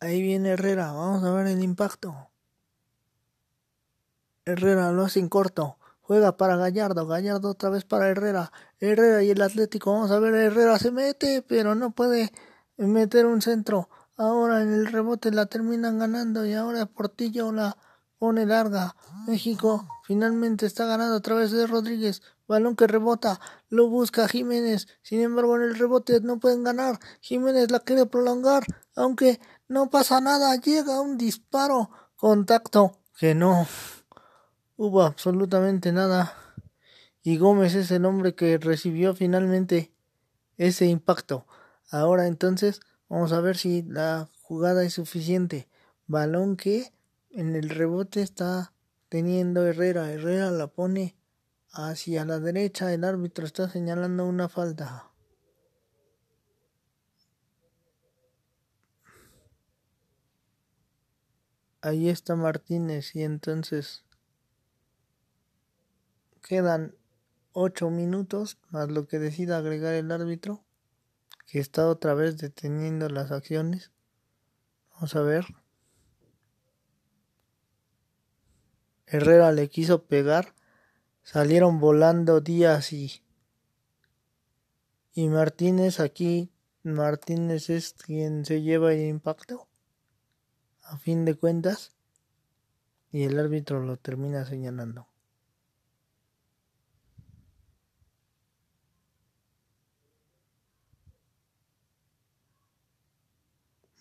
[0.00, 2.30] Ahí viene Herrera, vamos a ver el impacto.
[4.44, 9.30] Herrera lo hace en corto, juega para Gallardo, Gallardo otra vez para Herrera, Herrera y
[9.30, 12.30] el Atlético, vamos a ver, Herrera se mete, pero no puede
[12.76, 13.88] meter un centro.
[14.16, 17.76] Ahora en el rebote la terminan ganando y ahora Portillo la
[18.18, 18.94] pone larga.
[19.26, 22.22] México finalmente está ganando a través de Rodríguez.
[22.46, 24.86] Balón que rebota, lo busca Jiménez.
[25.02, 26.98] Sin embargo, en el rebote no pueden ganar.
[27.20, 28.64] Jiménez la quiere prolongar,
[28.94, 30.54] aunque no pasa nada.
[30.56, 33.66] Llega un disparo, contacto, que no
[34.76, 36.34] hubo absolutamente nada.
[37.22, 39.94] Y Gómez es el hombre que recibió finalmente
[40.56, 41.46] ese impacto.
[41.90, 42.80] Ahora entonces
[43.14, 45.68] Vamos a ver si la jugada es suficiente.
[46.08, 46.92] Balón que
[47.30, 48.72] en el rebote está
[49.08, 50.10] teniendo Herrera.
[50.10, 51.14] Herrera la pone
[51.70, 52.92] hacia la derecha.
[52.92, 55.12] El árbitro está señalando una falta.
[61.82, 64.02] Ahí está Martínez y entonces
[66.42, 66.96] quedan
[67.52, 70.63] ocho minutos más lo que decida agregar el árbitro,
[71.46, 73.92] que está otra vez deteniendo las acciones.
[74.94, 75.46] Vamos a ver.
[79.06, 80.54] Herrera le quiso pegar.
[81.22, 83.22] Salieron volando Díaz y,
[85.12, 86.50] y Martínez aquí.
[86.82, 89.68] Martínez es quien se lleva el impacto.
[90.82, 91.92] A fin de cuentas.
[93.10, 95.06] Y el árbitro lo termina señalando.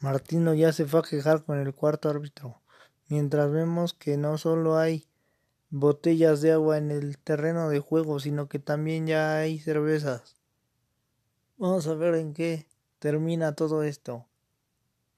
[0.03, 2.59] Martino ya se fue a quejar con el cuarto árbitro,
[3.07, 5.07] mientras vemos que no solo hay
[5.69, 10.35] botellas de agua en el terreno de juego, sino que también ya hay cervezas.
[11.55, 12.67] Vamos a ver en qué
[12.99, 14.25] termina todo esto.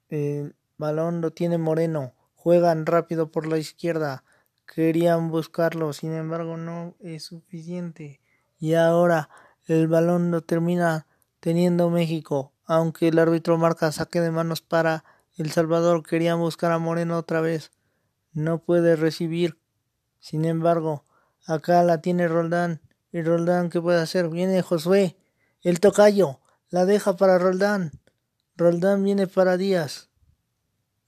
[0.10, 2.14] El balón lo tiene Moreno.
[2.36, 4.24] Juegan rápido por la izquierda.
[4.72, 8.22] Querían buscarlo, sin embargo no es suficiente.
[8.60, 9.32] Y ahora
[9.66, 11.08] el balón lo termina
[11.40, 15.04] teniendo México aunque el árbitro marca saque de manos para
[15.38, 17.72] El Salvador, querían buscar a Moreno otra vez.
[18.34, 19.60] No puede recibir.
[20.20, 21.06] Sin embargo,
[21.46, 22.82] acá la tiene Roldán.
[23.12, 24.30] ¿Y Roldán qué puede hacer?
[24.30, 25.18] Viene Josué.
[25.62, 26.40] El tocayo.
[26.70, 27.92] La deja para Roldán.
[28.58, 30.10] Roldán viene para Díaz.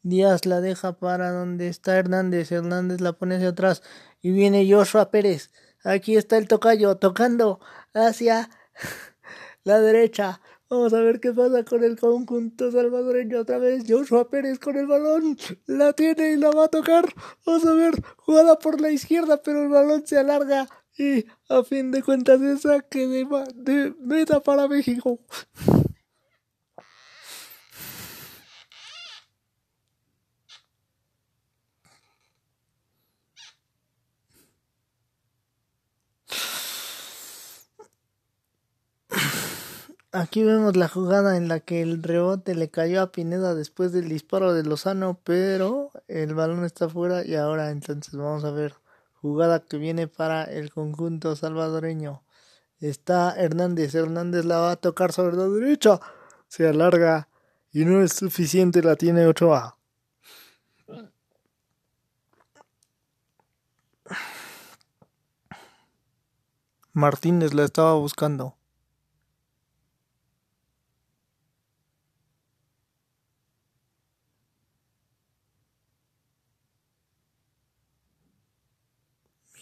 [0.04, 2.52] Díaz la deja para donde está Hernández.
[2.52, 3.82] Hernández la pone hacia atrás.
[4.22, 5.52] Y viene Joshua Pérez.
[5.84, 7.60] Aquí está el tocayo tocando
[7.94, 8.50] hacia
[9.64, 10.42] la derecha.
[10.70, 13.86] Vamos a ver qué pasa con el conjunto salvadoreño otra vez.
[13.88, 15.38] Joshua Pérez con el balón.
[15.66, 17.06] La tiene y la va a tocar.
[17.46, 17.94] Vamos a ver.
[18.18, 20.68] Jugada por la izquierda, pero el balón se alarga.
[20.98, 23.26] Y a fin de cuentas es saque de,
[23.56, 25.22] de meta para México.
[40.14, 44.08] Aquí vemos la jugada en la que el rebote le cayó a Pineda después del
[44.08, 48.76] disparo de Lozano, pero el balón está fuera y ahora entonces vamos a ver
[49.22, 52.24] jugada que viene para el conjunto salvadoreño.
[52.80, 56.00] Está Hernández, Hernández la va a tocar sobre la derecha,
[56.48, 57.28] se alarga
[57.72, 59.78] y no es suficiente, la tiene Ochoa.
[66.94, 68.57] Martínez la estaba buscando.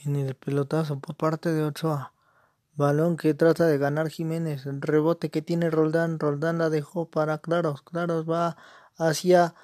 [0.05, 2.13] En el pelotazo por parte de Ochoa.
[2.75, 4.63] Balón que trata de ganar Jiménez.
[4.65, 6.19] Rebote que tiene Roldán.
[6.19, 7.81] Roldán la dejó para Claros.
[7.81, 8.57] Claros va
[8.97, 9.55] hacia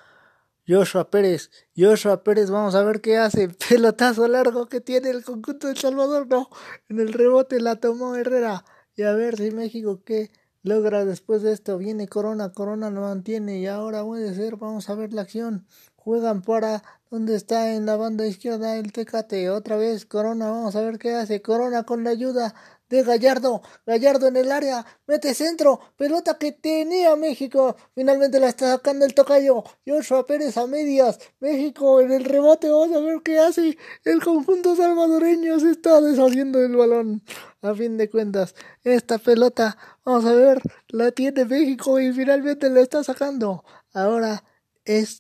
[0.68, 1.52] Joshua Pérez.
[1.76, 3.50] Joshua Pérez, vamos a ver qué hace.
[3.70, 6.28] Pelotazo largo que tiene el conjunto de Salvador.
[6.28, 6.50] No,
[6.88, 8.64] en el rebote la tomó Herrera.
[8.96, 10.32] Y a ver si México qué
[10.64, 11.78] logra después de esto.
[11.78, 12.54] Viene Corona.
[12.54, 13.60] Corona lo mantiene.
[13.60, 14.56] Y ahora puede ser.
[14.56, 15.68] Vamos a ver la acción.
[15.98, 16.82] Juegan para
[17.12, 19.50] donde está en la banda izquierda el Tecate.
[19.50, 20.50] Otra vez Corona.
[20.50, 21.42] Vamos a ver qué hace.
[21.42, 22.56] Corona con la ayuda
[22.90, 23.62] de Gallardo.
[23.86, 24.86] Gallardo en el área.
[25.08, 25.82] Mete centro.
[25.98, 27.76] Pelota que tenía México.
[27.94, 29.62] Finalmente la está sacando el tocayo.
[29.86, 31.20] Joshua Pérez a medias.
[31.42, 32.70] México en el rebote.
[32.70, 33.78] Vamos a ver qué hace.
[34.06, 37.24] El conjunto salvadoreño se está deshaciendo del balón.
[37.62, 42.82] A fin de cuentas, esta pelota, vamos a ver, la tiene México y finalmente la
[42.82, 43.64] está sacando.
[43.94, 44.44] Ahora
[44.84, 45.20] es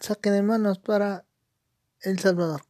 [0.00, 1.24] saque de manos para
[2.00, 2.62] El Salvador.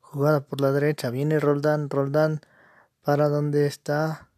[0.00, 2.40] Jugada por la derecha, viene Roldán, Roldán
[3.02, 4.30] para donde está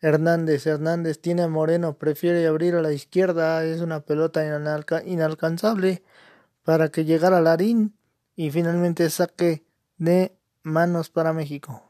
[0.00, 4.42] Hernández, Hernández tiene a Moreno, prefiere abrir a la izquierda, es una pelota
[5.04, 6.04] inalcanzable
[6.62, 7.96] para que llegara Larín
[8.36, 9.64] y finalmente saque
[9.96, 11.85] de manos para México.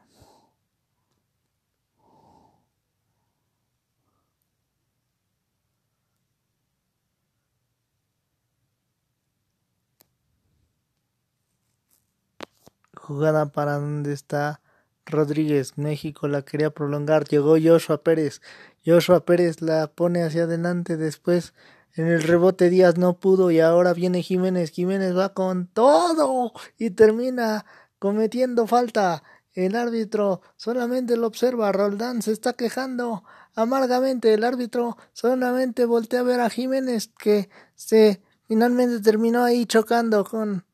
[13.07, 14.59] Jugada para donde está
[15.05, 15.77] Rodríguez.
[15.77, 17.23] México la quería prolongar.
[17.23, 18.41] Llegó Joshua Pérez.
[18.85, 20.97] Joshua Pérez la pone hacia adelante.
[20.97, 21.53] Después
[21.95, 24.71] en el rebote Díaz no pudo y ahora viene Jiménez.
[24.71, 27.65] Jiménez va con todo y termina
[27.97, 29.23] cometiendo falta.
[29.53, 31.71] El árbitro solamente lo observa.
[31.71, 33.23] Roldán se está quejando
[33.55, 34.33] amargamente.
[34.33, 40.66] El árbitro solamente voltea a ver a Jiménez que se finalmente terminó ahí chocando con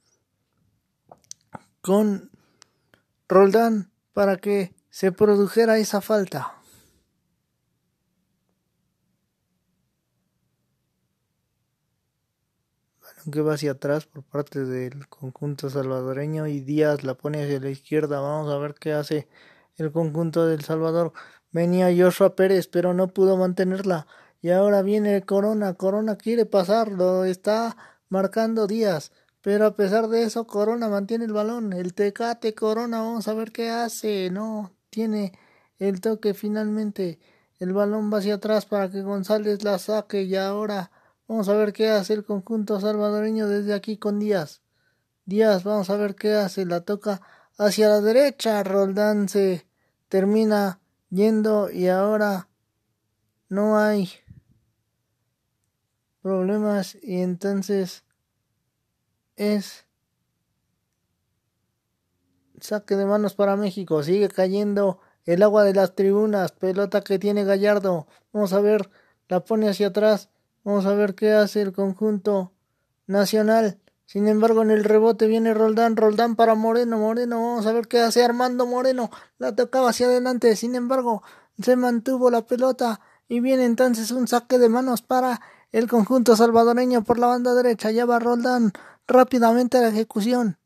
[1.84, 2.31] con
[3.27, 6.55] Roldán para que se produjera esa falta.
[13.26, 17.69] aunque va hacia atrás por parte del conjunto salvadoreño y Díaz la pone hacia la
[17.69, 18.19] izquierda.
[18.19, 19.30] Vamos a ver qué hace
[19.77, 21.14] el conjunto del Salvador.
[21.51, 24.07] Venía Joshua Pérez, pero no pudo mantenerla.
[24.41, 25.76] Y ahora viene Corona.
[25.76, 27.23] Corona quiere pasarlo.
[27.23, 27.77] Está
[28.10, 29.14] marcando Díaz.
[29.44, 31.74] Pero a pesar de eso, Corona mantiene el balón.
[31.74, 34.30] El Tecate Corona, vamos a ver qué hace.
[34.32, 35.34] No, tiene
[35.80, 37.20] el toque finalmente.
[37.60, 40.24] El balón va hacia atrás para que González la saque.
[40.24, 40.91] Y ahora
[41.28, 44.61] vamos a ver qué hace el conjunto salvadoreño desde aquí con Díaz.
[45.26, 46.65] Díaz, vamos a ver qué hace.
[46.65, 47.22] La toca
[47.57, 48.64] hacia la derecha.
[48.64, 49.68] Roldán se
[50.07, 50.80] termina
[51.10, 52.48] yendo y ahora
[53.49, 54.10] no hay
[56.22, 58.03] problemas y entonces
[59.35, 59.85] es
[62.64, 64.03] saque de manos para México.
[64.03, 66.51] Sigue cayendo el agua de las tribunas.
[66.51, 68.07] Pelota que tiene Gallardo.
[68.31, 68.89] Vamos a ver.
[69.27, 70.30] La pone hacia atrás.
[70.64, 72.53] Vamos a ver qué hace el conjunto
[73.05, 73.80] nacional.
[74.05, 75.97] Sin embargo, en el rebote viene Roldán.
[75.97, 76.97] Roldán para Moreno.
[76.97, 77.35] Moreno.
[77.38, 79.10] Vamos a ver qué hace Armando Moreno.
[79.38, 80.55] La tocaba hacia adelante.
[80.55, 81.22] Sin embargo,
[81.61, 83.01] se mantuvo la pelota.
[83.27, 85.41] Y viene entonces un saque de manos para
[85.72, 87.91] el conjunto salvadoreño por la banda derecha.
[87.91, 88.72] Ya va Roldán
[89.08, 90.58] rápidamente a la ejecución.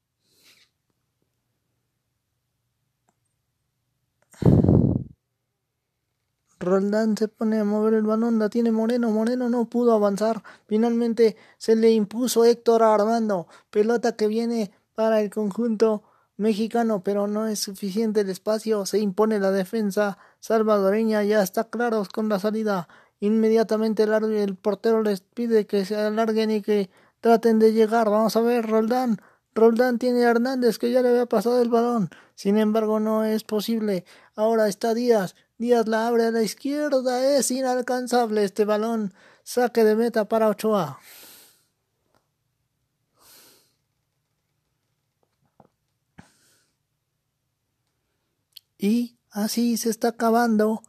[6.60, 11.38] Roldán se pone a mover el balón, la tiene Moreno, Moreno no pudo avanzar, finalmente
[11.58, 16.04] se le impuso Héctor Armando, pelota que viene para el conjunto
[16.36, 22.04] mexicano, pero no es suficiente el espacio, se impone la defensa salvadoreña, ya está claro
[22.12, 22.88] con la salida,
[23.20, 26.90] inmediatamente el, el portero les pide que se alarguen y que
[27.28, 28.10] Traten de llegar.
[28.10, 29.20] Vamos a ver, Roldán.
[29.54, 32.10] Roldán tiene a Hernández que ya le había pasado el balón.
[32.36, 34.06] Sin embargo, no es posible.
[34.38, 35.36] Ahora está Díaz.
[35.58, 37.36] Díaz la abre a la izquierda.
[37.36, 39.14] Es inalcanzable este balón.
[39.44, 41.00] Saque de meta para Ochoa.
[48.78, 50.82] Y así se está acabando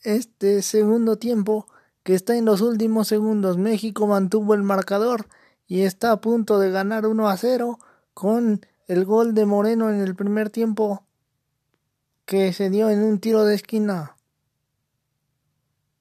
[0.00, 1.66] este segundo tiempo
[2.04, 3.58] que está en los últimos segundos.
[3.58, 5.28] México mantuvo el marcador
[5.66, 7.78] y está a punto de ganar 1 a 0
[8.12, 11.04] con el gol de Moreno en el primer tiempo
[12.24, 14.16] que se dio en un tiro de esquina.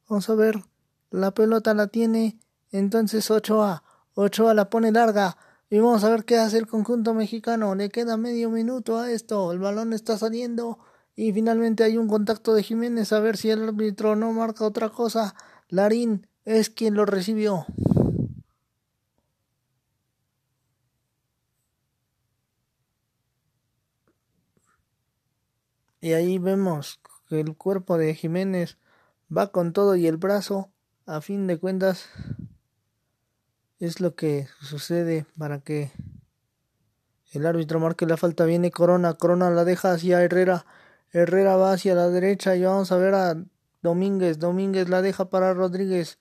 [0.08, 0.64] Vamos a ver,
[1.12, 2.38] la pelota la tiene
[2.72, 3.84] entonces 8A.
[4.16, 5.38] 8A la pone larga
[5.70, 7.76] y vamos a ver qué hace el conjunto mexicano.
[7.76, 9.52] Le queda medio minuto a esto.
[9.52, 10.80] El balón está saliendo
[11.16, 14.90] y finalmente hay un contacto de Jiménez a ver si el árbitro no marca otra
[14.90, 15.36] cosa.
[15.70, 17.66] Larín es quien lo recibió.
[26.04, 27.00] Y ahí vemos
[27.30, 28.78] que el cuerpo de Jiménez
[29.36, 30.70] va con todo y el brazo,
[31.06, 32.10] a fin de cuentas,
[33.80, 35.94] es lo que sucede para que
[37.32, 38.44] el árbitro marque la falta.
[38.44, 40.66] Viene Corona, Corona la deja hacia Herrera,
[41.14, 43.42] Herrera va hacia la derecha y vamos a ver a
[43.82, 46.20] Domínguez, Domínguez la deja para Rodríguez,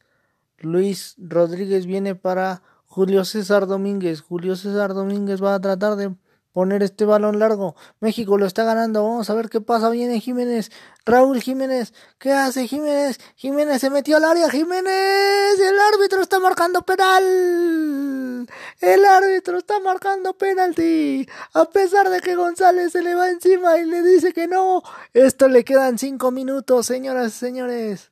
[0.58, 6.14] Luis Rodríguez viene para Julio César Domínguez, Julio César Domínguez va a tratar de
[6.52, 7.74] poner este balón largo.
[8.00, 9.02] México lo está ganando.
[9.02, 9.90] Vamos a ver qué pasa.
[9.90, 10.70] Viene Jiménez.
[11.04, 11.92] Raúl Jiménez.
[12.18, 13.18] ¿Qué hace Jiménez?
[13.36, 14.50] Jiménez se metió al área.
[14.50, 15.58] Jiménez.
[15.58, 18.46] El árbitro está marcando penal.
[18.80, 21.26] El árbitro está marcando penalti.
[21.54, 24.82] A pesar de que González se le va encima y le dice que no.
[25.14, 28.10] Esto le quedan cinco minutos, señoras y señores.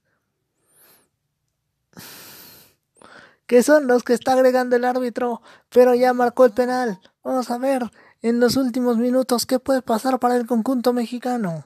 [3.46, 5.42] Que son los que está agregando el árbitro.
[5.68, 7.00] Pero ya marcó el penal.
[7.22, 7.90] Vamos a ver
[8.22, 11.64] en los últimos minutos qué puede pasar para el conjunto mexicano.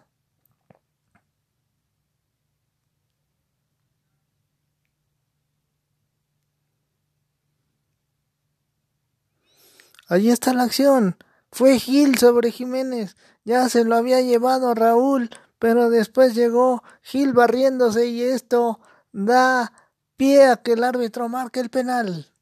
[10.08, 11.16] Allí está la acción.
[11.50, 13.16] Fue Gil sobre Jiménez.
[13.44, 18.80] Ya se lo había llevado Raúl, pero después llegó Gil barriéndose y esto
[19.12, 19.72] da
[20.16, 22.33] pie a que el árbitro marque el penal.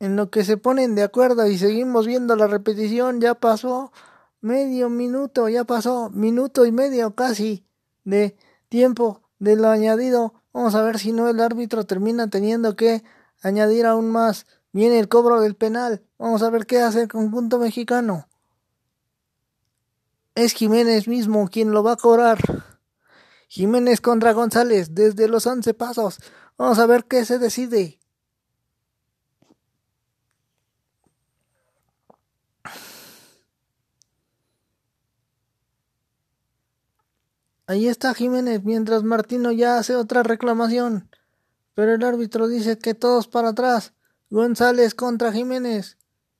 [0.00, 3.92] En lo que se ponen de acuerdo y seguimos viendo la repetición, ya pasó
[4.40, 7.66] medio minuto, ya pasó minuto y medio casi
[8.04, 8.34] de
[8.70, 10.34] tiempo de lo añadido.
[10.52, 13.04] Vamos a ver si no el árbitro termina teniendo que
[13.42, 14.46] añadir aún más.
[14.72, 16.02] Viene el cobro del penal.
[16.18, 18.26] Vamos a ver qué hace el conjunto mexicano.
[20.34, 22.38] Es Jiménez mismo quien lo va a cobrar.
[23.48, 26.20] Jiménez contra González desde los once pasos.
[26.56, 27.99] Vamos a ver qué se decide.
[37.70, 41.08] Ahí está Jiménez, mientras Martino ya hace otra reclamación.
[41.76, 43.92] pero el árbitro dice que todos para atrás.
[44.28, 45.96] González contra Jiménez.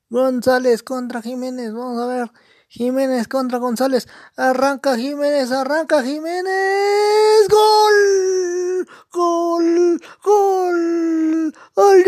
[0.09, 1.71] González contra Jiménez.
[1.71, 2.31] Vamos a ver.
[2.67, 4.09] Jiménez contra González.
[4.35, 7.47] Arranca Jiménez, arranca Jiménez.
[7.47, 8.87] Gol.
[9.13, 10.01] Gol.
[10.25, 11.53] Gol.
[11.75, 12.03] All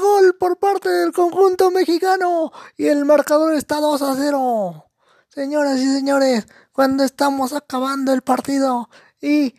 [0.00, 2.50] gol por parte del conjunto mexicano.
[2.78, 4.91] Y el marcador está 2 a 0.
[5.34, 9.54] Señoras y señores, cuando estamos acabando el partido y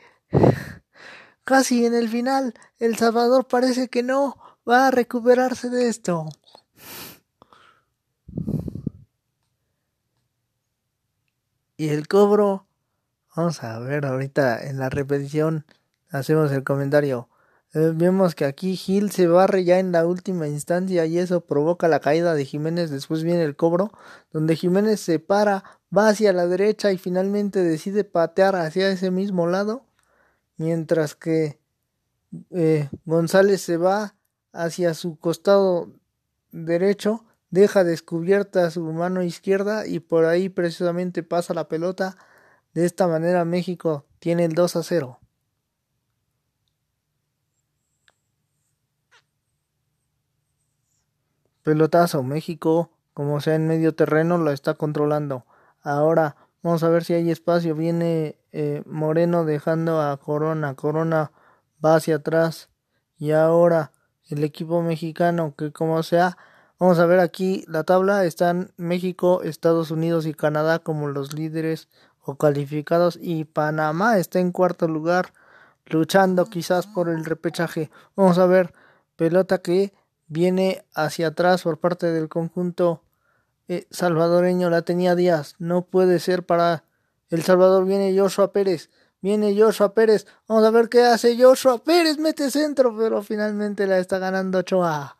[1.43, 4.37] casi en el final, El Salvador parece que no
[4.69, 6.27] va a recuperarse de esto.
[11.75, 12.67] Y el cobro,
[13.35, 15.65] vamos a ver ahorita en la repetición,
[16.11, 17.29] hacemos el comentario.
[17.75, 21.87] Eh, vemos que aquí Gil se barre ya en la última instancia y eso provoca
[21.87, 22.91] la caída de Jiménez.
[22.91, 23.91] Después viene el cobro,
[24.31, 25.63] donde Jiménez se para,
[25.95, 29.85] va hacia la derecha y finalmente decide patear hacia ese mismo lado,
[30.57, 31.59] mientras que
[32.51, 34.15] eh, González se va
[34.51, 35.89] hacia su costado
[36.51, 42.17] derecho, deja descubierta su mano izquierda y por ahí precisamente pasa la pelota.
[42.73, 45.22] De esta manera México tiene el 2 a 0.
[51.63, 55.45] Pelotazo, México, como sea en medio terreno, lo está controlando.
[55.81, 57.75] Ahora vamos a ver si hay espacio.
[57.75, 60.75] Viene eh, Moreno dejando a Corona.
[60.75, 61.31] Corona
[61.83, 62.69] va hacia atrás.
[63.17, 63.91] Y ahora
[64.27, 66.37] el equipo mexicano, que como sea,
[66.79, 68.25] vamos a ver aquí la tabla.
[68.25, 71.87] Están México, Estados Unidos y Canadá como los líderes
[72.21, 73.17] o calificados.
[73.21, 75.33] Y Panamá está en cuarto lugar,
[75.85, 77.91] luchando quizás por el repechaje.
[78.15, 78.73] Vamos a ver,
[79.15, 79.93] pelota que
[80.27, 83.03] viene hacia atrás por parte del conjunto
[83.67, 84.69] eh, salvadoreño.
[84.69, 85.55] La tenía Díaz.
[85.59, 86.83] No puede ser para
[87.29, 87.85] El Salvador.
[87.85, 88.89] Viene Joshua Pérez.
[89.21, 90.27] Viene Joshua Pérez.
[90.47, 92.17] Vamos a ver qué hace Joshua Pérez.
[92.17, 95.17] Mete centro, pero finalmente la está ganando Ochoa.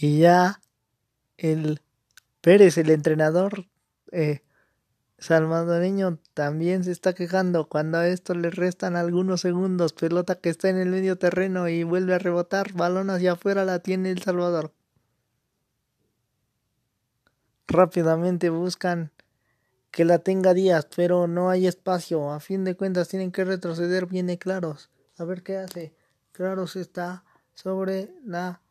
[0.00, 0.60] Y ya
[1.38, 1.80] el
[2.40, 3.66] Pérez, el entrenador
[4.12, 4.42] eh,
[5.18, 9.92] salvadoreño, también se está quejando cuando a esto le restan algunos segundos.
[9.94, 12.74] Pelota que está en el medio terreno y vuelve a rebotar.
[12.74, 14.72] Balón hacia afuera la tiene el Salvador.
[17.66, 19.10] Rápidamente buscan
[19.90, 22.30] que la tenga Díaz, pero no hay espacio.
[22.30, 24.90] A fin de cuentas tienen que retroceder bien claros.
[25.16, 25.92] A ver qué hace.
[26.30, 28.62] Claros está sobre la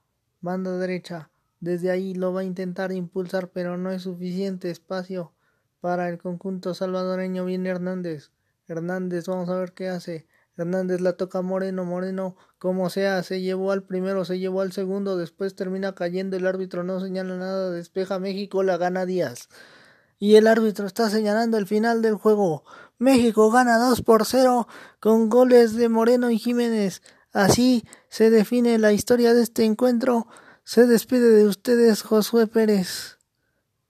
[0.41, 1.29] banda derecha.
[1.59, 5.33] Desde ahí lo va a intentar impulsar, pero no es suficiente espacio
[5.81, 7.45] para el conjunto salvadoreño.
[7.45, 8.31] Viene Hernández.
[8.67, 10.27] Hernández, vamos a ver qué hace.
[10.55, 11.85] Hernández la toca Moreno.
[11.85, 15.17] Moreno, como sea, se llevó al primero, se llevó al segundo.
[15.17, 16.37] Después termina cayendo.
[16.37, 17.71] El árbitro no señala nada.
[17.71, 19.49] Despeja México, la gana Díaz.
[20.19, 22.63] Y el árbitro está señalando el final del juego.
[22.97, 24.67] México gana 2 por 0
[24.99, 27.03] con goles de Moreno y Jiménez.
[27.37, 30.25] Así se define la historia de este encuentro.
[30.63, 33.19] Se despide de ustedes Josué Pérez,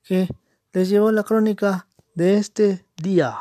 [0.04, 0.28] que
[0.74, 3.38] les llevó la crónica de este día.